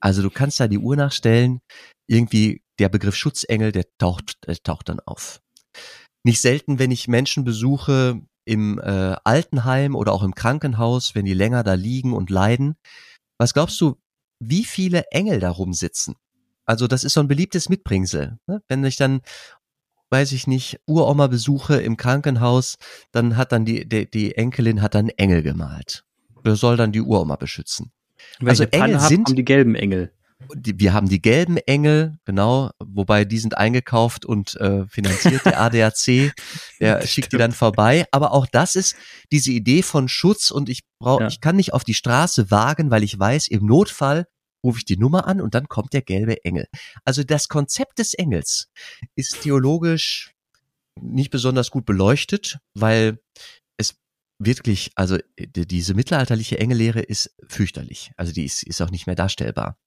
Also 0.00 0.22
du 0.22 0.30
kannst 0.30 0.58
da 0.58 0.66
die 0.66 0.78
Uhr 0.78 0.96
nachstellen, 0.96 1.60
irgendwie 2.08 2.62
der 2.78 2.88
Begriff 2.88 3.14
Schutzengel, 3.14 3.70
der 3.70 3.84
taucht, 3.98 4.38
der 4.46 4.56
taucht 4.56 4.88
dann 4.88 4.98
auf. 5.00 5.40
Nicht 6.24 6.40
selten, 6.40 6.78
wenn 6.78 6.90
ich 6.90 7.06
Menschen 7.06 7.44
besuche 7.44 8.20
im 8.44 8.80
äh, 8.80 9.16
Altenheim 9.24 9.94
oder 9.94 10.12
auch 10.12 10.22
im 10.24 10.34
Krankenhaus, 10.34 11.14
wenn 11.14 11.24
die 11.24 11.34
länger 11.34 11.62
da 11.62 11.74
liegen 11.74 12.12
und 12.12 12.30
leiden, 12.30 12.74
was 13.38 13.54
glaubst 13.54 13.80
du, 13.80 13.96
wie 14.40 14.64
viele 14.64 15.04
Engel 15.10 15.38
da 15.38 15.50
rumsitzen? 15.50 16.16
Also 16.64 16.86
das 16.86 17.04
ist 17.04 17.12
so 17.12 17.20
ein 17.20 17.28
beliebtes 17.28 17.68
Mitbringsel. 17.68 18.38
Ne? 18.46 18.62
Wenn 18.68 18.84
ich 18.84 18.96
dann 18.96 19.20
weiß 20.12 20.32
ich 20.32 20.46
nicht, 20.46 20.78
Uroma 20.86 21.26
besuche 21.26 21.76
im 21.76 21.96
Krankenhaus, 21.96 22.76
dann 23.10 23.36
hat 23.36 23.50
dann 23.50 23.64
die, 23.64 23.88
die, 23.88 24.08
die 24.08 24.36
Enkelin 24.36 24.82
hat 24.82 24.94
dann 24.94 25.08
Engel 25.08 25.42
gemalt. 25.42 26.04
Wer 26.44 26.54
soll 26.54 26.76
dann 26.76 26.92
die 26.92 27.00
Uroma 27.00 27.36
beschützen? 27.36 27.90
Wenn 28.38 28.50
also 28.50 28.64
Engel 28.64 29.00
hab, 29.00 29.08
sind 29.08 29.28
haben 29.28 29.36
die 29.36 29.44
gelben 29.44 29.74
Engel. 29.74 30.12
Die, 30.54 30.78
wir 30.78 30.92
haben 30.92 31.08
die 31.08 31.22
gelben 31.22 31.56
Engel, 31.56 32.18
genau, 32.24 32.70
wobei 32.84 33.24
die 33.24 33.38
sind 33.38 33.56
eingekauft 33.56 34.26
und 34.26 34.56
äh, 34.56 34.86
finanziert, 34.88 35.46
der 35.46 35.60
ADAC, 35.60 36.34
der 36.80 37.06
schickt 37.06 37.32
die 37.32 37.38
dann 37.38 37.52
vorbei. 37.52 38.04
Aber 38.10 38.32
auch 38.32 38.46
das 38.46 38.76
ist 38.76 38.96
diese 39.30 39.52
Idee 39.52 39.82
von 39.82 40.08
Schutz 40.08 40.50
und 40.50 40.68
ich 40.68 40.82
brauche, 40.98 41.22
ja. 41.22 41.28
ich 41.28 41.40
kann 41.40 41.56
nicht 41.56 41.72
auf 41.72 41.84
die 41.84 41.94
Straße 41.94 42.50
wagen, 42.50 42.90
weil 42.90 43.02
ich 43.02 43.18
weiß, 43.18 43.48
im 43.48 43.64
Notfall 43.64 44.26
rufe 44.62 44.78
ich 44.78 44.84
die 44.84 44.96
Nummer 44.96 45.26
an 45.26 45.40
und 45.40 45.54
dann 45.54 45.68
kommt 45.68 45.92
der 45.92 46.02
gelbe 46.02 46.44
Engel. 46.44 46.66
Also 47.04 47.24
das 47.24 47.48
Konzept 47.48 47.98
des 47.98 48.14
Engels 48.14 48.68
ist 49.16 49.42
theologisch 49.42 50.34
nicht 51.00 51.30
besonders 51.30 51.70
gut 51.70 51.84
beleuchtet, 51.84 52.58
weil 52.74 53.18
es 53.76 53.96
wirklich, 54.38 54.92
also 54.94 55.18
diese 55.38 55.94
mittelalterliche 55.94 56.58
Engellehre 56.58 57.00
ist 57.00 57.34
fürchterlich. 57.48 58.12
Also 58.16 58.32
die 58.32 58.44
ist, 58.44 58.62
ist 58.62 58.80
auch 58.82 58.90
nicht 58.90 59.06
mehr 59.06 59.16
darstellbar. 59.16 59.78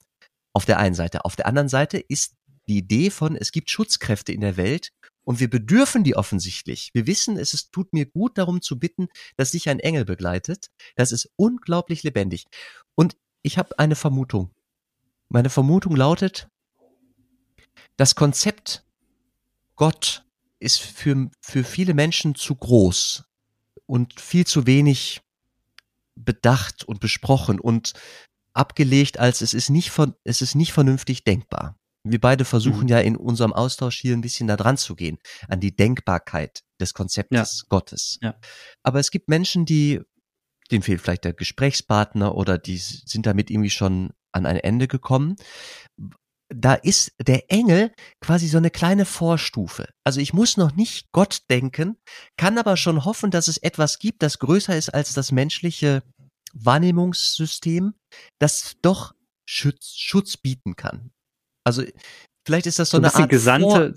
Auf 0.54 0.66
der 0.66 0.80
einen 0.80 0.96
Seite. 0.96 1.26
Auf 1.26 1.36
der 1.36 1.48
anderen 1.48 1.70
Seite 1.70 1.98
ist 1.98 2.36
die 2.68 2.78
Idee 2.78 3.10
von, 3.10 3.36
es 3.36 3.52
gibt 3.52 3.70
Schutzkräfte 3.70 4.32
in 4.32 4.42
der 4.42 4.58
Welt 4.58 4.92
und 5.24 5.40
wir 5.40 5.50
bedürfen 5.50 6.04
die 6.04 6.16
offensichtlich. 6.16 6.92
Wir 6.94 7.08
wissen, 7.08 7.38
es 7.38 7.54
ist, 7.54 7.72
tut 7.72 7.94
mir 7.94 8.06
gut 8.06 8.38
darum 8.38 8.62
zu 8.62 8.80
bitten, 8.80 9.08
dass 9.38 9.52
sich 9.52 9.70
ein 9.70 9.80
Engel 9.80 10.06
begleitet. 10.06 10.68
Das 10.96 11.12
ist 11.12 11.30
unglaublich 11.36 12.04
lebendig. 12.04 12.46
Und 12.96 13.18
ich 13.44 13.58
habe 13.58 13.78
eine 13.78 13.96
Vermutung. 13.96 14.55
Meine 15.36 15.50
Vermutung 15.50 15.98
lautet, 15.98 16.48
das 17.98 18.15
Konzept 18.15 18.86
Gott 19.76 20.24
ist 20.60 20.80
für, 20.80 21.30
für 21.41 21.65
viele 21.65 21.93
Menschen 21.93 22.36
zu 22.36 22.56
groß 22.56 23.26
und 23.86 24.17
viel 24.17 24.48
zu 24.48 24.65
wenig 24.65 25.24
bedacht 26.15 26.86
und 26.86 27.02
besprochen 27.02 27.60
und 27.60 27.91
abgelegt 28.54 29.19
als 29.19 29.41
es 29.41 29.54
ist 29.54 29.69
nicht, 29.69 29.91
es 30.24 30.41
ist 30.41 30.56
nicht 30.56 30.71
vernünftig 30.71 31.26
denkbar. 31.26 31.78
Wir 32.06 32.21
beide 32.21 32.45
versuchen 32.45 32.84
mhm. 32.84 32.88
ja 32.88 33.00
in 33.02 33.17
unserem 33.17 33.52
Austausch 33.52 34.00
hier 34.00 34.13
ein 34.13 34.21
bisschen 34.21 34.48
da 34.48 34.56
dran 34.56 34.78
zu 34.78 34.95
gehen, 34.95 35.17
an 35.50 35.60
die 35.60 35.76
Denkbarkeit 35.76 36.63
des 36.80 36.93
Konzeptes 36.93 37.60
ja. 37.63 37.67
Gottes. 37.67 38.19
Ja. 38.21 38.39
Aber 38.84 39.02
es 39.02 39.12
gibt 39.12 39.28
Menschen, 39.28 39.65
die, 39.65 40.00
denen 40.71 40.82
fehlt 40.82 41.02
vielleicht 41.02 41.26
der 41.26 41.34
Gesprächspartner 41.34 42.36
oder 42.36 42.58
die 42.58 42.78
sind 42.78 43.26
damit 43.26 43.52
irgendwie 43.52 43.69
schon 43.69 44.13
an 44.36 44.45
ein 44.45 44.58
Ende 44.58 44.88
gekommen. 44.88 45.36
Da 46.50 46.76
ist 46.76 47.13
der 47.19 47.52
Engel 47.52 47.91
quasi 48.21 48.48
so 48.48 48.58
eine 48.58 48.69
kleine 48.69 49.06
Vorstufe. 49.06 49.89
Also 50.04 50.19
ich 50.19 50.34
muss 50.34 50.58
noch 50.58 50.76
nicht 50.76 51.12
Gott 51.12 51.41
denken, 51.50 51.98
kann 52.38 52.58
aber 52.60 52.78
schon 52.78 53.04
hoffen, 53.04 53.32
dass 53.32 53.48
es 53.48 53.58
etwas 53.58 53.98
gibt, 53.98 54.21
das 54.21 54.38
größer 54.38 54.78
ist 54.78 54.93
als 54.93 55.13
das 55.13 55.32
menschliche 55.32 56.04
Wahrnehmungssystem, 56.54 57.95
das 58.39 58.76
doch 58.82 59.15
Schutz, 59.48 59.95
Schutz 59.95 60.38
bieten 60.38 60.76
kann. 60.76 61.12
Also 61.63 61.84
vielleicht 62.45 62.67
ist 62.67 62.78
das 62.78 62.89
so, 62.89 62.98
so 62.98 63.04
ein 63.04 63.06
eine 63.06 63.15
Art 63.15 63.30
Gesandte, 63.30 63.95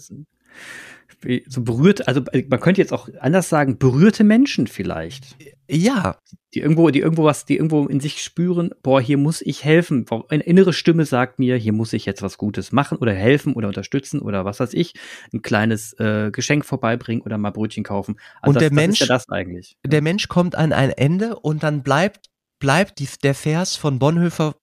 so 1.48 1.62
berührt, 1.62 2.06
also 2.06 2.22
äh, 2.32 2.44
man 2.48 2.60
könnte 2.60 2.80
jetzt 2.80 2.92
auch 2.92 3.08
anders 3.20 3.48
sagen, 3.48 3.78
berührte 3.78 4.24
Menschen 4.24 4.66
vielleicht. 4.66 5.36
Ja. 5.68 6.18
Die 6.54 6.60
irgendwo, 6.60 6.88
die 6.90 7.00
irgendwo 7.00 7.24
was, 7.24 7.44
die 7.44 7.56
irgendwo 7.56 7.86
in 7.86 8.00
sich 8.00 8.22
spüren, 8.22 8.70
boah, 8.82 9.00
hier 9.00 9.18
muss 9.18 9.42
ich 9.42 9.64
helfen. 9.64 10.06
Eine 10.28 10.44
innere 10.44 10.72
Stimme 10.72 11.04
sagt 11.04 11.38
mir, 11.38 11.56
hier 11.56 11.72
muss 11.72 11.92
ich 11.92 12.06
jetzt 12.06 12.22
was 12.22 12.38
Gutes 12.38 12.72
machen 12.72 12.98
oder 12.98 13.12
helfen 13.12 13.54
oder 13.54 13.68
unterstützen 13.68 14.20
oder 14.20 14.44
was 14.44 14.60
weiß 14.60 14.74
ich, 14.74 14.94
ein 15.32 15.42
kleines 15.42 15.92
äh, 15.94 16.30
Geschenk 16.30 16.64
vorbeibringen 16.64 17.22
oder 17.22 17.36
mal 17.36 17.50
Brötchen 17.50 17.84
kaufen. 17.84 18.18
Also 18.40 18.50
und 18.50 18.54
das, 18.54 18.60
der 18.60 18.70
das 18.70 18.76
Mensch, 18.76 19.00
ja 19.00 19.06
das 19.06 19.28
eigentlich. 19.28 19.76
Der 19.84 20.02
Mensch 20.02 20.28
kommt 20.28 20.54
an 20.54 20.72
ein 20.72 20.90
Ende 20.90 21.38
und 21.38 21.62
dann 21.62 21.82
bleibt, 21.82 22.26
bleibt 22.60 23.00
die, 23.00 23.08
der 23.22 23.34
Vers 23.34 23.76
von 23.76 23.98
Bonhoeffer 23.98 24.54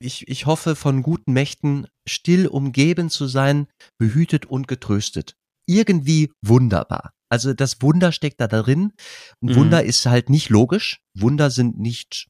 ich, 0.00 0.28
ich 0.28 0.44
hoffe, 0.44 0.76
von 0.76 1.02
guten 1.02 1.32
Mächten 1.32 1.86
still 2.06 2.46
umgeben 2.46 3.08
zu 3.08 3.26
sein, 3.26 3.68
behütet 3.96 4.44
und 4.44 4.68
getröstet 4.68 5.34
irgendwie 5.66 6.30
wunderbar. 6.42 7.12
Also 7.28 7.52
das 7.54 7.80
Wunder 7.82 8.12
steckt 8.12 8.40
da 8.40 8.46
drin. 8.46 8.92
Ein 9.42 9.50
mhm. 9.50 9.54
Wunder 9.56 9.82
ist 9.82 10.06
halt 10.06 10.30
nicht 10.30 10.50
logisch. 10.50 11.00
Wunder 11.14 11.50
sind 11.50 11.78
nicht, 11.78 12.28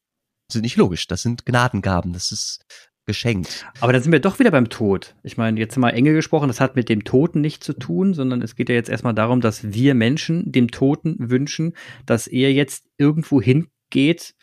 sind 0.51 0.63
nicht 0.63 0.77
logisch. 0.77 1.07
Das 1.07 1.23
sind 1.23 1.45
Gnadengaben. 1.45 2.13
Das 2.13 2.33
ist 2.33 2.65
geschenkt. 3.07 3.67
Aber 3.81 3.93
dann 3.93 4.03
sind 4.03 4.13
wir 4.13 4.21
doch 4.21 4.39
wieder 4.39 4.51
beim 4.51 4.69
Tod. 4.69 5.15
Ich 5.23 5.37
meine, 5.37 5.61
jetzt 5.61 5.77
haben 5.77 5.83
wir 5.83 5.93
Engel 5.93 6.15
gesprochen, 6.15 6.49
das 6.49 6.61
hat 6.61 6.77
mit 6.77 6.89
dem 6.89 7.05
Toten 7.05 7.41
nichts 7.41 7.67
zu 7.67 7.75
tun, 7.75 8.15
sondern 8.15 8.41
es 8.43 8.57
geht 8.57 8.69
ja 8.69 8.75
jetzt 8.75 8.89
erstmal 8.89 9.15
darum, 9.15 9.41
dass 9.41 9.73
wir 9.75 9.95
Menschen 9.95 10.51
dem 10.51 10.71
Toten 10.71 11.17
wünschen, 11.19 11.75
dass 12.07 12.27
er 12.27 12.53
jetzt 12.53 12.87
irgendwo 12.97 13.41
hin 13.41 13.69
geht, 13.91 14.35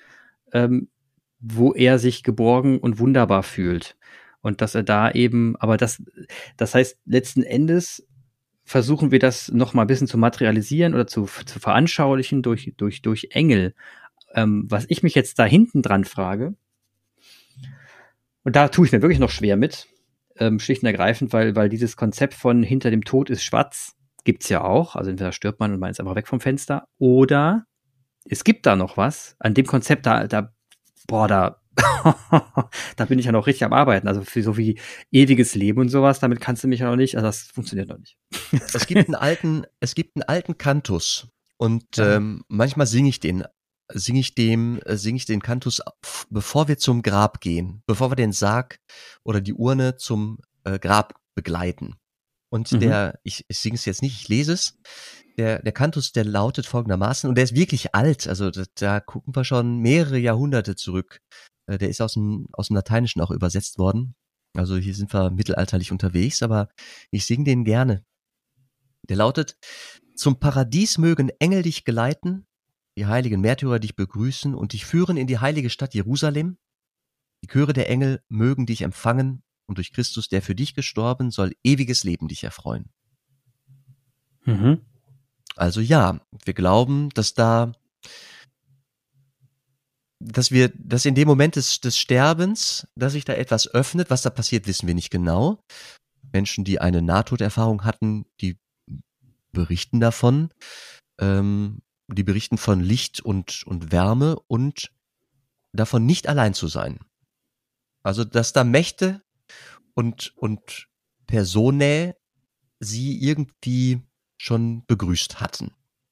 ähm, 0.54 0.90
wo 1.40 1.74
er 1.74 1.98
sich 1.98 2.24
geborgen 2.24 2.80
und 2.80 3.00
wunderbar 3.00 3.44
fühlt. 3.44 3.98
Und 4.42 4.62
dass 4.62 4.76
er 4.76 4.84
da 4.84 5.12
eben, 5.12 5.56
aber 5.58 5.78
das, 5.78 6.02
das 6.58 6.76
heißt, 6.76 6.98
letzten 7.06 7.44
Endes 7.44 8.08
versuchen 8.64 9.12
wir 9.12 9.20
das 9.20 9.52
noch 9.52 9.74
mal 9.74 9.84
ein 9.84 9.88
bisschen 9.88 10.08
zu 10.08 10.18
materialisieren 10.18 10.94
oder 10.94 11.08
zu, 11.08 11.26
zu 11.46 11.60
veranschaulichen 11.60 12.42
durch, 12.42 12.74
durch, 12.78 13.02
durch 13.02 13.30
Engel. 13.32 13.74
Ähm, 14.34 14.66
was 14.70 14.86
ich 14.88 15.04
mich 15.04 15.16
jetzt 15.16 15.40
da 15.40 15.46
hinten 15.46 15.82
dran 15.82 16.06
frage, 16.06 16.56
und 18.44 18.56
da 18.56 18.70
tue 18.70 18.86
ich 18.86 18.92
mir 18.92 19.02
wirklich 19.02 19.20
noch 19.20 19.30
schwer 19.30 19.56
mit, 19.56 19.88
ähm, 20.38 20.60
schlicht 20.60 20.82
und 20.82 20.88
ergreifend, 20.88 21.34
weil, 21.34 21.56
weil 21.56 21.70
dieses 21.70 21.96
Konzept 21.96 22.34
von 22.34 22.64
hinter 22.64 22.90
dem 22.90 23.04
Tod 23.04 23.30
ist 23.30 23.44
schwarz 23.44 23.96
gibt's 24.24 24.50
ja 24.50 24.64
auch. 24.64 24.96
Also 24.96 25.10
entweder 25.10 25.32
stirbt 25.32 25.60
man 25.60 25.74
und 25.74 25.80
man 25.80 25.92
ist 25.92 26.00
einfach 26.00 26.16
weg 26.16 26.28
vom 26.28 26.40
Fenster. 26.40 26.88
Oder 26.98 27.66
es 28.26 28.44
gibt 28.44 28.66
da 28.66 28.76
noch 28.76 28.98
was. 28.98 29.36
An 29.40 29.54
dem 29.54 29.66
Konzept, 29.66 30.06
da, 30.06 30.28
da 30.28 30.54
boah, 31.08 31.28
da, 31.28 31.61
da 32.96 33.06
bin 33.06 33.20
ich 33.20 33.26
ja 33.26 33.32
noch 33.32 33.48
richtig 33.48 33.64
am 33.64 33.74
Arbeiten. 33.74 34.08
Also 34.08 34.24
für 34.24 34.44
so 34.44 34.58
wie 34.58 34.80
ewiges 35.12 35.56
Leben 35.56 35.80
und 35.80 35.90
sowas, 35.90 36.20
damit 36.20 36.42
kannst 36.42 36.64
du 36.64 36.68
mich 36.68 36.82
ja 36.82 36.90
noch 36.90 36.96
nicht, 36.96 37.16
also 37.16 37.28
das 37.28 37.42
funktioniert 37.44 37.90
noch 37.90 37.98
nicht. 37.98 38.18
es 38.74 38.88
gibt 38.88 39.08
einen 39.08 39.16
alten, 39.16 39.66
es 39.80 39.96
gibt 39.96 40.16
einen 40.16 40.24
alten 40.24 40.58
Kantus 40.58 41.28
und 41.58 41.98
ähm, 42.00 42.44
manchmal 42.48 42.88
singe 42.88 43.10
ich 43.10 43.20
den, 43.20 43.44
singe 43.94 44.20
ich 44.20 44.36
dem, 44.36 44.80
äh, 44.86 44.98
singe 44.98 45.18
ich 45.18 45.26
den 45.26 45.42
Kantus, 45.42 45.82
bevor 46.30 46.68
wir 46.68 46.78
zum 46.78 47.02
Grab 47.02 47.42
gehen, 47.42 47.84
bevor 47.86 48.12
wir 48.12 48.16
den 48.16 48.34
Sarg 48.34 48.80
oder 49.24 49.42
die 49.42 49.54
Urne 49.54 49.96
zum 49.96 50.40
äh, 50.64 50.80
Grab 50.80 51.16
begleiten. 51.36 51.96
Und 52.50 52.72
mhm. 52.72 52.80
der, 52.82 53.20
ich, 53.24 53.46
ich 53.48 53.60
singe 53.60 53.76
es 53.76 53.86
jetzt 53.86 54.02
nicht, 54.02 54.22
ich 54.22 54.28
lese 54.28 54.54
es. 54.54 54.78
Der, 55.38 55.62
der 55.62 55.72
Kantus, 55.72 56.12
der 56.12 56.26
lautet 56.26 56.66
folgendermaßen, 56.66 57.30
und 57.30 57.36
der 57.36 57.46
ist 57.46 57.56
wirklich 57.56 57.96
alt, 57.96 58.28
also 58.28 58.52
da, 58.52 58.64
da 58.76 59.00
gucken 59.00 59.34
wir 59.36 59.46
schon 59.46 59.78
mehrere 59.78 60.18
Jahrhunderte 60.18 60.76
zurück. 60.76 61.22
Äh, 61.72 61.78
der 61.78 61.90
ist 61.90 62.02
aus 62.02 62.14
dem, 62.14 62.48
aus 62.52 62.68
dem 62.68 62.76
Lateinischen 62.76 63.22
auch 63.22 63.32
übersetzt 63.32 63.78
worden. 63.78 64.16
Also 64.54 64.76
hier 64.76 64.94
sind 64.94 65.14
wir 65.14 65.32
mittelalterlich 65.32 65.92
unterwegs, 65.92 66.44
aber 66.44 66.68
ich 67.10 67.26
singe 67.26 67.46
den 67.46 67.64
gerne. 67.64 68.04
Der 69.08 69.16
lautet, 69.16 69.58
zum 70.16 70.40
Paradies 70.40 70.98
mögen 70.98 71.30
Engel 71.40 71.64
dich 71.64 71.86
geleiten, 71.86 72.46
die 72.98 73.06
heiligen 73.06 73.40
Märtyrer 73.40 73.80
dich 73.80 73.96
begrüßen 73.96 74.54
und 74.54 74.74
dich 74.74 74.86
führen 74.86 75.16
in 75.16 75.28
die 75.28 75.40
heilige 75.40 75.70
Stadt 75.70 75.94
Jerusalem. 75.94 76.58
Die 77.42 77.48
Chöre 77.48 77.74
der 77.74 77.90
Engel 77.90 78.22
mögen 78.28 78.66
dich 78.66 78.82
empfangen 78.82 79.42
und 79.66 79.78
durch 79.78 79.94
Christus, 79.94 80.28
der 80.28 80.42
für 80.42 80.54
dich 80.54 80.76
gestorben, 80.76 81.32
soll 81.32 81.54
ewiges 81.64 82.04
Leben 82.04 82.28
dich 82.28 82.44
erfreuen. 82.44 82.92
Mhm. 84.44 84.82
Also 85.56 85.80
ja, 85.80 86.20
wir 86.44 86.54
glauben, 86.54 87.10
dass 87.10 87.34
da, 87.34 87.72
dass 90.24 90.52
wir, 90.52 90.72
dass 90.76 91.06
in 91.06 91.16
dem 91.16 91.28
Moment 91.28 91.56
des, 91.56 91.82
des 91.82 91.98
Sterbens, 91.98 92.88
dass 92.96 93.14
sich 93.14 93.26
da 93.26 93.34
etwas 93.34 93.68
öffnet, 93.68 94.10
was 94.10 94.22
da 94.22 94.30
passiert, 94.30 94.68
wissen 94.68 94.88
wir 94.88 94.96
nicht 94.96 95.10
genau. 95.10 95.64
Menschen, 96.32 96.64
die 96.64 96.80
eine 96.80 97.02
Nahtoderfahrung 97.02 97.84
hatten, 97.84 98.26
die 98.40 98.58
berichten 99.52 100.00
davon, 100.00 100.50
ähm, 101.20 101.82
die 102.08 102.24
berichten 102.24 102.58
von 102.58 102.80
Licht 102.80 103.20
und, 103.20 103.64
und 103.66 103.92
Wärme 103.92 104.38
und 104.48 104.92
davon 105.74 106.06
nicht 106.06 106.28
allein 106.28 106.54
zu 106.54 106.68
sein. 106.68 107.00
Also, 108.04 108.24
dass 108.24 108.54
da 108.54 108.64
Mächte 108.64 109.22
und, 109.94 110.34
und 110.38 110.88
Personae 111.28 112.14
sie 112.80 113.22
irgendwie 113.22 114.02
schon 114.38 114.84
begrüßt 114.88 115.40
hatten. 115.40 115.72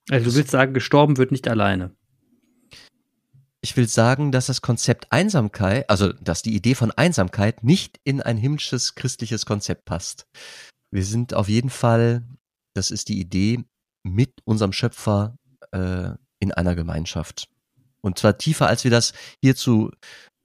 Also 0.09 0.29
du 0.29 0.35
willst 0.35 0.51
sagen, 0.51 0.73
gestorben 0.73 1.17
wird 1.17 1.31
nicht 1.31 1.47
alleine. 1.47 1.95
Ich 3.61 3.75
will 3.75 3.87
sagen, 3.87 4.31
dass 4.31 4.45
das 4.45 4.61
Konzept 4.61 5.11
Einsamkeit, 5.11 5.89
also 5.89 6.13
dass 6.13 6.41
die 6.41 6.55
Idee 6.55 6.75
von 6.75 6.91
Einsamkeit 6.91 7.63
nicht 7.63 7.99
in 8.03 8.21
ein 8.21 8.37
himmlisches 8.37 8.95
christliches 8.95 9.45
Konzept 9.45 9.85
passt. 9.85 10.27
Wir 10.91 11.03
sind 11.03 11.33
auf 11.33 11.49
jeden 11.49 11.69
Fall, 11.69 12.23
das 12.73 12.89
ist 12.89 13.09
die 13.09 13.19
Idee, 13.19 13.65
mit 14.03 14.33
unserem 14.45 14.71
Schöpfer 14.71 15.35
äh, 15.71 16.11
in 16.39 16.53
einer 16.53 16.75
Gemeinschaft. 16.75 17.49
Und 18.01 18.17
zwar 18.17 18.37
tiefer, 18.37 18.67
als 18.67 18.85
wir 18.85 18.91
das 18.91 19.13
hierzu, 19.41 19.91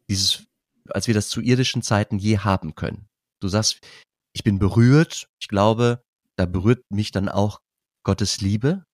dieses, 0.08 0.44
als 0.90 1.06
wir 1.06 1.14
das 1.14 1.28
zu 1.28 1.40
irdischen 1.40 1.82
Zeiten 1.82 2.18
je 2.18 2.38
haben 2.38 2.74
können. 2.74 3.06
Du 3.40 3.46
sagst, 3.48 3.80
ich 4.32 4.42
bin 4.42 4.58
berührt. 4.58 5.28
Ich 5.38 5.48
glaube, 5.48 6.02
da 6.36 6.46
berührt 6.46 6.84
mich 6.90 7.12
dann 7.12 7.28
auch 7.28 7.60
Gottes 8.02 8.40
Liebe. 8.40 8.84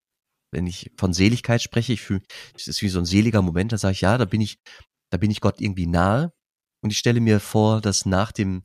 Wenn 0.51 0.67
ich 0.67 0.91
von 0.97 1.13
Seligkeit 1.13 1.63
spreche, 1.63 1.93
ich 1.93 2.03
fühle, 2.03 2.23
es 2.55 2.67
ist 2.67 2.83
wie 2.83 2.89
so 2.89 2.99
ein 2.99 3.05
seliger 3.05 3.43
Moment, 3.43 3.73
da 3.73 3.79
sage 3.79 3.93
ich, 3.93 4.01
ja, 4.01 4.19
da 4.19 4.25
bin 4.25 4.41
ich, 4.41 4.59
da 5.11 5.19
bin 5.19 5.31
ich 5.31 5.41
Gott 5.41 5.61
irgendwie 5.61 5.87
nahe. 5.87 6.33
Und 6.83 6.91
ich 6.91 6.99
stelle 6.99 7.21
mir 7.21 7.41
vor, 7.41 7.81
dass 7.81 8.07
nach 8.07 8.33
dem, 8.33 8.65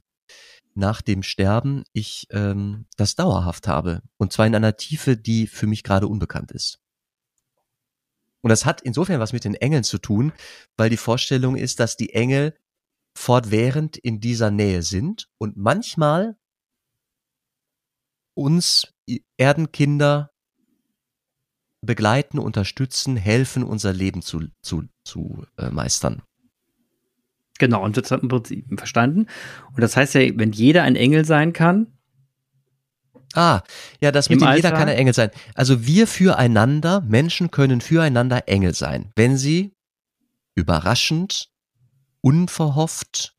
nach 0.73 1.01
dem 1.01 1.21
Sterben 1.23 1.83
ich 1.93 2.27
ähm, 2.31 2.85
das 2.97 3.15
dauerhaft 3.15 3.67
habe. 3.67 4.01
Und 4.17 4.33
zwar 4.33 4.47
in 4.47 4.55
einer 4.55 4.77
Tiefe, 4.77 5.17
die 5.17 5.47
für 5.47 5.67
mich 5.67 5.83
gerade 5.83 6.07
unbekannt 6.07 6.51
ist. 6.51 6.79
Und 8.41 8.49
das 8.49 8.65
hat 8.65 8.81
insofern 8.81 9.19
was 9.19 9.33
mit 9.33 9.43
den 9.43 9.55
Engeln 9.55 9.83
zu 9.83 9.97
tun, 9.97 10.31
weil 10.77 10.89
die 10.89 10.97
Vorstellung 10.97 11.55
ist, 11.55 11.79
dass 11.79 11.97
die 11.97 12.13
Engel 12.13 12.55
fortwährend 13.17 13.97
in 13.97 14.19
dieser 14.19 14.51
Nähe 14.51 14.83
sind 14.83 15.29
und 15.39 15.57
manchmal 15.57 16.37
uns 18.35 18.93
Erdenkinder 19.37 20.34
begleiten, 21.85 22.39
unterstützen, 22.39 23.17
helfen, 23.17 23.63
unser 23.63 23.93
Leben 23.93 24.21
zu, 24.21 24.47
zu, 24.61 24.83
zu 25.03 25.45
äh, 25.57 25.69
meistern. 25.69 26.21
Genau, 27.57 27.83
und 27.83 27.95
das 27.97 28.11
hat 28.11 28.21
im 28.21 28.27
Prinzip 28.27 28.65
verstanden. 28.77 29.27
Und 29.73 29.81
das 29.81 29.95
heißt 29.95 30.15
ja, 30.15 30.21
wenn 30.37 30.51
jeder 30.51 30.83
ein 30.83 30.95
Engel 30.95 31.25
sein 31.25 31.53
kann. 31.53 31.87
Ah, 33.33 33.61
ja, 33.99 34.11
das 34.11 34.29
mit 34.29 34.41
dem 34.41 34.53
jeder 34.53 34.71
kann 34.71 34.87
ein 34.87 34.95
Engel 34.95 35.13
sein. 35.13 35.29
Also 35.55 35.85
wir 35.85 36.07
füreinander, 36.07 37.01
Menschen 37.01 37.51
können 37.51 37.81
füreinander 37.81 38.47
Engel 38.47 38.73
sein, 38.73 39.11
wenn 39.15 39.37
sie 39.37 39.73
überraschend 40.55 41.49
unverhofft 42.21 43.35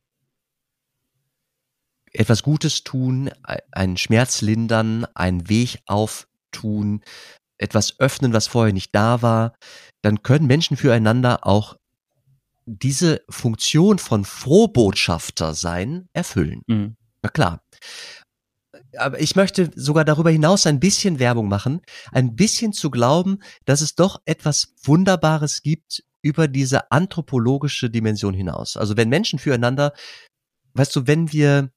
etwas 2.13 2.43
Gutes 2.43 2.83
tun, 2.83 3.31
einen 3.73 3.97
Schmerz 3.97 4.41
lindern, 4.41 5.07
einen 5.15 5.49
Weg 5.49 5.81
auftun, 5.87 7.03
etwas 7.59 7.99
öffnen, 7.99 8.33
was 8.33 8.47
vorher 8.47 8.73
nicht 8.73 8.95
da 8.95 9.23
war, 9.23 9.55
dann 10.03 10.23
können 10.23 10.47
Menschen 10.47 10.77
füreinander 10.77 11.47
auch 11.47 11.77
diese 12.67 13.23
Funktion 13.29 13.99
von 13.99 14.25
Frohbotschafter 14.25 15.55
sein 15.55 16.09
erfüllen. 16.13 16.63
Mhm. 16.67 16.97
Na 17.23 17.29
klar. 17.29 17.63
Aber 18.99 19.21
ich 19.21 19.37
möchte 19.37 19.71
sogar 19.75 20.05
darüber 20.05 20.31
hinaus 20.31 20.67
ein 20.67 20.81
bisschen 20.81 21.19
Werbung 21.19 21.49
machen, 21.49 21.81
ein 22.13 22.35
bisschen 22.35 22.73
zu 22.73 22.91
glauben, 22.91 23.39
dass 23.65 23.81
es 23.81 23.95
doch 23.95 24.21
etwas 24.25 24.75
Wunderbares 24.83 25.63
gibt 25.63 26.03
über 26.23 26.49
diese 26.49 26.91
anthropologische 26.91 27.91
Dimension 27.91 28.35
hinaus. 28.35 28.77
Also 28.77 28.97
wenn 28.97 29.09
Menschen 29.09 29.39
füreinander, 29.39 29.93
weißt 30.75 30.97
du, 30.97 31.07
wenn 31.07 31.33
wir 31.33 31.71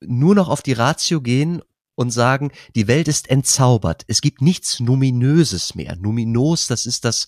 nur 0.00 0.34
noch 0.34 0.48
auf 0.48 0.62
die 0.62 0.74
Ratio 0.74 1.20
gehen 1.20 1.62
und 1.98 2.10
sagen, 2.10 2.52
die 2.76 2.86
Welt 2.86 3.08
ist 3.08 3.28
entzaubert, 3.28 4.04
es 4.06 4.20
gibt 4.20 4.40
nichts 4.40 4.78
Numinöses 4.78 5.74
mehr. 5.74 5.96
Numinos, 5.96 6.68
das 6.68 6.86
ist 6.86 7.04
das 7.04 7.26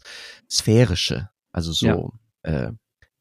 Sphärische. 0.49 1.29
Also 1.51 1.73
so 1.73 2.13
ja. 2.45 2.69
äh, 2.69 2.73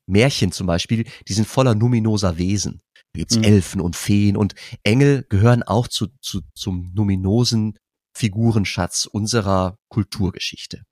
Märchen 0.06 0.52
zum 0.52 0.68
Beispiel, 0.68 1.06
die 1.28 1.34
sind 1.34 1.48
voller 1.48 1.74
numinoser 1.74 2.38
Wesen. 2.38 2.82
Da 2.94 3.20
gibt's 3.20 3.36
mhm. 3.36 3.46
Elfen 3.46 3.82
und 3.82 3.96
Feen 3.96 4.38
und 4.38 4.54
Engel 4.84 5.26
gehören 5.28 5.64
auch 5.64 5.88
zu, 5.88 6.10
zu, 6.22 6.42
zum 6.54 6.92
numinosen 6.94 7.80
Figurenschatz 8.14 9.08
unserer 9.08 9.80
Kulturgeschichte. 9.90 10.84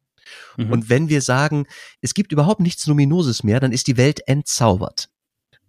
Mhm. 0.57 0.71
Und 0.71 0.89
wenn 0.89 1.07
wir 1.07 1.21
sagen, 1.21 1.67
es 2.01 2.15
gibt 2.15 2.31
überhaupt 2.31 2.61
nichts 2.61 2.87
Numinoses 2.87 3.43
mehr, 3.43 3.59
dann 3.59 3.71
ist 3.71 3.85
die 3.85 3.97
Welt 3.97 4.27
entzaubert. 4.27 5.09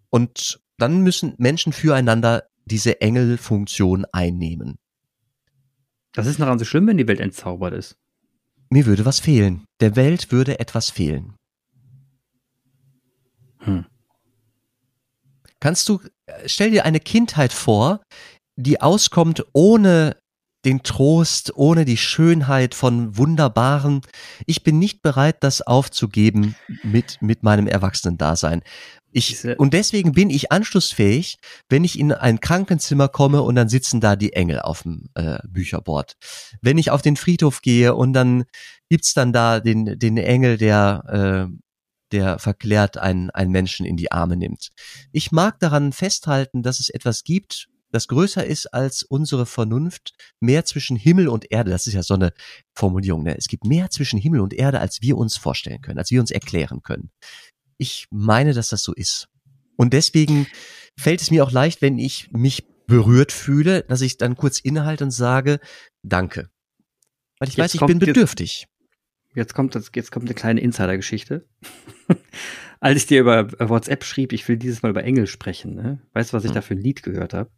Und 0.09 0.61
dann 0.79 1.03
müssen 1.03 1.35
Menschen 1.37 1.74
füreinander 1.74 2.47
diese 2.68 3.00
Engelfunktion 3.00 4.05
einnehmen. 4.12 4.78
Das 6.12 6.26
ist 6.26 6.40
daran 6.40 6.59
so 6.59 6.64
schlimm, 6.64 6.86
wenn 6.86 6.97
die 6.97 7.09
Welt 7.09 7.20
entzaubert 7.20 7.74
ist. 7.74 7.97
Mir 8.70 8.86
würde 8.86 9.05
was 9.05 9.20
fehlen. 9.20 9.64
Der 9.80 9.97
Welt 9.97 10.30
würde 10.30 10.59
etwas 10.59 10.90
fehlen. 10.90 11.34
Hm. 13.59 13.86
Kannst 15.61 15.88
du, 15.88 16.01
stell 16.47 16.70
dir 16.70 16.84
eine 16.84 17.01
Kindheit 17.01 17.53
vor, 17.53 18.03
die 18.57 18.80
auskommt 18.80 19.45
ohne 19.53 20.16
den 20.64 20.82
Trost, 20.82 21.52
ohne 21.54 21.84
die 21.84 21.96
Schönheit 21.96 22.74
von 22.74 23.16
wunderbaren. 23.16 24.00
Ich 24.46 24.62
bin 24.64 24.78
nicht 24.78 25.02
bereit, 25.02 25.36
das 25.40 25.62
aufzugeben 25.62 26.56
mit, 26.82 27.22
mit 27.22 27.42
meinem 27.42 27.66
Erwachsenen-Dasein. 27.66 28.62
Ich, 29.11 29.44
und 29.59 29.72
deswegen 29.72 30.12
bin 30.12 30.28
ich 30.28 30.52
anschlussfähig, 30.52 31.38
wenn 31.68 31.82
ich 31.84 31.98
in 31.98 32.12
ein 32.12 32.40
Krankenzimmer 32.40 33.09
komme 33.09 33.42
und 33.42 33.54
dann 33.54 33.68
sitzen 33.68 34.00
da 34.00 34.16
die 34.16 34.34
Engel 34.34 34.61
auf 34.61 34.82
dem 34.82 35.09
äh, 35.14 35.38
Bücherbord. 35.48 36.16
Wenn 36.61 36.76
ich 36.76 36.90
auf 36.90 37.00
den 37.00 37.16
Friedhof 37.16 37.62
gehe 37.62 37.94
und 37.94 38.12
dann 38.12 38.44
gibt's 38.90 39.14
dann 39.14 39.32
da 39.32 39.61
den, 39.61 39.98
den 39.98 40.18
Engel, 40.18 40.59
der, 40.59 41.48
äh, 41.48 41.52
der 42.12 42.38
verklärt 42.38 42.98
einen, 42.98 43.30
einen 43.30 43.50
Menschen 43.50 43.86
in 43.86 43.96
die 43.96 44.12
Arme 44.12 44.36
nimmt. 44.36 44.70
Ich 45.11 45.32
mag 45.32 45.59
daran 45.59 45.92
festhalten, 45.92 46.62
dass 46.62 46.78
es 46.78 46.90
etwas 46.90 47.24
gibt, 47.24 47.68
das 47.91 48.09
größer 48.09 48.45
ist 48.45 48.66
als 48.66 49.03
unsere 49.03 49.47
Vernunft, 49.47 50.14
mehr 50.41 50.64
zwischen 50.64 50.97
Himmel 50.97 51.28
und 51.28 51.51
Erde. 51.51 51.70
Das 51.70 51.86
ist 51.86 51.95
ja 51.95 52.03
so 52.03 52.14
eine 52.14 52.32
Formulierung. 52.74 53.22
Ne? 53.22 53.36
Es 53.36 53.49
gibt 53.49 53.64
mehr 53.64 53.91
zwischen 53.91 54.18
Himmel 54.18 54.41
und 54.41 54.55
Erde, 54.55 54.80
als 54.80 55.01
wir 55.03 55.16
uns 55.16 55.36
vorstellen 55.36 55.80
können, 55.80 55.99
als 55.99 56.11
wir 56.11 56.20
uns 56.20 56.30
erklären 56.30 56.82
können. 56.82 57.11
Ich 57.78 58.07
meine, 58.11 58.55
dass 58.55 58.68
das 58.68 58.82
so 58.82 58.93
ist. 58.93 59.28
Und 59.76 59.93
deswegen 59.93 60.47
fällt 60.99 61.22
es 61.22 61.30
mir 61.30 61.45
auch 61.45 61.53
leicht, 61.53 61.80
wenn 61.80 61.99
ich 61.99 62.30
mich 62.32 62.66
berührt 62.86 63.32
fühle, 63.32 63.84
dass 63.84 64.01
ich 64.01 64.18
dann 64.18 64.36
kurz 64.36 64.59
innehalte 64.59 65.05
und 65.05 65.11
sage, 65.11 65.61
danke. 66.03 66.51
Weil 67.39 67.49
ich 67.49 67.57
jetzt 67.57 67.64
weiß, 67.64 67.74
ich 67.74 67.86
bin 67.86 67.99
bedürftig. 68.01 68.66
Jetzt, 69.28 69.36
jetzt 69.36 69.55
kommt, 69.55 69.74
jetzt 69.74 70.11
kommt 70.11 70.26
eine 70.26 70.34
kleine 70.34 70.61
Insider-Geschichte. 70.61 71.47
Als 72.80 72.97
ich 72.97 73.07
dir 73.07 73.20
über 73.20 73.51
WhatsApp 73.61 74.05
schrieb, 74.05 74.32
ich 74.32 74.47
will 74.49 74.57
dieses 74.57 74.82
Mal 74.82 74.91
über 74.91 75.05
Engel 75.05 75.26
sprechen, 75.26 75.74
ne? 75.74 76.01
weißt 76.12 76.32
du, 76.32 76.36
was 76.36 76.45
ich 76.45 76.51
hm. 76.51 76.55
da 76.55 76.62
für 76.62 76.74
ein 76.74 76.80
Lied 76.80 77.03
gehört 77.03 77.34
habe? 77.34 77.51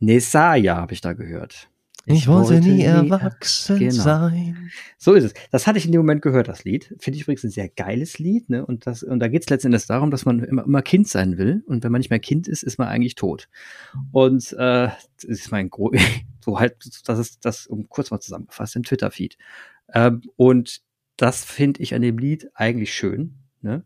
Nesaya 0.00 0.76
habe 0.76 0.92
ich 0.92 1.00
da 1.00 1.12
gehört. 1.12 1.68
Ich, 2.06 2.28
wollte, 2.28 2.54
wollte, 2.54 2.68
nie 2.68 2.82
erwachsen 2.82 3.78
genau. 3.78 3.92
sein. 3.92 4.70
So 4.98 5.14
ist 5.14 5.24
es. 5.24 5.34
Das 5.50 5.66
hatte 5.66 5.78
ich 5.78 5.86
in 5.86 5.92
dem 5.92 6.00
Moment 6.00 6.20
gehört, 6.20 6.48
das 6.48 6.64
Lied. 6.64 6.94
Finde 6.98 7.16
ich 7.16 7.22
übrigens 7.22 7.44
ein 7.44 7.50
sehr 7.50 7.70
geiles 7.70 8.18
Lied. 8.18 8.50
Ne? 8.50 8.64
Und, 8.64 8.86
das, 8.86 9.02
und 9.02 9.20
da 9.20 9.28
geht 9.28 9.42
es 9.42 9.48
letztendlich 9.48 9.86
darum, 9.86 10.10
dass 10.10 10.26
man 10.26 10.40
immer, 10.40 10.64
immer 10.64 10.82
Kind 10.82 11.08
sein 11.08 11.38
will. 11.38 11.64
Und 11.66 11.82
wenn 11.82 11.92
man 11.92 12.00
nicht 12.00 12.10
mehr 12.10 12.18
Kind 12.18 12.46
ist, 12.46 12.62
ist 12.62 12.78
man 12.78 12.88
eigentlich 12.88 13.14
tot. 13.14 13.48
Und 14.12 14.52
äh, 14.52 14.88
das 14.88 15.24
ist 15.24 15.50
mein 15.50 15.70
Gro 15.70 15.92
so 16.44 16.60
halt, 16.60 16.76
das 17.06 17.18
ist 17.18 17.44
das, 17.44 17.66
um 17.66 17.88
kurz 17.88 18.10
mal 18.10 18.20
zusammengefasst, 18.20 18.76
im 18.76 18.82
Twitter-Feed. 18.82 19.38
Ähm, 19.94 20.20
und 20.36 20.82
das 21.16 21.42
finde 21.44 21.82
ich 21.82 21.94
an 21.94 22.02
dem 22.02 22.18
Lied 22.18 22.50
eigentlich 22.54 22.92
schön. 22.92 23.36
Ne? 23.62 23.82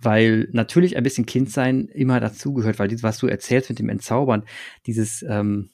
Weil 0.00 0.48
natürlich 0.52 0.96
ein 0.96 1.02
bisschen 1.02 1.26
Kind 1.26 1.50
sein 1.50 1.86
immer 1.88 2.20
dazugehört, 2.20 2.78
weil 2.78 2.88
dieses, 2.88 3.02
was 3.02 3.18
du 3.18 3.26
erzählst 3.26 3.68
mit 3.68 3.78
dem 3.78 3.88
Entzaubern, 3.88 4.44
dieses 4.86 5.22
ähm, 5.22 5.70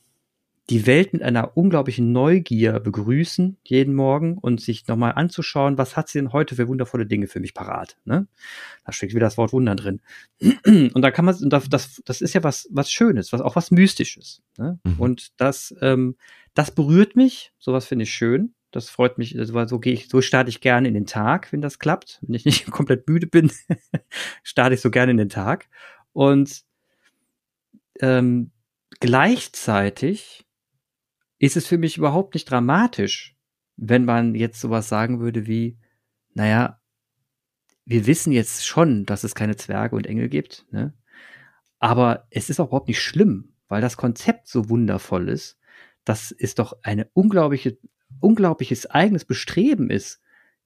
die 0.70 0.86
Welt 0.86 1.12
mit 1.12 1.22
einer 1.22 1.56
unglaublichen 1.56 2.12
Neugier 2.12 2.80
begrüßen 2.80 3.58
jeden 3.64 3.94
Morgen 3.94 4.38
und 4.38 4.62
sich 4.62 4.86
nochmal 4.88 5.12
anzuschauen, 5.12 5.76
was 5.76 5.94
hat 5.94 6.08
sie 6.08 6.18
denn 6.18 6.32
heute 6.32 6.54
für 6.54 6.68
wundervolle 6.68 7.04
Dinge 7.04 7.26
für 7.26 7.40
mich 7.40 7.52
parat. 7.52 7.98
Ne? 8.04 8.26
Da 8.86 8.92
steckt 8.92 9.12
wieder 9.14 9.26
das 9.26 9.36
Wort 9.36 9.52
Wunder 9.52 9.74
drin. 9.74 10.00
Und 10.64 11.02
da 11.02 11.10
kann 11.10 11.26
man, 11.26 11.36
das, 11.50 11.68
das, 11.68 12.02
das 12.06 12.22
ist 12.22 12.32
ja 12.32 12.42
was, 12.42 12.66
was 12.70 12.90
Schönes, 12.90 13.32
was 13.32 13.42
auch 13.42 13.56
was 13.56 13.70
Mystisches. 13.70 14.42
Ne? 14.56 14.78
Mhm. 14.84 14.94
Und 14.98 15.32
das, 15.38 15.74
ähm, 15.82 16.16
das 16.54 16.70
berührt 16.70 17.14
mich, 17.14 17.52
sowas 17.58 17.84
finde 17.84 18.04
ich 18.04 18.14
schön. 18.14 18.54
Das 18.74 18.90
freut 18.90 19.18
mich, 19.18 19.38
also 19.38 19.66
so 19.66 19.78
gehe 19.78 19.92
ich, 19.92 20.08
so 20.08 20.20
starte 20.20 20.50
ich 20.50 20.60
gerne 20.60 20.88
in 20.88 20.94
den 20.94 21.06
Tag, 21.06 21.52
wenn 21.52 21.60
das 21.60 21.78
klappt. 21.78 22.18
Wenn 22.22 22.34
ich 22.34 22.44
nicht 22.44 22.66
komplett 22.72 23.08
müde 23.08 23.28
bin, 23.28 23.52
starte 24.42 24.74
ich 24.74 24.80
so 24.80 24.90
gerne 24.90 25.12
in 25.12 25.16
den 25.16 25.28
Tag. 25.28 25.68
Und 26.12 26.64
ähm, 28.00 28.50
gleichzeitig 28.98 30.44
ist 31.38 31.56
es 31.56 31.68
für 31.68 31.78
mich 31.78 31.96
überhaupt 31.96 32.34
nicht 32.34 32.50
dramatisch, 32.50 33.36
wenn 33.76 34.04
man 34.04 34.34
jetzt 34.34 34.60
sowas 34.60 34.88
sagen 34.88 35.20
würde 35.20 35.46
wie, 35.46 35.78
naja, 36.34 36.80
wir 37.84 38.08
wissen 38.08 38.32
jetzt 38.32 38.66
schon, 38.66 39.06
dass 39.06 39.22
es 39.22 39.36
keine 39.36 39.54
Zwerge 39.54 39.94
und 39.94 40.08
Engel 40.08 40.28
gibt, 40.28 40.66
ne? 40.72 40.94
aber 41.78 42.26
es 42.30 42.50
ist 42.50 42.58
auch 42.58 42.68
überhaupt 42.68 42.88
nicht 42.88 43.00
schlimm, 43.00 43.52
weil 43.68 43.80
das 43.80 43.96
Konzept 43.96 44.48
so 44.48 44.68
wundervoll 44.68 45.28
ist. 45.28 45.60
Das 46.04 46.32
ist 46.32 46.58
doch 46.58 46.76
eine 46.82 47.08
unglaubliche 47.12 47.78
unglaubliches 48.20 48.86
eigenes 48.86 49.24
Bestreben 49.24 49.90
ist, 49.90 50.20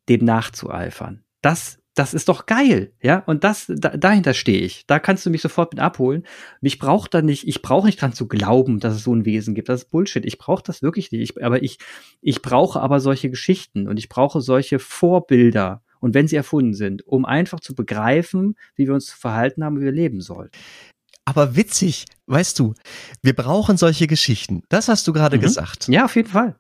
dem 0.09 0.25
nachzueifern. 0.25 1.25
Das, 1.43 1.79
das 1.95 2.15
ist 2.15 2.29
doch 2.29 2.47
geil, 2.47 2.93
ja. 3.03 3.23
Und 3.27 3.45
das, 3.45 3.67
da, 3.69 3.97
dahinter 3.97 4.35
stehe 4.35 4.61
ich. 4.61 4.87
Da 4.87 4.99
kannst 4.99 5.27
du 5.27 5.31
mich 5.31 5.43
sofort 5.43 5.73
mit 5.73 5.81
abholen. 5.81 6.25
Mich 6.61 6.79
braucht 6.79 7.15
da 7.15 7.23
nicht, 7.23 7.47
ich 7.47 7.63
brauche 7.63 7.87
nicht 7.87 8.01
dran 8.01 8.13
zu 8.13 8.29
glauben, 8.29 8.81
dass 8.81 8.95
es 8.95 9.05
so 9.05 9.15
ein 9.15 9.25
Wesen 9.25 9.55
gibt. 9.55 9.69
Das 9.69 9.83
ist 9.83 9.91
Bullshit. 9.91 10.25
Ich 10.25 10.39
brauche 10.39 10.63
das 10.63 10.83
wirklich 10.83 11.13
nicht. 11.13 11.23
Ich, 11.23 11.45
aber 11.45 11.63
ich, 11.63 11.79
ich 12.21 12.43
brauche 12.43 12.81
aber 12.81 13.01
solche 13.01 13.31
Geschichten 13.31 13.89
und 13.89 13.99
ich 13.99 14.09
brauche 14.09 14.41
solche 14.41 14.79
Vorbilder. 14.79 15.83
Und 16.01 16.15
wenn 16.15 16.29
sie 16.29 16.37
erfunden 16.37 16.75
sind, 16.75 17.07
um 17.07 17.25
einfach 17.25 17.61
zu 17.61 17.75
begreifen, 17.75 18.55
wie 18.77 18.87
wir 18.87 18.95
uns 18.95 19.07
zu 19.07 19.17
verhalten 19.17 19.65
haben, 19.65 19.81
wie 19.81 19.85
wir 19.85 19.93
leben 19.93 20.21
sollen. 20.21 20.51
Aber 21.25 21.57
witzig, 21.57 22.07
weißt 22.27 22.59
du, 22.59 22.75
wir 23.23 23.35
brauchen 23.35 23.77
solche 23.77 24.07
Geschichten. 24.07 24.63
Das 24.69 24.89
hast 24.89 25.07
du 25.07 25.13
gerade 25.13 25.37
mhm. 25.37 25.43
gesagt. 25.43 25.89
Ja, 25.89 26.05
auf 26.05 26.17
jeden 26.17 26.31
Fall. 26.31 26.57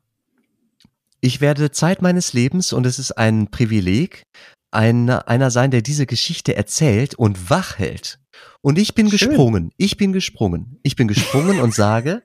Ich 1.21 1.41
werde 1.41 1.71
Zeit 1.71 2.01
meines 2.03 2.33
Lebens, 2.33 2.73
und 2.73 2.87
es 2.87 2.99
ist 2.99 3.13
ein 3.13 3.51
Privileg, 3.51 4.23
ein, 4.71 5.11
einer 5.11 5.51
sein, 5.51 5.71
der 5.71 5.83
diese 5.83 6.07
Geschichte 6.07 6.55
erzählt 6.55 7.15
und 7.15 7.51
wach 7.51 7.79
hält. 7.79 8.21
Und 8.61 8.79
ich 8.79 8.95
bin 8.95 9.11
Schön. 9.11 9.31
gesprungen. 9.31 9.71
Ich 9.77 9.97
bin 9.97 10.13
gesprungen. 10.13 10.79
Ich 10.83 10.97
bin 10.97 11.09
gesprungen 11.09 11.61
und 11.61 11.75
sage. 11.75 12.23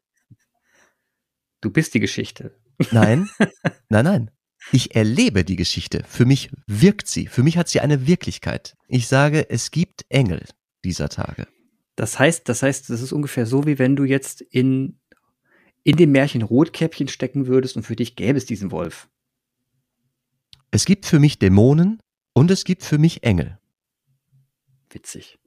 Du 1.61 1.69
bist 1.69 1.93
die 1.93 1.99
Geschichte. 1.99 2.59
Nein, 2.91 3.29
nein, 3.89 4.05
nein. 4.05 4.31
Ich 4.71 4.95
erlebe 4.95 5.43
die 5.43 5.55
Geschichte. 5.55 6.03
Für 6.07 6.25
mich 6.25 6.49
wirkt 6.67 7.07
sie. 7.07 7.27
Für 7.27 7.43
mich 7.43 7.57
hat 7.57 7.67
sie 7.67 7.79
eine 7.79 8.07
Wirklichkeit. 8.07 8.75
Ich 8.87 9.07
sage, 9.07 9.49
es 9.49 9.71
gibt 9.71 10.05
Engel 10.09 10.45
dieser 10.85 11.09
Tage. 11.09 11.47
Das 11.95 12.17
heißt, 12.17 12.49
das 12.49 12.63
heißt, 12.63 12.89
das 12.89 13.01
ist 13.01 13.11
ungefähr 13.11 13.45
so, 13.45 13.65
wie 13.65 13.77
wenn 13.77 13.95
du 13.95 14.03
jetzt 14.03 14.41
in 14.41 14.99
in 15.83 15.97
dem 15.97 16.11
Märchen 16.11 16.41
Rotkäppchen 16.41 17.07
stecken 17.07 17.47
würdest 17.47 17.75
und 17.75 17.83
für 17.83 17.95
dich 17.95 18.15
gäbe 18.15 18.37
es 18.37 18.45
diesen 18.45 18.71
Wolf? 18.71 19.09
Es 20.71 20.85
gibt 20.85 21.05
für 21.05 21.19
mich 21.19 21.39
Dämonen 21.39 21.99
und 22.33 22.49
es 22.49 22.63
gibt 22.63 22.83
für 22.83 22.97
mich 22.97 23.23
Engel. 23.23 23.59
Witzig. 24.89 25.37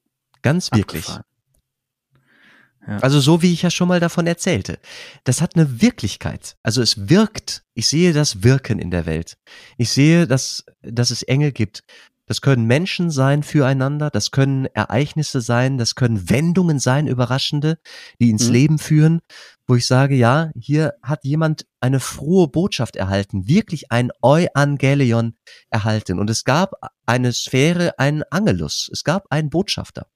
Ganz 0.43 0.71
wirklich. 0.73 1.09
Ja. 1.09 2.99
Also 2.99 3.19
so 3.19 3.43
wie 3.43 3.53
ich 3.53 3.63
ja 3.63 3.71
schon 3.71 3.89
mal 3.89 3.99
davon 3.99 4.27
erzählte. 4.27 4.79
Das 5.25 5.41
hat 5.41 5.57
eine 5.57 5.81
Wirklichkeit. 5.83 6.57
Also 6.63 6.83
es 6.83 7.09
wirkt. 7.09 7.65
Ich 7.75 7.89
sehe 7.89 8.13
das 8.13 8.45
Wirken 8.45 8.79
in 8.79 8.93
der 8.93 9.07
Welt. 9.07 9.37
Ich 9.77 9.91
sehe, 9.91 10.29
dass, 10.29 10.65
dass 10.83 11.11
es 11.11 11.25
Engel 11.25 11.51
gibt. 11.51 11.83
Das 12.27 12.41
können 12.41 12.67
Menschen 12.67 13.11
sein 13.11 13.45
füreinander, 13.45 14.11
das 14.11 14.33
können 14.33 14.67
Ereignisse 14.67 15.41
sein, 15.41 15.79
das 15.79 15.95
können 15.95 16.29
Wendungen 16.29 16.81
sein, 16.81 17.07
überraschende, 17.07 17.79
die 18.21 18.31
ins 18.31 18.49
mhm. 18.49 18.53
Leben 18.53 18.79
führen, 18.81 19.21
wo 19.67 19.75
ich 19.75 19.87
sage, 19.87 20.15
ja, 20.15 20.51
hier 20.55 20.95
hat 21.03 21.25
jemand 21.25 21.67
eine 21.81 22.01
frohe 22.01 22.49
Botschaft 22.49 22.97
erhalten, 22.97 23.49
wirklich 23.49 23.91
ein 23.91 24.11
Euangelion 24.23 25.37
erhalten. 25.71 26.19
Und 26.19 26.31
es 26.31 26.45
gab 26.45 26.75
eine 27.05 27.33
Sphäre, 27.33 27.99
einen 27.99 28.23
Angelus, 28.31 28.89
es 28.93 29.03
gab 29.03 29.27
einen 29.31 29.51
Botschafter. 29.51 30.07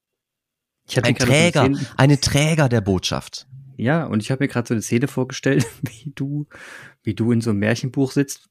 ein 1.02 1.14
Träger, 1.16 1.68
eine 1.96 2.20
Träger 2.20 2.68
der 2.68 2.80
Botschaft. 2.80 3.46
Ja, 3.76 4.04
und 4.04 4.22
ich 4.22 4.30
habe 4.30 4.44
mir 4.44 4.48
gerade 4.48 4.68
so 4.68 4.74
eine 4.74 4.82
Szene 4.82 5.08
vorgestellt, 5.08 5.66
wie 5.82 6.12
du, 6.14 6.46
wie 7.02 7.14
du 7.14 7.32
in 7.32 7.40
so 7.40 7.50
einem 7.50 7.60
Märchenbuch 7.60 8.12
sitzt 8.12 8.48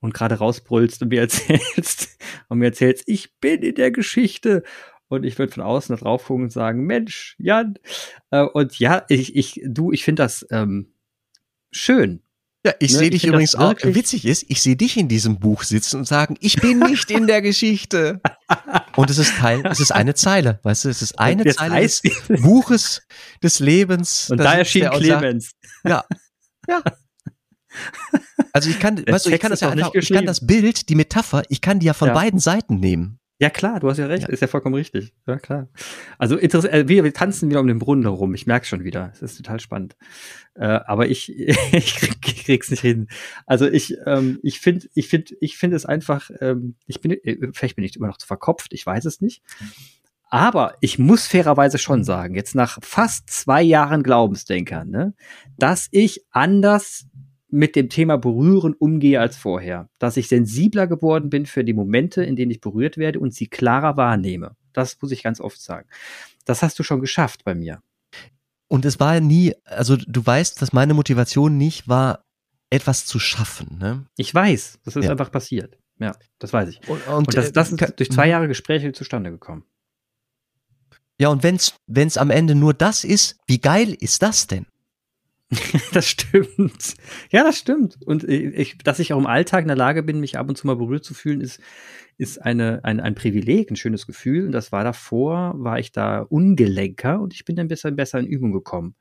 und 0.00 0.14
gerade 0.14 0.36
rausbrüllst 0.36 1.02
und 1.02 1.08
mir 1.08 1.20
erzählst 1.20 2.18
und 2.48 2.58
mir 2.58 2.66
erzählst, 2.66 3.04
ich 3.06 3.38
bin 3.38 3.62
in 3.62 3.74
der 3.74 3.90
Geschichte. 3.90 4.62
Und 5.08 5.24
ich 5.24 5.38
würde 5.38 5.52
von 5.52 5.62
außen 5.62 5.96
drauf 5.96 6.24
gucken 6.24 6.44
und 6.44 6.52
sagen, 6.52 6.84
Mensch, 6.84 7.36
Jan. 7.38 7.78
Äh, 8.30 8.42
und 8.42 8.78
ja, 8.78 9.04
ich, 9.08 9.36
ich, 9.36 9.60
du, 9.64 9.92
ich 9.92 10.04
finde 10.04 10.22
das 10.22 10.46
ähm, 10.50 10.94
schön. 11.70 12.22
Ja, 12.66 12.72
ich 12.80 12.92
ne, 12.92 12.98
sehe 12.98 13.10
dich 13.10 13.24
übrigens 13.24 13.54
auch, 13.54 13.74
witzig 13.82 14.24
ist, 14.24 14.44
ich 14.48 14.60
sehe 14.60 14.74
dich 14.74 14.96
in 14.96 15.06
diesem 15.06 15.38
Buch 15.38 15.62
sitzen 15.62 15.98
und 15.98 16.04
sagen, 16.04 16.36
ich 16.40 16.56
bin 16.56 16.80
nicht 16.80 17.08
in 17.12 17.28
der 17.28 17.40
Geschichte. 17.40 18.20
Und 18.96 19.08
es 19.08 19.18
ist 19.18 19.36
Teil, 19.36 19.62
es 19.66 19.78
ist 19.78 19.92
eine 19.92 20.14
Zeile, 20.14 20.58
weißt 20.62 20.86
du, 20.86 20.88
es 20.88 21.02
ist 21.02 21.18
eine 21.18 21.44
Zeile 21.54 21.80
des 21.80 22.02
Buches 22.40 23.06
des 23.40 23.60
Lebens. 23.60 24.30
Und 24.30 24.38
da 24.38 24.54
erschien 24.54 24.90
Clemens. 24.90 25.52
Ja, 25.84 26.04
ja. 26.68 26.82
Also 28.52 28.70
ich 28.70 28.80
kann, 28.80 29.06
weißt 29.06 29.26
du, 29.26 29.30
ich 29.30 29.38
kann 29.38 29.50
das 29.50 29.60
ja 29.60 29.68
einfach, 29.68 29.94
ich 29.94 30.10
kann 30.10 30.24
das 30.24 30.46
Bild, 30.46 30.88
die 30.88 30.94
Metapher, 30.94 31.42
ich 31.50 31.60
kann 31.60 31.78
die 31.78 31.86
ja 31.86 31.92
von 31.92 32.08
ja. 32.08 32.14
beiden 32.14 32.40
Seiten 32.40 32.80
nehmen. 32.80 33.20
Ja 33.38 33.50
klar, 33.50 33.80
du 33.80 33.90
hast 33.90 33.98
ja 33.98 34.06
recht, 34.06 34.22
ja. 34.22 34.28
ist 34.30 34.40
ja 34.40 34.46
vollkommen 34.46 34.74
richtig. 34.74 35.12
Ja 35.26 35.38
klar. 35.38 35.68
Also 36.16 36.36
interessant, 36.36 36.72
äh, 36.72 36.88
wir, 36.88 37.04
wir 37.04 37.12
tanzen 37.12 37.50
wieder 37.50 37.60
um 37.60 37.66
den 37.66 37.78
Brunnen 37.78 38.04
herum. 38.04 38.34
Ich 38.34 38.46
merke 38.46 38.64
schon 38.64 38.82
wieder, 38.82 39.10
es 39.12 39.20
ist 39.20 39.36
total 39.36 39.60
spannend. 39.60 39.94
Äh, 40.54 40.64
aber 40.64 41.08
ich, 41.08 41.28
ich, 41.72 41.96
krieg, 41.96 42.16
ich 42.24 42.44
krieg's 42.44 42.70
nicht 42.70 42.80
hin. 42.80 43.08
Also 43.44 43.66
ich, 43.66 43.94
ähm, 44.06 44.38
ich 44.42 44.60
finde, 44.60 44.86
ich 44.94 45.08
finde, 45.08 45.34
ich 45.40 45.58
finde 45.58 45.76
es 45.76 45.84
einfach. 45.84 46.30
Ähm, 46.40 46.76
ich 46.86 47.02
bin, 47.02 47.12
äh, 47.12 47.50
vielleicht 47.52 47.76
bin 47.76 47.84
ich 47.84 47.96
immer 47.96 48.06
noch 48.06 48.16
zu 48.16 48.26
verkopft. 48.26 48.72
Ich 48.72 48.86
weiß 48.86 49.04
es 49.04 49.20
nicht. 49.20 49.42
Aber 50.28 50.74
ich 50.80 50.98
muss 50.98 51.26
fairerweise 51.26 51.78
schon 51.78 52.04
sagen, 52.04 52.34
jetzt 52.34 52.54
nach 52.54 52.78
fast 52.82 53.30
zwei 53.30 53.62
Jahren 53.62 54.02
Glaubensdenkern, 54.02 54.88
ne, 54.90 55.14
dass 55.56 55.88
ich 55.92 56.24
anders 56.30 57.06
mit 57.48 57.76
dem 57.76 57.88
Thema 57.88 58.16
Berühren 58.18 58.74
umgehe 58.74 59.20
als 59.20 59.36
vorher. 59.36 59.88
Dass 59.98 60.16
ich 60.16 60.28
sensibler 60.28 60.86
geworden 60.86 61.30
bin 61.30 61.46
für 61.46 61.64
die 61.64 61.72
Momente, 61.74 62.24
in 62.24 62.36
denen 62.36 62.50
ich 62.50 62.60
berührt 62.60 62.96
werde 62.96 63.20
und 63.20 63.34
sie 63.34 63.46
klarer 63.46 63.96
wahrnehme. 63.96 64.56
Das 64.72 65.00
muss 65.00 65.12
ich 65.12 65.22
ganz 65.22 65.40
oft 65.40 65.60
sagen. 65.60 65.88
Das 66.44 66.62
hast 66.62 66.78
du 66.78 66.82
schon 66.82 67.00
geschafft 67.00 67.44
bei 67.44 67.54
mir. 67.54 67.80
Und 68.68 68.84
es 68.84 68.98
war 68.98 69.20
nie, 69.20 69.54
also 69.64 69.96
du 69.96 70.26
weißt, 70.26 70.60
dass 70.60 70.72
meine 70.72 70.92
Motivation 70.94 71.56
nicht 71.56 71.88
war, 71.88 72.24
etwas 72.68 73.06
zu 73.06 73.20
schaffen. 73.20 73.78
Ne? 73.78 74.06
Ich 74.16 74.34
weiß, 74.34 74.80
das 74.84 74.96
ist 74.96 75.04
ja. 75.04 75.12
einfach 75.12 75.30
passiert. 75.30 75.78
Ja, 75.98 76.16
das 76.40 76.52
weiß 76.52 76.68
ich. 76.68 76.88
Und, 76.88 77.06
Und 77.06 77.34
das, 77.36 77.48
äh, 77.48 77.52
das 77.52 77.70
ist 77.70 77.78
ka- 77.78 77.86
durch 77.86 78.10
zwei 78.10 78.28
Jahre 78.28 78.48
Gespräche 78.48 78.92
zustande 78.92 79.30
gekommen. 79.30 79.64
Ja, 81.18 81.28
und 81.28 81.42
wenn's, 81.42 81.74
wenn's 81.86 82.18
am 82.18 82.30
Ende 82.30 82.54
nur 82.54 82.74
das 82.74 83.04
ist, 83.04 83.38
wie 83.46 83.58
geil 83.60 83.96
ist 84.00 84.20
das 84.22 84.46
denn? 84.46 84.66
Das 85.92 86.08
stimmt. 86.08 86.94
Ja, 87.30 87.44
das 87.44 87.58
stimmt. 87.58 87.98
Und 88.04 88.24
ich, 88.24 88.78
dass 88.78 88.98
ich 88.98 89.12
auch 89.12 89.18
im 89.18 89.26
Alltag 89.26 89.62
in 89.62 89.68
der 89.68 89.76
Lage 89.76 90.02
bin, 90.02 90.20
mich 90.20 90.38
ab 90.38 90.48
und 90.48 90.56
zu 90.56 90.66
mal 90.66 90.76
berührt 90.76 91.04
zu 91.04 91.14
fühlen, 91.14 91.40
ist, 91.40 91.60
ist 92.18 92.42
eine, 92.42 92.80
ein, 92.84 93.00
ein 93.00 93.14
Privileg, 93.14 93.70
ein 93.70 93.76
schönes 93.76 94.06
Gefühl. 94.06 94.46
Und 94.46 94.52
das 94.52 94.72
war 94.72 94.84
davor, 94.84 95.54
war 95.56 95.78
ich 95.78 95.92
da 95.92 96.20
ungelenker 96.20 97.20
und 97.20 97.34
ich 97.34 97.44
bin 97.44 97.56
dann 97.56 97.68
besser, 97.68 97.90
besser 97.90 98.18
in 98.18 98.26
Übung 98.26 98.52
gekommen. 98.52 98.94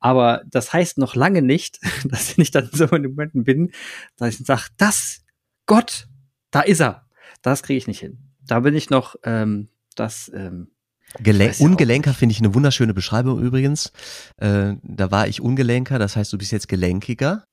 Aber 0.00 0.42
das 0.46 0.72
heißt 0.72 0.98
noch 0.98 1.14
lange 1.14 1.42
nicht, 1.42 1.78
dass 2.04 2.36
ich 2.36 2.50
dann 2.50 2.68
so 2.72 2.86
in 2.86 3.02
den 3.02 3.12
Momenten 3.12 3.44
bin, 3.44 3.70
dass 4.16 4.40
ich 4.40 4.46
sage, 4.46 4.64
das, 4.76 5.24
Gott, 5.66 6.08
da 6.50 6.60
ist 6.60 6.80
er. 6.80 7.06
Das 7.42 7.62
kriege 7.62 7.78
ich 7.78 7.86
nicht 7.86 8.00
hin. 8.00 8.18
Da 8.44 8.60
bin 8.60 8.74
ich 8.74 8.90
noch, 8.90 9.16
ähm, 9.24 9.68
das, 9.94 10.30
ähm, 10.34 10.72
Gelen 11.20 11.52
Ungelenker 11.58 12.14
finde 12.14 12.32
ich 12.32 12.38
eine 12.40 12.54
wunderschöne 12.54 12.94
Beschreibung 12.94 13.40
übrigens. 13.40 13.92
Äh, 14.38 14.74
da 14.82 15.10
war 15.10 15.28
ich 15.28 15.40
Ungelenker, 15.40 15.98
das 15.98 16.16
heißt, 16.16 16.32
du 16.32 16.38
bist 16.38 16.52
jetzt 16.52 16.68
gelenkiger. 16.68 17.44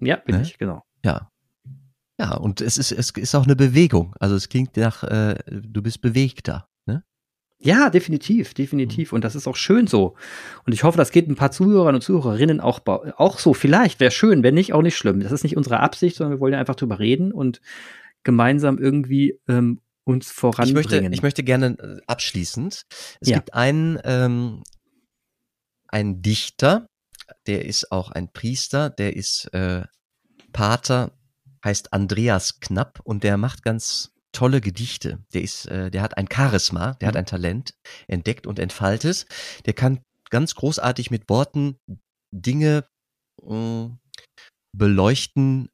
ja, 0.00 0.16
bin 0.16 0.36
Ne? 0.36 0.42
ich, 0.42 0.58
genau. 0.58 0.82
Ja. 1.04 1.30
Ja, 2.20 2.34
und 2.34 2.60
es 2.60 2.78
ist, 2.78 2.90
es 2.90 3.10
ist 3.10 3.34
auch 3.36 3.44
eine 3.44 3.54
Bewegung. 3.54 4.14
Also 4.18 4.34
es 4.34 4.48
klingt 4.48 4.76
nach, 4.76 5.04
äh, 5.04 5.36
du 5.48 5.82
bist 5.82 6.00
bewegter. 6.00 6.66
Ne? 6.86 7.04
Ja, 7.60 7.90
definitiv, 7.90 8.54
definitiv. 8.54 9.12
Und 9.12 9.22
das 9.22 9.36
ist 9.36 9.46
auch 9.46 9.54
schön 9.54 9.86
so. 9.86 10.16
Und 10.66 10.72
ich 10.72 10.82
hoffe, 10.82 10.98
das 10.98 11.12
geht 11.12 11.28
ein 11.28 11.36
paar 11.36 11.52
Zuhörern 11.52 11.94
und 11.94 12.00
Zuhörerinnen 12.00 12.60
auch, 12.60 12.80
auch 12.86 13.38
so. 13.38 13.54
Vielleicht 13.54 14.00
wäre 14.00 14.10
schön, 14.10 14.42
wenn 14.42 14.54
nicht, 14.54 14.72
auch 14.72 14.82
nicht 14.82 14.96
schlimm. 14.96 15.20
Das 15.20 15.30
ist 15.30 15.44
nicht 15.44 15.56
unsere 15.56 15.78
Absicht, 15.78 16.16
sondern 16.16 16.36
wir 16.36 16.40
wollen 16.40 16.54
ja 16.54 16.58
einfach 16.58 16.74
drüber 16.74 16.98
reden 16.98 17.30
und 17.30 17.60
gemeinsam 18.24 18.78
irgendwie 18.78 19.38
ähm, 19.46 19.80
uns 20.08 20.28
Ich 20.28 20.34
voranbringen. 20.34 20.74
möchte, 20.74 21.08
ich 21.14 21.22
möchte 21.22 21.44
gerne 21.44 21.76
äh, 21.78 22.00
abschließend. 22.06 22.82
Es 23.20 23.28
Ja. 23.28 23.36
gibt 23.36 23.54
einen, 23.54 23.98
ähm, 24.04 24.62
einen 25.88 26.22
Dichter, 26.22 26.86
der 27.46 27.64
ist 27.64 27.92
auch 27.92 28.10
ein 28.10 28.32
Priester, 28.32 28.90
der 28.90 29.14
ist 29.16 29.52
äh, 29.52 29.84
Pater, 30.52 31.12
heißt 31.64 31.92
Andreas 31.92 32.60
Knapp 32.60 33.00
und 33.04 33.22
der 33.24 33.36
macht 33.36 33.62
ganz 33.62 34.12
tolle 34.32 34.60
Gedichte. 34.60 35.24
Der 35.34 35.42
ist, 35.42 35.66
äh, 35.66 35.90
der 35.90 36.02
hat 36.02 36.16
ein 36.16 36.28
Charisma, 36.32 36.94
der 36.94 37.08
hat 37.08 37.16
ein 37.16 37.26
Talent 37.26 37.74
entdeckt 38.06 38.46
und 38.46 38.58
entfaltet. 38.58 39.26
Der 39.66 39.72
kann 39.74 40.00
ganz 40.30 40.54
großartig 40.54 41.10
mit 41.10 41.28
Worten 41.28 41.76
Dinge 42.30 42.84
mh, 43.42 43.98
beleuchten. 44.76 45.68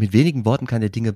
Mit 0.00 0.14
wenigen 0.14 0.46
Worten 0.46 0.66
kann 0.66 0.80
er 0.80 0.88
Dinge 0.88 1.14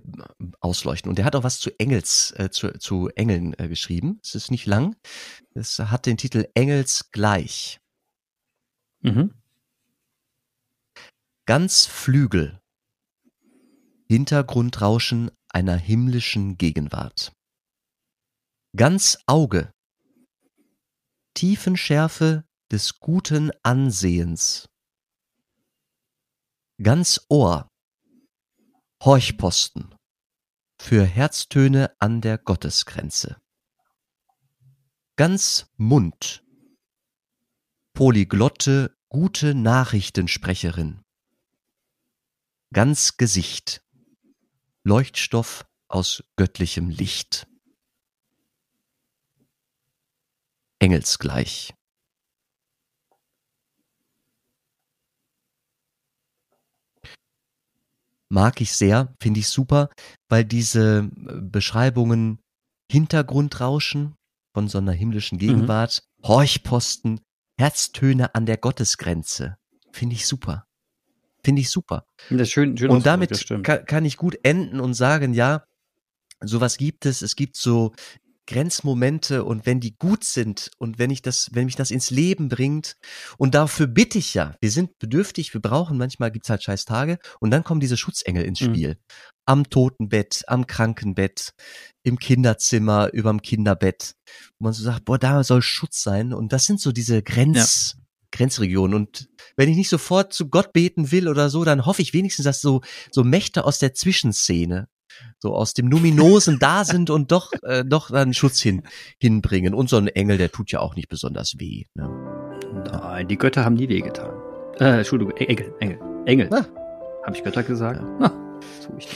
ausleuchten. 0.61 1.09
Und 1.09 1.19
er 1.19 1.25
hat 1.25 1.35
auch 1.35 1.43
was 1.43 1.59
zu 1.59 1.71
Engels, 1.81 2.35
äh, 2.37 2.51
zu, 2.51 2.79
zu 2.79 3.09
Engeln 3.09 3.55
äh, 3.59 3.67
geschrieben. 3.67 4.21
Es 4.23 4.35
ist 4.35 4.51
nicht 4.51 4.67
lang. 4.67 4.95
Es 5.55 5.79
hat 5.79 6.05
den 6.05 6.19
Titel 6.19 6.47
Engels 6.53 7.11
gleich. 7.11 7.81
Mhm. 9.01 9.33
Ganz 11.47 11.87
Flügel. 11.87 12.61
Hintergrundrauschen 14.07 15.31
einer 15.49 15.77
himmlischen 15.77 16.59
Gegenwart. 16.59 17.33
Ganz 18.77 19.17
Auge. 19.25 19.73
Tiefenschärfe 21.33 22.45
des 22.71 23.01
guten 23.01 23.51
Ansehens. 23.63 24.69
Ganz 26.83 27.25
Ohr. 27.31 27.71
Horchposten. 29.05 29.95
Für 30.81 31.05
Herztöne 31.05 31.95
an 31.99 32.23
der 32.23 32.39
Gottesgrenze. 32.39 33.37
Ganz 35.17 35.67
Mund. 35.77 36.43
Polyglotte, 37.93 38.97
gute 39.11 39.55
Nachrichtensprecherin. 39.55 41.03
Ganz 42.73 43.19
Gesicht. 43.19 43.85
Leuchtstoff 44.85 45.67
aus 45.89 46.25
göttlichem 46.37 46.89
Licht. 46.89 47.47
Engelsgleich. 50.79 51.75
Mag 58.35 58.61
ich 58.61 58.73
sehr, 58.73 59.15
finde 59.23 59.39
ich 59.39 59.49
super, 59.49 59.91
weil 60.29 60.45
diese 60.45 61.09
äh, 61.29 61.41
Beschreibungen 61.41 62.41
Hintergrundrauschen 62.91 64.17
von 64.53 64.67
so 64.67 64.79
einer 64.79 64.91
himmlischen 64.91 65.39
Gegenwart, 65.39 66.03
Horchposten, 66.25 67.21
Herztöne 67.59 68.35
an 68.35 68.45
der 68.45 68.57
Gottesgrenze, 68.57 69.57
finde 69.93 70.17
ich 70.17 70.27
super. 70.27 70.67
Finde 71.45 71.61
ich 71.61 71.71
super. 71.71 72.07
Schön, 72.29 72.77
schön 72.77 72.91
Und 72.91 73.07
damit 73.07 73.47
kann, 73.63 73.85
kann 73.87 74.05
ich 74.05 74.17
gut 74.17 74.37
enden 74.43 74.81
und 74.81 74.95
sagen, 74.95 75.33
ja, 75.33 75.65
sowas 76.41 76.77
gibt 76.77 77.07
es. 77.07 77.23
Es 77.23 77.37
gibt 77.37 77.57
so 77.57 77.93
Grenzmomente 78.47 79.45
und 79.45 79.67
wenn 79.67 79.81
die 79.81 79.97
gut 79.97 80.25
sind 80.25 80.71
und 80.79 80.99
wenn 80.99 81.11
ich 81.11 81.23
das, 81.23 81.49
wenn 81.53 81.65
mich 81.65 81.77
das 81.77 81.91
ins 81.91 82.11
Leben 82.11 82.49
bringt. 82.49 82.97
Und 83.39 83.55
dafür 83.55 83.87
bitte 83.87 84.19
ich 84.19 84.35
ja, 84.35 84.55
wir 84.61 84.71
sind 84.71 84.99
bedürftig, 84.99 85.55
wir 85.55 85.61
brauchen, 85.61 85.97
manchmal 85.99 86.31
gibt's 86.31 86.51
halt 86.51 86.63
scheiß 86.63 86.85
Tage 86.85 87.19
und 87.41 87.51
dann 87.51 87.65
kommen 87.65 87.81
diese 87.81 87.97
Schutzengel 87.97 88.45
ins 88.45 88.61
Mhm. 88.61 88.65
Spiel. 88.67 88.99
Am 89.47 89.69
Totenbett, 89.69 90.43
am 90.47 90.67
Krankenbett, 90.67 91.53
im 92.03 92.19
Kinderzimmer, 92.19 93.13
überm 93.13 93.43
Kinderbett, 93.43 94.15
wo 94.59 94.65
man 94.65 94.73
so 94.73 94.83
sagt, 94.83 95.05
boah, 95.05 95.19
da 95.19 95.45
soll 95.45 95.61
Schutz 95.63 96.03
sein. 96.03 96.33
Und 96.33 96.53
das 96.53 96.65
sind 96.65 96.81
so 96.81 96.93
diese 96.93 97.23
Grenz, 97.23 97.97
Grenzregionen. 98.31 98.95
Und 98.95 99.29
wenn 99.57 99.69
ich 99.69 99.77
nicht 99.77 99.89
sofort 99.89 100.33
zu 100.33 100.49
Gott 100.49 100.73
beten 100.73 101.13
will 101.13 101.29
oder 101.29 101.51
so, 101.51 101.65
dann 101.65 101.87
hoffe 101.87 102.03
ich 102.03 102.13
wenigstens, 102.13 102.45
dass 102.45 102.61
so, 102.61 102.81
so 103.11 103.23
Mächte 103.23 103.65
aus 103.65 103.79
der 103.79 103.95
Zwischenszene, 103.95 104.89
so 105.45 105.55
aus 105.55 105.75
dem 105.75 105.91
Numinosen 105.91 106.59
da 106.59 106.85
sind 106.85 107.11
und 107.11 107.31
doch, 107.31 107.53
äh, 107.63 107.85
doch 107.85 108.11
dann 108.11 108.33
Schutz 108.33 108.61
hin, 108.61 108.83
hinbringen. 109.19 109.75
Und 109.75 109.91
so 109.91 109.99
ein 109.99 110.09
Engel, 110.09 110.39
der 110.39 110.51
tut 110.51 110.73
ja 110.73 110.81
auch 110.81 110.97
nicht 110.97 111.11
besonders 111.11 111.59
weh. 111.59 111.85
Ne? 111.95 112.09
Nein, 112.91 113.29
die 113.29 113.37
Götter 113.37 113.63
haben 113.63 113.75
nie 113.75 113.89
wehgetan. 113.91 114.31
Äh, 114.81 114.99
Entschuldigung, 114.99 115.37
Engel, 115.37 115.75
Engel, 115.81 115.99
Engel. 116.25 116.49
Ah. 116.51 116.65
Habe 117.27 117.37
ich 117.37 117.45
Götter 117.45 117.63
gesagt? 117.63 118.03
Na, 118.19 118.33
was 118.59 118.87
tue 118.87 118.97
ich 118.99 119.07
da? 119.07 119.13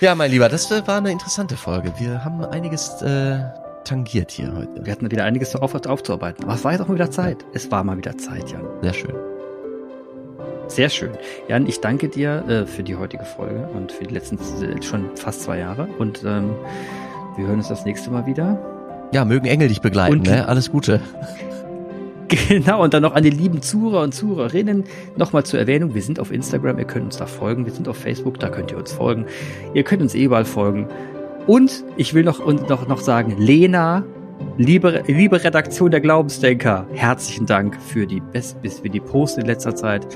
Ja, 0.00 0.14
mein 0.14 0.30
Lieber, 0.30 0.48
das 0.48 0.70
äh, 0.70 0.86
war 0.86 0.98
eine 0.98 1.10
interessante 1.10 1.56
Folge. 1.56 1.92
Wir 1.98 2.24
haben 2.24 2.44
einiges 2.44 3.02
äh, 3.02 3.40
tangiert 3.84 4.30
hier 4.30 4.54
heute. 4.54 4.84
Wir 4.84 4.92
hatten 4.92 5.10
wieder 5.10 5.24
einiges 5.24 5.56
auf, 5.56 5.74
aufzuarbeiten. 5.74 6.44
Aber 6.44 6.54
es 6.54 6.62
war 6.62 6.72
jetzt 6.72 6.82
auch 6.82 6.88
mal 6.88 6.94
wieder 6.94 7.10
Zeit. 7.10 7.44
Es 7.54 7.68
war 7.72 7.82
mal 7.82 7.96
wieder 7.96 8.16
Zeit, 8.16 8.48
Jan. 8.52 8.64
Sehr 8.82 8.94
schön. 8.94 9.31
Sehr 10.74 10.88
schön. 10.88 11.10
Jan, 11.48 11.66
ich 11.66 11.80
danke 11.80 12.08
dir 12.08 12.44
äh, 12.48 12.66
für 12.66 12.82
die 12.82 12.96
heutige 12.96 13.24
Folge 13.24 13.68
und 13.74 13.92
für 13.92 14.04
die 14.04 14.14
letzten 14.14 14.36
äh, 14.38 14.82
schon 14.82 15.04
fast 15.16 15.42
zwei 15.42 15.58
Jahre. 15.58 15.86
Und 15.98 16.22
ähm, 16.24 16.50
wir 17.36 17.46
hören 17.46 17.58
uns 17.58 17.68
das 17.68 17.84
nächste 17.84 18.10
Mal 18.10 18.24
wieder. 18.24 18.58
Ja, 19.12 19.26
mögen 19.26 19.46
Engel 19.46 19.68
dich 19.68 19.82
begleiten, 19.82 20.14
Und- 20.20 20.26
ne? 20.26 20.48
Alles 20.48 20.70
Gute. 20.70 21.00
Genau, 22.48 22.82
und 22.82 22.94
dann 22.94 23.02
noch 23.02 23.14
an 23.14 23.24
die 23.24 23.28
lieben 23.30 23.60
Zuhörer 23.60 24.02
und 24.04 24.14
Zuhörerinnen 24.14 24.84
nochmal 25.18 25.44
zur 25.44 25.60
Erwähnung, 25.60 25.94
wir 25.94 26.00
sind 26.00 26.18
auf 26.18 26.32
Instagram, 26.32 26.78
ihr 26.78 26.86
könnt 26.86 27.04
uns 27.04 27.18
da 27.18 27.26
folgen, 27.26 27.66
wir 27.66 27.74
sind 27.74 27.88
auf 27.88 27.98
Facebook, 27.98 28.40
da 28.40 28.48
könnt 28.48 28.70
ihr 28.70 28.78
uns 28.78 28.90
folgen. 28.90 29.26
Ihr 29.74 29.82
könnt 29.82 30.00
uns 30.00 30.14
eh 30.14 30.22
überall 30.24 30.46
folgen. 30.46 30.88
Und 31.46 31.84
ich 31.98 32.14
will 32.14 32.24
noch, 32.24 32.38
und 32.40 32.70
noch, 32.70 32.88
noch 32.88 33.02
sagen, 33.02 33.34
Lena, 33.36 34.02
liebe, 34.56 35.02
liebe 35.08 35.44
Redaktion 35.44 35.90
der 35.90 36.00
Glaubensdenker, 36.00 36.86
herzlichen 36.94 37.44
Dank 37.44 37.78
für 37.78 38.06
die 38.06 38.20
Best, 38.20 38.56
für 38.80 38.88
die 38.88 39.00
Posts 39.00 39.36
in 39.38 39.44
letzter 39.46 39.74
Zeit. 39.74 40.06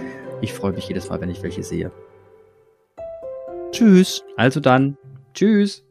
Ich 0.41 0.53
freue 0.53 0.73
mich 0.73 0.89
jedes 0.89 1.09
Mal, 1.09 1.21
wenn 1.21 1.31
ich 1.31 1.43
welche 1.43 1.63
sehe. 1.63 1.91
Tschüss. 3.73 4.25
Also 4.37 4.61
dann, 4.61 4.97
tschüss. 5.35 5.86